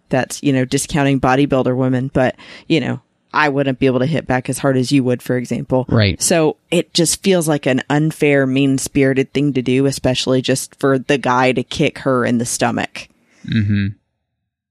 That's, 0.09 0.41
you 0.41 0.53
know, 0.53 0.65
discounting 0.65 1.19
bodybuilder 1.19 1.75
women, 1.75 2.09
but, 2.13 2.35
you 2.67 2.79
know, 2.79 3.01
I 3.35 3.49
wouldn't 3.49 3.79
be 3.79 3.85
able 3.85 3.99
to 3.99 4.05
hit 4.05 4.25
back 4.25 4.49
as 4.49 4.57
hard 4.57 4.77
as 4.77 4.91
you 4.91 5.03
would, 5.03 5.21
for 5.21 5.37
example. 5.37 5.85
Right. 5.89 6.21
So 6.21 6.57
it 6.71 6.93
just 6.93 7.21
feels 7.21 7.47
like 7.47 7.65
an 7.65 7.83
unfair, 7.89 8.47
mean 8.47 8.77
spirited 8.77 9.33
thing 9.33 9.53
to 9.53 9.61
do, 9.61 9.85
especially 9.85 10.41
just 10.41 10.79
for 10.79 10.97
the 10.97 11.17
guy 11.17 11.51
to 11.51 11.63
kick 11.63 11.99
her 11.99 12.25
in 12.25 12.37
the 12.37 12.45
stomach. 12.45 13.07
hmm. 13.47 13.87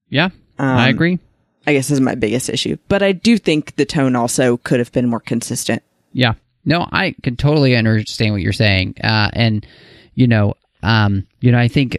yeah 0.08 0.30
Um, 0.58 0.78
i 0.78 0.88
agree 0.88 1.18
I 1.66 1.72
guess 1.72 1.90
is 1.90 2.00
my 2.00 2.14
biggest 2.14 2.48
issue. 2.50 2.76
But 2.88 3.02
I 3.02 3.12
do 3.12 3.38
think 3.38 3.76
the 3.76 3.86
tone 3.86 4.16
also 4.16 4.58
could 4.58 4.80
have 4.80 4.92
been 4.92 5.08
more 5.08 5.20
consistent. 5.20 5.82
Yeah. 6.12 6.34
No, 6.64 6.86
I 6.92 7.14
can 7.22 7.36
totally 7.36 7.76
understand 7.76 8.32
what 8.32 8.42
you're 8.42 8.52
saying. 8.52 8.96
Uh, 9.02 9.30
and, 9.32 9.66
you 10.14 10.26
know, 10.26 10.54
um, 10.82 11.26
you 11.40 11.52
know, 11.52 11.58
I 11.58 11.68
think 11.68 11.98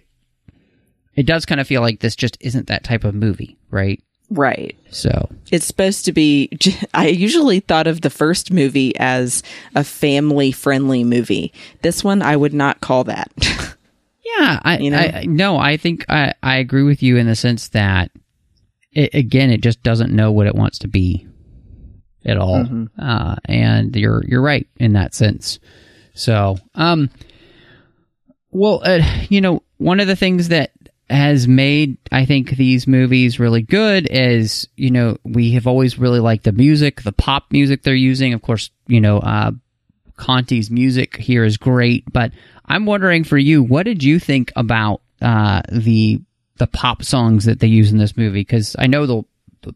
it 1.16 1.26
does 1.26 1.45
kind 1.45 1.61
of 1.61 1.68
feel 1.68 1.82
like 1.82 1.99
this 1.99 2.16
just 2.16 2.38
isn't 2.41 2.68
that 2.68 2.84
type 2.84 3.03
of 3.03 3.16
movie, 3.16 3.57
right? 3.70 4.01
Right. 4.30 4.78
So, 4.89 5.30
It's 5.51 5.65
supposed 5.65 6.05
to 6.05 6.11
be. 6.11 6.49
I 6.93 7.07
usually 7.07 7.59
thought 7.59 7.88
of 7.88 8.01
the 8.01 8.09
first 8.09 8.51
movie 8.51 8.95
as 8.97 9.43
a 9.76 9.84
family 9.84 10.51
friendly 10.51 11.03
movie. 11.03 11.53
This 11.82 12.03
one, 12.03 12.21
I 12.21 12.36
would 12.36 12.53
not 12.53 12.82
call 12.82 13.03
that. 13.05 13.32
yeah, 14.38 14.59
I, 14.63 14.78
You 14.80 14.91
know? 14.91 14.97
I, 14.97 15.26
no, 15.28 15.57
I 15.57 15.78
think 15.78 16.05
I, 16.09 16.34
I 16.41 16.57
agree 16.57 16.84
with 16.84 17.03
you 17.03 17.17
in 17.17 17.28
the 17.28 17.36
sense 17.36 17.69
that 17.69 18.11
it, 18.91 19.13
again, 19.13 19.51
it 19.51 19.61
just 19.61 19.84
doesn't 19.84 20.13
know 20.13 20.32
what 20.32 20.47
it 20.47 20.55
wants 20.55 20.80
to 20.80 20.88
be 20.88 21.28
at 22.26 22.38
all. 22.38 22.63
Mm-hmm. 22.63 22.86
Uh, 22.99 23.36
and 23.45 23.95
you're, 23.95 24.23
you're 24.26 24.41
right 24.41 24.67
in 24.78 24.93
that 24.93 25.13
sense. 25.13 25.59
So, 26.13 26.57
um, 26.73 27.09
well, 28.49 28.82
uh, 28.84 29.01
you 29.30 29.41
know, 29.41 29.61
one 29.78 29.99
of 29.99 30.07
the 30.07 30.15
things 30.15 30.47
that 30.47 30.71
has 31.09 31.47
made, 31.47 31.97
I 32.11 32.25
think, 32.25 32.51
these 32.51 32.87
movies 32.87 33.39
really 33.39 33.61
good 33.61 34.07
is, 34.09 34.67
you 34.75 34.91
know, 34.91 35.17
we 35.23 35.51
have 35.51 35.67
always 35.67 35.99
really 35.99 36.19
liked 36.19 36.45
the 36.45 36.51
music, 36.51 37.03
the 37.03 37.11
pop 37.11 37.51
music 37.51 37.83
they're 37.83 37.93
using. 37.93 38.33
Of 38.33 38.41
course, 38.41 38.71
you 38.87 38.99
know, 38.99 39.19
uh, 39.19 39.51
Conti's 40.17 40.71
music 40.71 41.17
here 41.17 41.43
is 41.43 41.57
great, 41.57 42.11
but 42.11 42.31
I'm 42.65 42.85
wondering 42.85 43.23
for 43.23 43.37
you, 43.37 43.61
what 43.61 43.83
did 43.83 44.03
you 44.03 44.19
think 44.19 44.51
about 44.55 45.01
uh, 45.21 45.61
the 45.71 46.21
the 46.57 46.67
pop 46.67 47.03
songs 47.03 47.45
that 47.45 47.59
they 47.59 47.67
use 47.67 47.91
in 47.91 47.97
this 47.97 48.15
movie? 48.15 48.41
Because 48.41 48.75
I 48.79 48.87
know 48.87 49.05
the, 49.05 49.23
the 49.61 49.75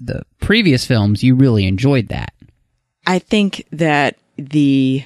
the 0.00 0.22
previous 0.40 0.86
films 0.86 1.22
you 1.22 1.34
really 1.34 1.66
enjoyed 1.66 2.08
that. 2.08 2.32
I 3.06 3.18
think 3.18 3.66
that 3.72 4.16
the 4.36 5.04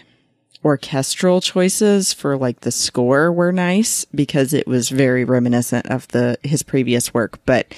orchestral 0.64 1.40
choices 1.40 2.12
for 2.12 2.36
like 2.36 2.60
the 2.60 2.70
score 2.70 3.32
were 3.32 3.52
nice 3.52 4.04
because 4.06 4.52
it 4.52 4.66
was 4.66 4.88
very 4.88 5.24
reminiscent 5.24 5.86
of 5.86 6.06
the 6.08 6.38
his 6.42 6.62
previous 6.62 7.12
work, 7.12 7.38
but 7.44 7.74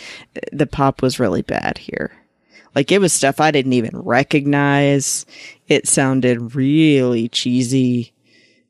the 0.53 0.67
pop 0.67 1.03
was 1.03 1.21
really 1.21 1.43
bad 1.43 1.79
here. 1.79 2.13
Like 2.75 2.91
it 2.91 3.01
was 3.01 3.13
stuff 3.13 3.41
I 3.41 3.51
didn't 3.51 3.73
even 3.75 3.99
recognize. 3.99 5.27
It 5.69 5.87
sounded 5.87 6.55
really 6.55 7.29
cheesy. 7.29 8.13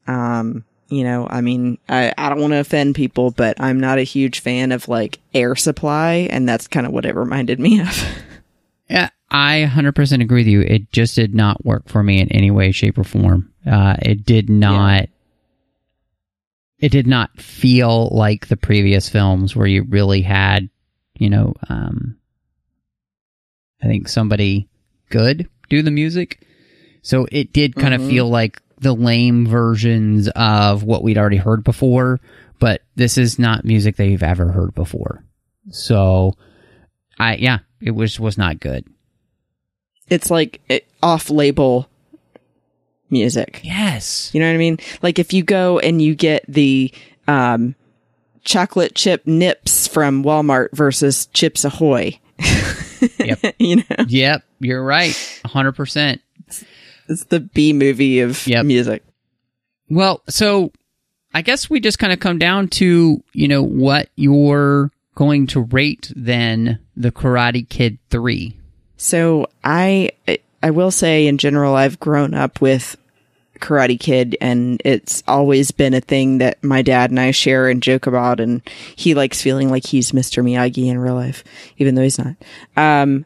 Um, 0.07 0.65
you 0.89 1.03
know, 1.03 1.27
I 1.29 1.41
mean, 1.41 1.79
I, 1.89 2.13
I 2.17 2.29
don't 2.29 2.41
want 2.41 2.53
to 2.53 2.59
offend 2.59 2.95
people, 2.95 3.31
but 3.31 3.61
I'm 3.61 3.81
not 3.81 3.99
a 3.99 4.03
huge 4.03 4.41
fan 4.41 4.71
of 4.71 4.89
like 4.89 5.19
air 5.33 5.57
supply, 5.57 6.29
and 6.31 6.49
that's 6.49 6.69
kind 6.69 6.87
of 6.87 6.93
what 6.93 7.07
it 7.07 7.17
reminded 7.17 7.59
me 7.59 7.81
of. 7.81 8.07
Yeah, 9.35 9.41
I 9.41 9.71
100% 9.71 10.23
agree 10.23 10.41
with 10.41 10.47
you. 10.47 10.61
It 10.61 10.93
just 10.93 11.15
did 11.15 11.35
not 11.35 11.65
work 11.65 11.89
for 11.89 12.03
me 12.03 12.21
in 12.21 12.31
any 12.31 12.51
way, 12.51 12.73
shape, 12.73 12.99
or 12.99 13.05
form. 13.05 13.53
Uh, 13.67 13.97
it 14.01 14.25
did 14.25 14.49
not. 14.49 15.09
It 16.79 16.93
did 16.93 17.07
not 17.07 17.41
feel 17.41 18.09
like 18.11 18.49
the 18.49 18.57
previous 18.57 19.09
films 19.09 19.57
where 19.57 19.67
you 19.67 19.85
really 19.85 20.23
had, 20.23 20.69
you 21.15 21.31
know, 21.31 21.55
um, 21.69 22.17
I 23.83 23.87
think 23.87 24.09
somebody 24.09 24.69
good 25.09 25.49
do 25.69 25.83
the 25.83 25.91
music. 25.91 26.47
So 27.03 27.27
it 27.33 27.53
did 27.53 27.77
kind 27.77 27.95
of 27.95 28.07
feel 28.07 28.29
like 28.29 28.61
the 28.79 28.95
lame 28.95 29.47
versions 29.47 30.29
of 30.37 30.83
what 30.83 31.03
we'd 31.03 31.19
already 31.19 31.37
heard 31.37 31.65
before, 31.65 32.21
but 32.59 32.83
this 32.97 33.19
is 33.19 33.39
not 33.39 33.65
music 33.65 33.97
that 33.97 34.07
you've 34.07 34.23
ever 34.23 34.53
heard 34.53 34.75
before. 34.75 35.25
So, 35.71 36.35
I 37.19 37.37
yeah, 37.37 37.61
it 37.81 37.93
was 37.93 38.21
was 38.21 38.37
not 38.37 38.61
good. 38.61 38.85
It's 40.09 40.31
like 40.31 40.61
it, 40.69 40.87
off-label 41.03 41.89
music. 43.11 43.61
Yes. 43.63 44.31
You 44.33 44.41
know 44.41 44.47
what 44.49 44.55
I 44.55 44.59
mean? 44.59 44.79
Like 45.03 45.19
if 45.19 45.33
you 45.33 45.43
go 45.43 45.79
and 45.79 46.01
you 46.03 46.15
get 46.15 46.45
the 46.49 46.93
um, 47.29 47.75
chocolate 48.45 48.95
chip 48.95 49.27
nips 49.27 49.87
from 49.87 50.25
Walmart 50.25 50.69
versus 50.73 51.27
Chips 51.27 51.65
Ahoy, 51.65 52.19
Yep. 53.19 53.55
you 53.59 53.77
know, 53.77 53.83
Yep. 54.09 54.43
You're 54.61 54.85
right. 54.85 55.13
100%. 55.45 56.21
it's 57.09 57.25
the 57.25 57.41
B 57.41 57.73
movie 57.73 58.21
of 58.21 58.47
Yep. 58.47 58.67
music. 58.67 59.03
Well, 59.91 60.23
so 60.29 60.73
I 61.35 61.43
guess 61.43 61.69
we 61.69 61.81
just 61.81 61.99
kind 61.99 62.13
of 62.13 62.21
come 62.21 62.39
down 62.39 62.69
to, 62.69 63.23
you 63.33 63.49
know, 63.49 63.63
what 63.63 64.09
you're 64.17 64.91
going 65.15 65.47
to 65.49 65.61
rate 65.61 66.11
then 66.17 66.79
the 66.97 67.13
Karate 67.13 67.69
Kid 67.69 67.99
3. 68.11 68.57
So 68.97 69.47
I 69.63 70.11
I 70.63 70.71
will 70.71 70.91
say 70.91 71.27
in 71.27 71.39
general 71.39 71.75
I've 71.75 72.01
grown 72.01 72.35
up 72.35 72.61
with 72.61 72.97
Karate 73.61 73.99
Kid 73.99 74.37
and 74.41 74.81
it's 74.85 75.23
always 75.29 75.71
been 75.71 75.95
a 75.95 76.01
thing 76.01 76.39
that 76.39 76.63
my 76.63 76.83
dad 76.83 77.11
and 77.11 77.21
I 77.21 77.31
share 77.31 77.69
and 77.69 77.83
joke 77.83 78.07
about 78.07 78.41
and 78.41 78.63
he 78.97 79.15
likes 79.15 79.43
feeling 79.43 79.71
like 79.71 79.87
he's 79.87 80.13
Mr. 80.13 80.43
Miyagi 80.43 80.87
in 80.87 80.99
real 80.99 81.15
life 81.15 81.45
even 81.79 81.95
though 81.95 82.03
he's 82.03 82.19
not. 82.19 82.35
Um 82.77 83.25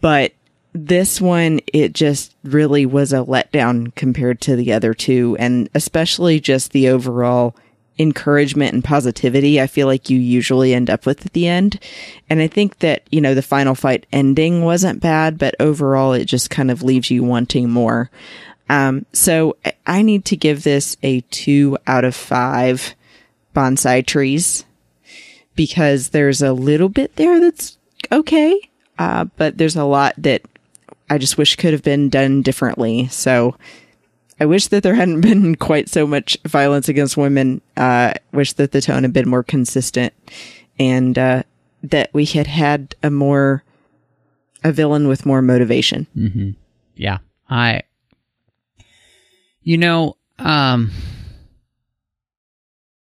but 0.00 0.32
this 0.72 1.20
one 1.20 1.60
it 1.72 1.92
just 1.92 2.34
really 2.44 2.86
was 2.86 3.12
a 3.12 3.16
letdown 3.16 3.94
compared 3.94 4.40
to 4.42 4.56
the 4.56 4.72
other 4.72 4.94
two 4.94 5.36
and 5.38 5.68
especially 5.74 6.38
just 6.38 6.72
the 6.72 6.88
overall 6.88 7.56
encouragement 8.00 8.72
and 8.72 8.82
positivity 8.82 9.60
I 9.60 9.66
feel 9.66 9.86
like 9.86 10.08
you 10.08 10.18
usually 10.18 10.72
end 10.72 10.88
up 10.88 11.04
with 11.04 11.26
at 11.26 11.34
the 11.34 11.46
end. 11.46 11.78
And 12.30 12.40
I 12.40 12.46
think 12.46 12.78
that, 12.78 13.02
you 13.10 13.20
know, 13.20 13.34
the 13.34 13.42
final 13.42 13.74
fight 13.74 14.06
ending 14.10 14.64
wasn't 14.64 15.00
bad, 15.00 15.36
but 15.36 15.54
overall 15.60 16.14
it 16.14 16.24
just 16.24 16.48
kind 16.48 16.70
of 16.70 16.82
leaves 16.82 17.10
you 17.10 17.22
wanting 17.22 17.68
more. 17.68 18.10
Um, 18.70 19.04
so 19.12 19.56
I- 19.86 20.02
need 20.02 20.24
to 20.26 20.36
give 20.36 20.62
this 20.62 20.96
a 21.02 21.20
two 21.30 21.76
out 21.86 22.04
of 22.04 22.14
five 22.14 22.94
bonsai 23.54 24.06
trees 24.06 24.64
because 25.54 26.08
there's 26.08 26.40
a 26.40 26.54
little 26.54 26.88
bit 26.88 27.16
there 27.16 27.38
that's 27.38 27.76
okay. 28.10 28.58
Uh, 28.98 29.24
but 29.36 29.58
there's 29.58 29.76
a 29.76 29.84
lot 29.84 30.14
that 30.16 30.42
I 31.10 31.18
just 31.18 31.36
wish 31.36 31.56
could 31.56 31.72
have 31.74 31.82
been 31.82 32.08
done 32.08 32.40
differently. 32.40 33.08
So 33.08 33.56
I 34.40 34.46
wish 34.46 34.68
that 34.68 34.82
there 34.82 34.94
hadn't 34.94 35.20
been 35.30 35.54
quite 35.56 35.88
so 35.88 36.06
much 36.06 36.38
violence 36.46 36.88
against 36.88 37.16
women. 37.16 37.60
Uh, 37.76 38.14
wish 38.32 38.54
that 38.54 38.72
the 38.72 38.80
tone 38.80 39.02
had 39.02 39.12
been 39.12 39.28
more 39.28 39.42
consistent 39.44 40.12
and, 40.78 41.18
uh, 41.18 41.42
that 41.82 42.10
we 42.12 42.24
had 42.24 42.46
had 42.46 42.94
a 43.02 43.10
more, 43.10 43.62
a 44.64 44.72
villain 44.72 45.08
with 45.08 45.24
more 45.24 45.40
motivation. 45.42 46.56
Yeah. 46.94 47.18
I 47.48 47.82
You 49.62 49.78
know, 49.78 50.16
um 50.38 50.90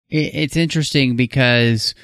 it, 0.08 0.34
it's 0.34 0.56
interesting 0.56 1.16
because 1.16 1.94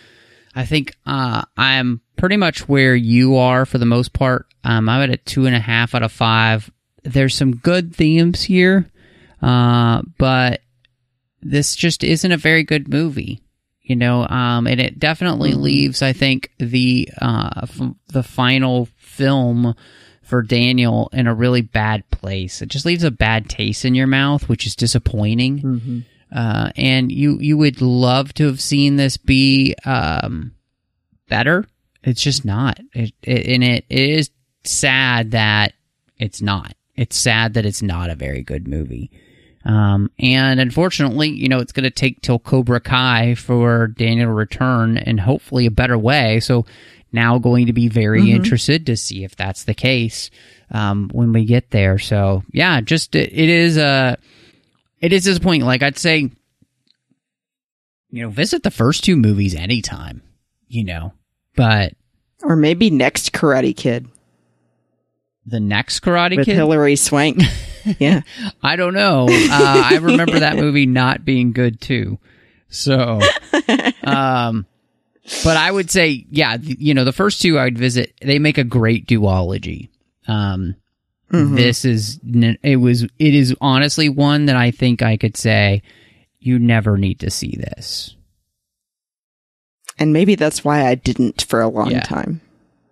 I 0.54 0.64
think 0.66 0.94
uh 1.06 1.42
I'm 1.56 2.00
pretty 2.16 2.36
much 2.36 2.68
where 2.68 2.94
you 2.96 3.36
are 3.36 3.64
for 3.64 3.78
the 3.78 3.86
most 3.86 4.12
part. 4.12 4.46
Um 4.64 4.88
I'm 4.88 5.02
at 5.02 5.10
a 5.10 5.16
two 5.16 5.46
and 5.46 5.54
a 5.54 5.60
half 5.60 5.94
out 5.94 6.02
of 6.02 6.10
five. 6.12 6.70
There's 7.04 7.34
some 7.36 7.54
good 7.56 7.94
themes 7.94 8.42
here, 8.42 8.90
uh, 9.44 10.02
but 10.18 10.60
this 11.42 11.76
just 11.76 12.02
isn't 12.02 12.32
a 12.32 12.36
very 12.36 12.64
good 12.64 12.88
movie. 12.88 13.40
You 13.82 13.96
know, 13.96 14.26
um, 14.26 14.66
and 14.66 14.80
it 14.80 14.98
definitely 14.98 15.52
leaves, 15.52 16.00
I 16.00 16.14
think, 16.14 16.50
the 16.58 17.06
uh, 17.20 17.50
f- 17.64 17.94
the 18.08 18.22
final 18.22 18.88
film 18.96 19.74
for 20.22 20.40
Daniel 20.40 21.10
in 21.12 21.26
a 21.26 21.34
really 21.34 21.60
bad 21.60 22.10
place. 22.10 22.62
It 22.62 22.70
just 22.70 22.86
leaves 22.86 23.04
a 23.04 23.10
bad 23.10 23.50
taste 23.50 23.84
in 23.84 23.94
your 23.94 24.06
mouth, 24.06 24.48
which 24.48 24.66
is 24.66 24.74
disappointing. 24.74 26.04
Uh, 26.34 26.70
and 26.76 27.12
you 27.12 27.38
you 27.40 27.58
would 27.58 27.82
love 27.82 28.32
to 28.34 28.46
have 28.46 28.58
seen 28.60 28.96
this 28.96 29.18
be 29.18 29.74
um, 29.84 30.52
better. 31.28 31.66
It's 32.02 32.22
just 32.22 32.42
not. 32.44 32.80
It, 32.94 33.12
it, 33.22 33.46
and 33.46 33.62
it, 33.62 33.84
it 33.90 34.10
is 34.10 34.30
sad 34.64 35.32
that 35.32 35.74
it's 36.18 36.40
not. 36.40 36.74
It's 36.96 37.16
sad 37.16 37.52
that 37.54 37.66
it's 37.66 37.82
not 37.82 38.08
a 38.08 38.14
very 38.14 38.42
good 38.42 38.66
movie. 38.66 39.10
Um, 39.64 40.10
and 40.18 40.60
unfortunately, 40.60 41.30
you 41.30 41.48
know, 41.48 41.60
it's 41.60 41.72
going 41.72 41.84
to 41.84 41.90
take 41.90 42.20
till 42.20 42.38
Cobra 42.38 42.80
Kai 42.80 43.34
for 43.34 43.88
Daniel 43.88 44.26
to 44.26 44.32
return 44.32 44.98
and 44.98 45.18
hopefully 45.18 45.66
a 45.66 45.70
better 45.70 45.96
way. 45.96 46.40
So 46.40 46.66
now 47.12 47.38
going 47.38 47.66
to 47.66 47.72
be 47.72 47.88
very 47.88 48.30
interested 48.30 48.86
to 48.86 48.96
see 48.96 49.24
if 49.24 49.36
that's 49.36 49.64
the 49.64 49.74
case, 49.74 50.30
um, 50.70 51.08
when 51.12 51.32
we 51.32 51.44
get 51.44 51.70
there. 51.70 51.98
So 51.98 52.42
yeah, 52.52 52.80
just, 52.80 53.14
it, 53.14 53.32
it 53.32 53.48
is, 53.48 53.78
uh, 53.78 54.16
it 55.00 55.12
is 55.12 55.24
disappointing. 55.24 55.64
Like 55.66 55.82
I'd 55.82 55.98
say, 55.98 56.30
you 58.10 58.22
know, 58.22 58.30
visit 58.30 58.62
the 58.62 58.70
first 58.70 59.04
two 59.04 59.16
movies 59.16 59.54
anytime, 59.54 60.22
you 60.68 60.84
know, 60.84 61.14
but 61.56 61.94
Or 62.42 62.56
maybe 62.56 62.90
next 62.90 63.32
Karate 63.32 63.76
Kid 63.76 64.08
the 65.46 65.60
next 65.60 66.00
Karate 66.00 66.36
with 66.36 66.46
Kid, 66.46 66.56
Hilary 66.56 66.96
Swank. 66.96 67.38
yeah. 67.98 68.22
I 68.62 68.76
don't 68.76 68.94
know. 68.94 69.26
Uh, 69.28 69.48
I 69.50 69.98
remember 70.00 70.38
that 70.40 70.56
movie 70.56 70.86
not 70.86 71.24
being 71.24 71.52
good 71.52 71.80
too. 71.80 72.18
So, 72.68 73.20
um, 74.04 74.66
but 75.44 75.56
I 75.56 75.70
would 75.70 75.90
say, 75.90 76.26
yeah, 76.30 76.56
you 76.60 76.94
know, 76.94 77.04
the 77.04 77.12
first 77.12 77.40
two 77.40 77.58
I'd 77.58 77.78
visit, 77.78 78.12
they 78.20 78.38
make 78.38 78.58
a 78.58 78.64
great 78.64 79.06
duology. 79.06 79.88
Um, 80.26 80.74
this 81.30 81.84
is, 81.84 82.20
it 82.24 82.76
was, 82.76 83.02
it 83.02 83.34
is 83.34 83.54
honestly 83.60 84.08
one 84.08 84.46
that 84.46 84.56
I 84.56 84.70
think 84.70 85.02
I 85.02 85.16
could 85.16 85.36
say 85.36 85.82
you 86.38 86.58
never 86.58 86.96
need 86.96 87.20
to 87.20 87.30
see 87.30 87.56
this. 87.56 88.14
And 89.98 90.12
maybe 90.12 90.34
that's 90.34 90.64
why 90.64 90.86
I 90.86 90.94
didn't 90.94 91.42
for 91.42 91.60
a 91.60 91.68
long 91.68 91.90
Yeah. 91.90 92.00
time. 92.02 92.40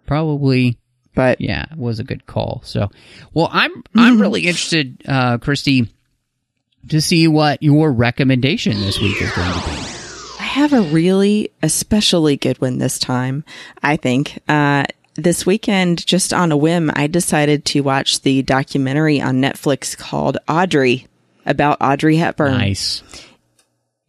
Probably 0.06 0.78
But 1.14 1.40
yeah, 1.40 1.66
it 1.70 1.78
was 1.78 1.98
a 1.98 2.04
good 2.04 2.26
call. 2.26 2.62
So, 2.64 2.90
well, 3.34 3.48
I'm 3.52 3.84
I'm 3.94 4.20
really 4.20 4.42
interested, 4.42 5.02
uh, 5.06 5.38
Christy, 5.38 5.88
to 6.88 7.00
see 7.00 7.28
what 7.28 7.62
your 7.62 7.92
recommendation 7.92 8.80
this 8.80 8.98
week 9.00 9.20
is 9.20 9.30
going 9.32 9.52
to 9.52 9.58
be. 9.58 9.76
I 10.40 10.44
have 10.44 10.72
a 10.72 10.82
really 10.82 11.50
especially 11.62 12.36
good 12.36 12.60
one 12.60 12.78
this 12.78 12.98
time, 12.98 13.44
I 13.82 13.96
think. 13.96 14.38
Uh, 14.48 14.84
this 15.14 15.44
weekend, 15.44 16.06
just 16.06 16.32
on 16.32 16.52
a 16.52 16.56
whim, 16.56 16.90
I 16.94 17.06
decided 17.06 17.66
to 17.66 17.80
watch 17.82 18.22
the 18.22 18.42
documentary 18.42 19.20
on 19.20 19.42
Netflix 19.42 19.96
called 19.96 20.38
Audrey 20.48 21.06
about 21.44 21.78
Audrey 21.80 22.16
Hepburn. 22.16 22.52
Nice. 22.52 23.02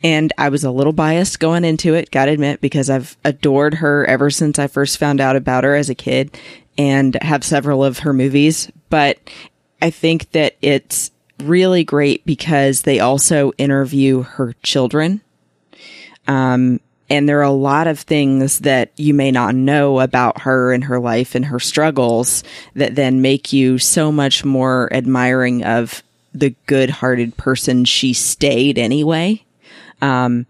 And 0.02 0.34
I 0.38 0.50
was 0.50 0.64
a 0.66 0.72
little 0.72 0.92
biased 0.94 1.40
going 1.40 1.64
into 1.64 1.94
it, 1.94 2.12
gotta 2.12 2.32
admit, 2.32 2.62
because 2.62 2.90
I've 2.90 3.18
adored 3.24 3.76
her 3.76 4.06
ever 4.06 4.30
since 4.30 4.60
I 4.60 4.68
first 4.68 4.98
found 4.98 5.22
out 5.22 5.36
about 5.36 5.64
her 5.64 5.76
as 5.76 5.90
a 5.90 5.96
kid 5.96 6.38
and 6.78 7.16
have 7.22 7.44
several 7.44 7.84
of 7.84 8.00
her 8.00 8.14
movies. 8.14 8.72
But 8.90 9.20
I 9.82 9.90
think 9.90 10.32
that 10.32 10.56
it's 10.62 11.12
really 11.40 11.84
great 11.84 12.26
because 12.26 12.84
they 12.84 13.00
also 13.00 13.52
interview 13.58 14.24
her 14.24 14.54
children. 14.64 15.22
Um, 16.28 16.80
and 17.10 17.28
there 17.28 17.40
are 17.40 17.44
a 17.44 17.52
lot 17.52 17.88
of 17.88 18.00
things 18.00 18.60
that 18.60 18.92
you 18.96 19.14
may 19.14 19.30
not 19.30 19.56
know 19.56 20.00
about 20.00 20.42
her 20.42 20.72
and 20.72 20.86
her 20.86 21.00
life 21.00 21.36
and 21.36 21.46
her 21.46 21.60
struggles 21.60 22.44
that 22.76 22.96
then 22.96 23.22
make 23.22 23.52
you 23.52 23.78
so 23.78 24.12
much 24.12 24.46
more 24.46 24.92
admiring 24.92 25.64
of 25.64 26.02
the 26.34 26.56
good 26.66 26.90
hearted 26.90 27.38
person 27.38 27.86
she 27.86 28.14
stayed 28.14 28.80
anyway 28.80 29.44
um, 30.02 30.46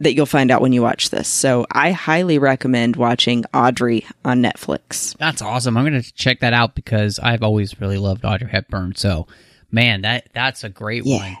that 0.00 0.14
you'll 0.14 0.26
find 0.26 0.50
out 0.50 0.60
when 0.60 0.72
you 0.72 0.82
watch 0.82 1.10
this. 1.10 1.26
So 1.28 1.66
I 1.72 1.92
highly 1.92 2.38
recommend 2.38 2.96
watching 2.96 3.44
Audrey 3.54 4.04
on 4.24 4.42
Netflix. 4.42 5.16
That's 5.18 5.40
awesome. 5.42 5.76
I'm 5.76 5.84
going 5.88 6.02
to 6.02 6.12
check 6.14 6.40
that 6.40 6.52
out 6.52 6.74
because 6.74 7.18
I've 7.18 7.42
always 7.42 7.80
really 7.80 7.96
loved 7.98 8.24
Audrey 8.24 8.48
Hepburn. 8.48 8.94
So, 8.96 9.26
man, 9.70 10.02
that 10.02 10.28
that's 10.34 10.64
a 10.64 10.68
great 10.68 11.04
Yeah. 11.06 11.16
one. 11.18 11.36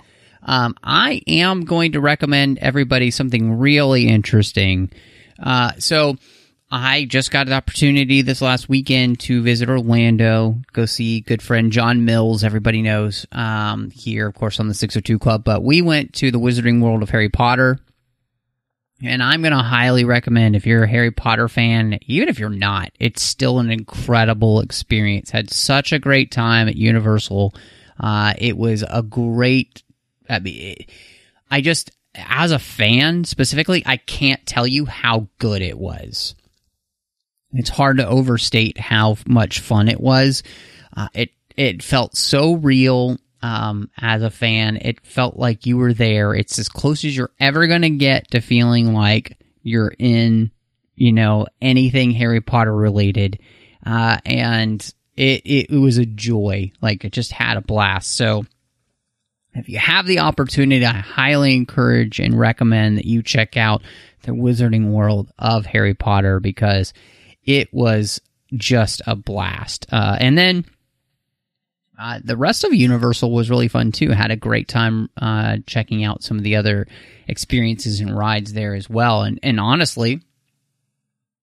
Um, 0.48 0.74
I 0.82 1.22
am 1.26 1.64
going 1.64 1.92
to 1.92 2.00
recommend 2.00 2.58
everybody 2.58 3.10
something 3.10 3.58
really 3.58 4.06
interesting. 4.08 4.90
Uh, 5.42 5.72
so, 5.78 6.16
I 6.70 7.04
just 7.04 7.30
got 7.30 7.46
an 7.46 7.52
opportunity 7.52 8.22
this 8.22 8.42
last 8.42 8.68
weekend 8.68 9.20
to 9.20 9.40
visit 9.40 9.68
Orlando, 9.68 10.56
go 10.72 10.84
see 10.84 11.20
good 11.20 11.40
friend 11.40 11.70
John 11.70 12.04
Mills. 12.04 12.42
Everybody 12.42 12.82
knows 12.82 13.24
um, 13.30 13.90
here, 13.90 14.26
of 14.26 14.34
course, 14.34 14.58
on 14.58 14.66
the 14.66 14.74
602 14.74 15.18
Club. 15.20 15.44
But 15.44 15.62
we 15.62 15.80
went 15.80 16.12
to 16.14 16.32
the 16.32 16.40
Wizarding 16.40 16.80
World 16.80 17.04
of 17.04 17.10
Harry 17.10 17.28
Potter. 17.28 17.78
And 19.02 19.22
I'm 19.22 19.42
going 19.42 19.52
to 19.52 19.58
highly 19.58 20.04
recommend 20.04 20.56
if 20.56 20.66
you're 20.66 20.84
a 20.84 20.88
Harry 20.88 21.10
Potter 21.10 21.48
fan, 21.48 21.98
even 22.06 22.28
if 22.28 22.38
you're 22.38 22.48
not, 22.48 22.90
it's 22.98 23.22
still 23.22 23.58
an 23.58 23.70
incredible 23.70 24.60
experience. 24.60 25.30
Had 25.30 25.50
such 25.50 25.92
a 25.92 25.98
great 25.98 26.30
time 26.30 26.66
at 26.66 26.76
Universal. 26.76 27.54
Uh, 28.00 28.32
it 28.38 28.56
was 28.56 28.84
a 28.88 29.02
great, 29.02 29.82
I 30.28 30.38
mean, 30.38 30.56
it- 30.78 30.90
I 31.50 31.60
just, 31.60 31.90
as 32.14 32.50
a 32.50 32.58
fan 32.58 33.24
specifically, 33.24 33.82
I 33.86 33.98
can't 33.98 34.44
tell 34.46 34.66
you 34.66 34.86
how 34.86 35.28
good 35.38 35.62
it 35.62 35.78
was. 35.78 36.34
It's 37.52 37.68
hard 37.70 37.98
to 37.98 38.06
overstate 38.08 38.78
how 38.78 39.16
much 39.28 39.60
fun 39.60 39.88
it 39.88 40.00
was. 40.00 40.42
Uh, 40.96 41.08
it 41.14 41.30
it 41.56 41.82
felt 41.82 42.16
so 42.16 42.54
real 42.54 43.18
um, 43.42 43.90
as 43.98 44.22
a 44.22 44.30
fan. 44.30 44.76
It 44.76 45.04
felt 45.06 45.36
like 45.36 45.66
you 45.66 45.76
were 45.76 45.92
there. 45.92 46.34
It's 46.34 46.58
as 46.58 46.68
close 46.68 47.04
as 47.04 47.16
you're 47.16 47.30
ever 47.40 47.66
gonna 47.66 47.90
get 47.90 48.30
to 48.32 48.40
feeling 48.40 48.92
like 48.94 49.38
you're 49.62 49.92
in, 49.98 50.50
you 50.94 51.12
know, 51.12 51.46
anything 51.60 52.12
Harry 52.12 52.40
Potter 52.40 52.74
related. 52.74 53.38
uh, 53.84 54.18
and 54.24 54.92
it, 55.16 55.42
it 55.44 55.70
it 55.70 55.78
was 55.78 55.98
a 55.98 56.06
joy. 56.06 56.72
Like 56.80 57.04
it 57.04 57.12
just 57.12 57.32
had 57.32 57.56
a 57.56 57.62
blast. 57.62 58.12
So 58.12 58.44
if 59.54 59.68
you 59.68 59.78
have 59.78 60.06
the 60.06 60.18
opportunity, 60.18 60.84
I 60.84 60.92
highly 60.92 61.54
encourage 61.56 62.20
and 62.20 62.38
recommend 62.38 62.98
that 62.98 63.06
you 63.06 63.22
check 63.22 63.56
out 63.56 63.82
the 64.22 64.32
Wizarding 64.32 64.90
World 64.90 65.30
of 65.38 65.64
Harry 65.66 65.94
Potter 65.94 66.40
because 66.40 66.92
it 67.44 67.72
was 67.72 68.20
just 68.54 69.00
a 69.06 69.16
blast. 69.16 69.86
Uh, 69.90 70.16
and 70.20 70.36
then 70.36 70.66
uh, 71.98 72.20
the 72.22 72.36
rest 72.36 72.64
of 72.64 72.74
Universal 72.74 73.32
was 73.32 73.50
really 73.50 73.68
fun 73.68 73.92
too. 73.92 74.10
Had 74.10 74.30
a 74.30 74.36
great 74.36 74.68
time 74.68 75.10
uh, 75.16 75.58
checking 75.66 76.04
out 76.04 76.22
some 76.22 76.36
of 76.36 76.44
the 76.44 76.56
other 76.56 76.86
experiences 77.26 78.00
and 78.00 78.16
rides 78.16 78.52
there 78.52 78.74
as 78.74 78.88
well. 78.88 79.22
And 79.22 79.38
and 79.42 79.58
honestly, 79.58 80.20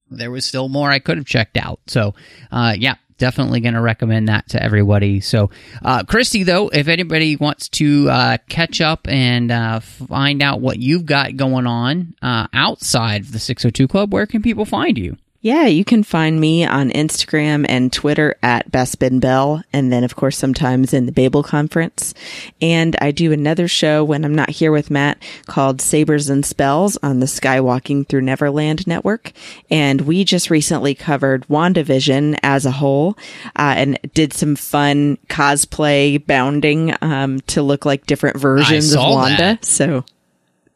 there 0.09 0.31
was 0.31 0.45
still 0.45 0.69
more 0.69 0.89
I 0.89 0.99
could 0.99 1.17
have 1.17 1.25
checked 1.25 1.57
out. 1.57 1.79
So 1.87 2.13
uh, 2.51 2.75
yeah, 2.77 2.95
definitely 3.17 3.61
going 3.61 3.73
to 3.73 3.81
recommend 3.81 4.27
that 4.27 4.49
to 4.49 4.61
everybody. 4.61 5.21
So, 5.21 5.49
uh, 5.81 6.03
Christy, 6.03 6.43
though, 6.43 6.69
if 6.69 6.87
anybody 6.87 7.35
wants 7.35 7.69
to 7.69 8.09
uh, 8.09 8.37
catch 8.49 8.81
up 8.81 9.07
and 9.07 9.51
uh, 9.51 9.79
find 9.79 10.41
out 10.41 10.61
what 10.61 10.77
you've 10.77 11.05
got 11.05 11.37
going 11.37 11.65
on 11.67 12.15
uh, 12.21 12.47
outside 12.53 13.21
of 13.21 13.31
the 13.31 13.39
602 13.39 13.87
Club, 13.87 14.13
where 14.13 14.25
can 14.25 14.41
people 14.41 14.65
find 14.65 14.97
you? 14.97 15.17
Yeah, 15.43 15.65
you 15.65 15.83
can 15.83 16.03
find 16.03 16.39
me 16.39 16.65
on 16.65 16.89
Instagram 16.91 17.65
and 17.67 17.91
Twitter 17.91 18.37
at 18.41 18.71
Bespin 18.71 19.19
Bell, 19.19 19.61
and 19.73 19.91
then 19.91 20.05
of 20.05 20.15
course 20.15 20.37
sometimes 20.37 20.93
in 20.93 21.05
the 21.05 21.11
Babel 21.11 21.43
conference. 21.43 22.13
And 22.61 22.95
I 23.01 23.11
do 23.11 23.33
another 23.33 23.67
show 23.67 24.05
when 24.05 24.23
I'm 24.23 24.33
not 24.33 24.51
here 24.51 24.71
with 24.71 24.89
Matt 24.89 25.21
called 25.45 25.81
Sabers 25.81 26.29
and 26.29 26.45
Spells 26.45 26.97
on 27.03 27.19
the 27.19 27.25
Skywalking 27.25 28.07
Through 28.07 28.21
Neverland 28.21 28.87
network. 28.87 29.33
And 29.69 29.99
we 30.01 30.23
just 30.23 30.49
recently 30.49 30.95
covered 30.95 31.45
WandaVision 31.49 32.39
as 32.41 32.65
a 32.65 32.71
whole, 32.71 33.17
uh, 33.57 33.73
and 33.75 33.99
did 34.13 34.31
some 34.31 34.55
fun 34.55 35.17
cosplay 35.27 36.25
bounding 36.25 36.95
um, 37.01 37.41
to 37.47 37.61
look 37.61 37.83
like 37.83 38.05
different 38.05 38.37
versions 38.37 38.93
of 38.93 39.01
Wanda. 39.01 39.37
That. 39.37 39.65
So 39.65 40.05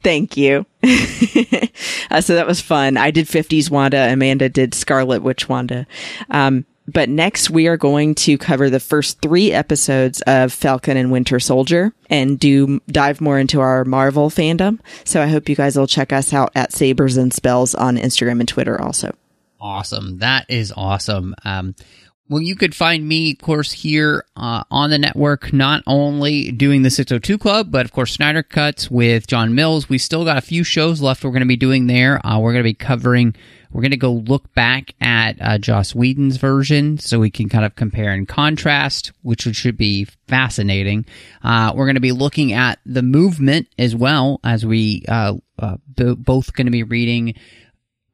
Thank 0.04 0.38
you. 0.38 0.66
uh, 2.12 2.22
so 2.22 2.36
that 2.36 2.48
was 2.48 2.62
fun. 2.62 2.98
I 2.98 3.12
did 3.12 3.26
50s 3.26 3.70
Wanda. 3.70 4.12
Amanda 4.12 4.50
did 4.50 4.74
Scarlet 4.74 5.22
Witch 5.22 5.50
Wanda. 5.50 5.88
Um, 6.30 6.66
but 6.88 7.10
next 7.10 7.50
we 7.50 7.68
are 7.68 7.76
going 7.76 8.16
to 8.16 8.38
cover 8.38 8.70
the 8.70 8.80
first 8.80 9.22
three 9.22 9.52
episodes 9.52 10.22
of 10.22 10.54
Falcon 10.54 10.96
and 10.96 11.12
Winter 11.12 11.40
Soldier 11.40 11.94
and 12.10 12.40
do 12.40 12.80
dive 12.88 13.20
more 13.20 13.38
into 13.38 13.60
our 13.60 13.84
Marvel 13.84 14.30
fandom. 14.30 14.80
So 15.04 15.22
I 15.22 15.28
hope 15.28 15.50
you 15.50 15.56
guys 15.56 15.78
will 15.78 15.88
check 15.88 16.14
us 16.14 16.32
out 16.34 16.52
at 16.56 16.72
Sabers 16.72 17.18
and 17.18 17.34
Spells 17.34 17.76
on 17.76 17.98
Instagram 17.98 18.40
and 18.40 18.48
Twitter 18.48 18.82
also. 18.82 19.14
Awesome. 19.60 20.20
That 20.20 20.46
is 20.50 20.72
awesome. 20.76 21.36
Um, 21.44 21.76
well, 22.30 22.42
you 22.42 22.56
could 22.56 22.76
find 22.76 23.08
me, 23.08 23.32
of 23.32 23.38
course, 23.40 23.72
here 23.72 24.26
uh, 24.36 24.64
on 24.70 24.90
the 24.90 24.98
network, 24.98 25.54
not 25.54 25.82
only 25.88 26.52
doing 26.52 26.82
the 26.82 26.90
602 26.90 27.38
Club, 27.38 27.72
but 27.72 27.86
of 27.86 27.94
course, 27.94 28.14
Snyder 28.14 28.44
Cuts 28.44 28.92
with 28.92 29.28
John 29.28 29.56
Mills. 29.56 29.88
We 29.88 29.98
still 29.98 30.26
got 30.26 30.38
a 30.38 30.42
few 30.42 30.64
shows 30.64 31.02
left 31.02 31.24
we're 31.24 31.32
going 31.32 31.42
to 31.42 31.48
be 31.48 31.56
doing 31.56 31.88
there. 31.88 32.26
Uh, 32.26 32.40
we're 32.40 32.52
going 32.52 32.64
to 32.64 32.70
be 32.70 32.74
covering, 32.74 33.34
we're 33.72 33.82
going 33.82 33.92
to 33.92 33.98
go 33.98 34.12
look 34.12 34.54
back 34.54 34.94
at 35.00 35.42
uh, 35.42 35.58
Joss 35.58 35.96
Whedon's 35.96 36.36
version 36.38 36.98
so 36.98 37.20
we 37.20 37.32
can 37.32 37.48
kind 37.48 37.64
of 37.64 37.76
compare 37.76 38.12
and 38.12 38.28
contrast, 38.28 39.14
which 39.22 39.44
should 39.44 39.78
be 39.78 40.06
fascinating. 40.28 41.06
Uh, 41.42 41.72
we're 41.76 41.86
going 41.86 41.96
to 41.96 42.02
be 42.02 42.12
looking 42.12 42.52
at 42.52 42.80
the 42.86 43.04
movement 43.04 43.68
as 43.78 43.96
well 43.96 44.42
as 44.44 44.66
we 44.66 45.06
uh, 45.08 45.36
uh, 45.60 45.78
b- 45.96 46.16
both 46.16 46.54
going 46.54 46.68
to 46.68 46.72
be 46.72 46.84
reading 46.84 47.36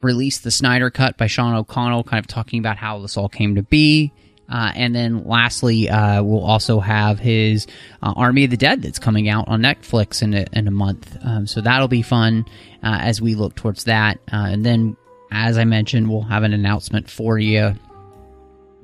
released 0.04 0.44
the 0.44 0.52
Snyder 0.52 0.90
Cut 0.90 1.18
by 1.18 1.28
Sean 1.28 1.54
O'Connell, 1.56 2.04
kind 2.04 2.20
of 2.20 2.28
talking 2.28 2.60
about 2.60 2.78
how 2.78 3.00
this 3.00 3.18
all 3.18 3.30
came 3.30 3.56
to 3.56 3.64
be. 3.64 4.12
Uh, 4.50 4.72
and 4.76 4.94
then 4.94 5.24
lastly, 5.26 5.90
uh, 5.90 6.22
we'll 6.22 6.44
also 6.44 6.80
have 6.80 7.18
his 7.18 7.66
uh, 8.02 8.14
Army 8.16 8.44
of 8.44 8.52
the 8.52 8.58
Dead 8.58 8.82
that's 8.82 9.00
coming 9.00 9.30
out 9.30 9.48
on 9.48 9.62
Netflix 9.62 10.22
in 10.22 10.34
a, 10.34 10.46
in 10.54 10.68
a 10.68 10.72
month. 10.72 11.18
Um, 11.24 11.48
so 11.48 11.62
that'll 11.62 11.88
be 11.88 12.02
fun 12.02 12.46
uh, 12.84 13.00
as 13.02 13.22
we 13.22 13.36
look 13.36 13.56
towards 13.56 13.86
that. 13.86 14.20
Uh, 14.32 14.48
and 14.52 14.66
then, 14.66 14.98
as 15.32 15.58
I 15.58 15.64
mentioned, 15.64 16.10
we'll 16.10 16.22
have 16.22 16.44
an 16.44 16.54
announcement 16.54 17.10
for 17.10 17.40
you. 17.40 17.74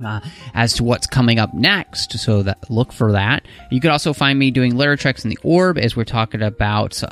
Uh, 0.04 0.22
as 0.54 0.76
to 0.76 0.84
what's 0.86 1.06
coming 1.08 1.40
up 1.40 1.54
next, 1.54 2.18
so 2.18 2.42
that 2.42 2.72
look 2.72 2.94
for 2.94 3.12
that. 3.12 3.46
You 3.70 3.82
could 3.82 3.92
also 3.92 4.14
find 4.14 4.40
me 4.40 4.50
doing 4.50 4.78
Literary 4.78 4.98
Treks 4.98 5.26
in 5.26 5.30
the 5.30 5.38
Orb 5.44 5.78
as 5.78 5.94
we're 5.94 6.06
talking 6.06 6.42
about 6.42 7.04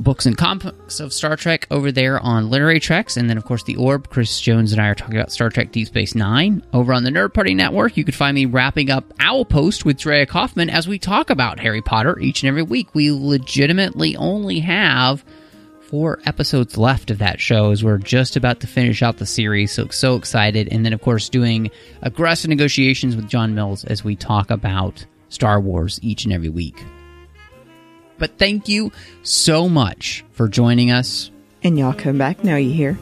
books 0.00 0.26
and 0.26 0.36
comics 0.36 1.00
of 1.00 1.12
Star 1.12 1.36
Trek 1.36 1.66
over 1.70 1.92
there 1.92 2.20
on 2.20 2.50
Literary 2.50 2.80
Treks. 2.80 3.16
And 3.16 3.28
then, 3.28 3.36
of 3.36 3.44
course, 3.44 3.62
The 3.62 3.76
Orb. 3.76 4.10
Chris 4.10 4.40
Jones 4.40 4.72
and 4.72 4.80
I 4.80 4.88
are 4.88 4.94
talking 4.94 5.16
about 5.16 5.32
Star 5.32 5.50
Trek 5.50 5.72
Deep 5.72 5.88
Space 5.88 6.14
Nine. 6.14 6.62
Over 6.72 6.92
on 6.92 7.04
the 7.04 7.10
Nerd 7.10 7.34
Party 7.34 7.54
Network, 7.54 7.96
you 7.96 8.04
could 8.04 8.14
find 8.14 8.34
me 8.34 8.46
wrapping 8.46 8.90
up 8.90 9.12
Owl 9.20 9.44
Post 9.44 9.84
with 9.84 9.98
Drea 9.98 10.26
Kaufman 10.26 10.70
as 10.70 10.88
we 10.88 10.98
talk 10.98 11.30
about 11.30 11.60
Harry 11.60 11.82
Potter 11.82 12.18
each 12.18 12.42
and 12.42 12.48
every 12.48 12.62
week. 12.62 12.94
We 12.94 13.10
legitimately 13.10 14.16
only 14.16 14.60
have 14.60 15.24
four 15.82 16.20
episodes 16.24 16.78
left 16.78 17.10
of 17.10 17.18
that 17.18 17.40
show 17.40 17.72
as 17.72 17.82
we're 17.82 17.98
just 17.98 18.36
about 18.36 18.60
to 18.60 18.66
finish 18.66 19.02
out 19.02 19.18
the 19.18 19.26
series. 19.26 19.72
So, 19.72 19.88
so 19.88 20.14
excited. 20.14 20.68
And 20.70 20.84
then, 20.84 20.92
of 20.92 21.00
course, 21.00 21.28
doing 21.28 21.70
aggressive 22.02 22.48
negotiations 22.48 23.16
with 23.16 23.28
John 23.28 23.54
Mills 23.54 23.84
as 23.84 24.04
we 24.04 24.14
talk 24.14 24.50
about 24.50 25.04
Star 25.28 25.60
Wars 25.60 25.98
each 26.02 26.24
and 26.24 26.32
every 26.32 26.48
week. 26.48 26.80
But 28.20 28.38
thank 28.38 28.68
you 28.68 28.92
so 29.24 29.68
much 29.68 30.24
for 30.30 30.46
joining 30.46 30.92
us. 30.92 31.32
And 31.64 31.76
y'all 31.76 31.92
come 31.92 32.18
back 32.18 32.44
now, 32.44 32.56
you 32.56 32.72
hear? 32.72 32.98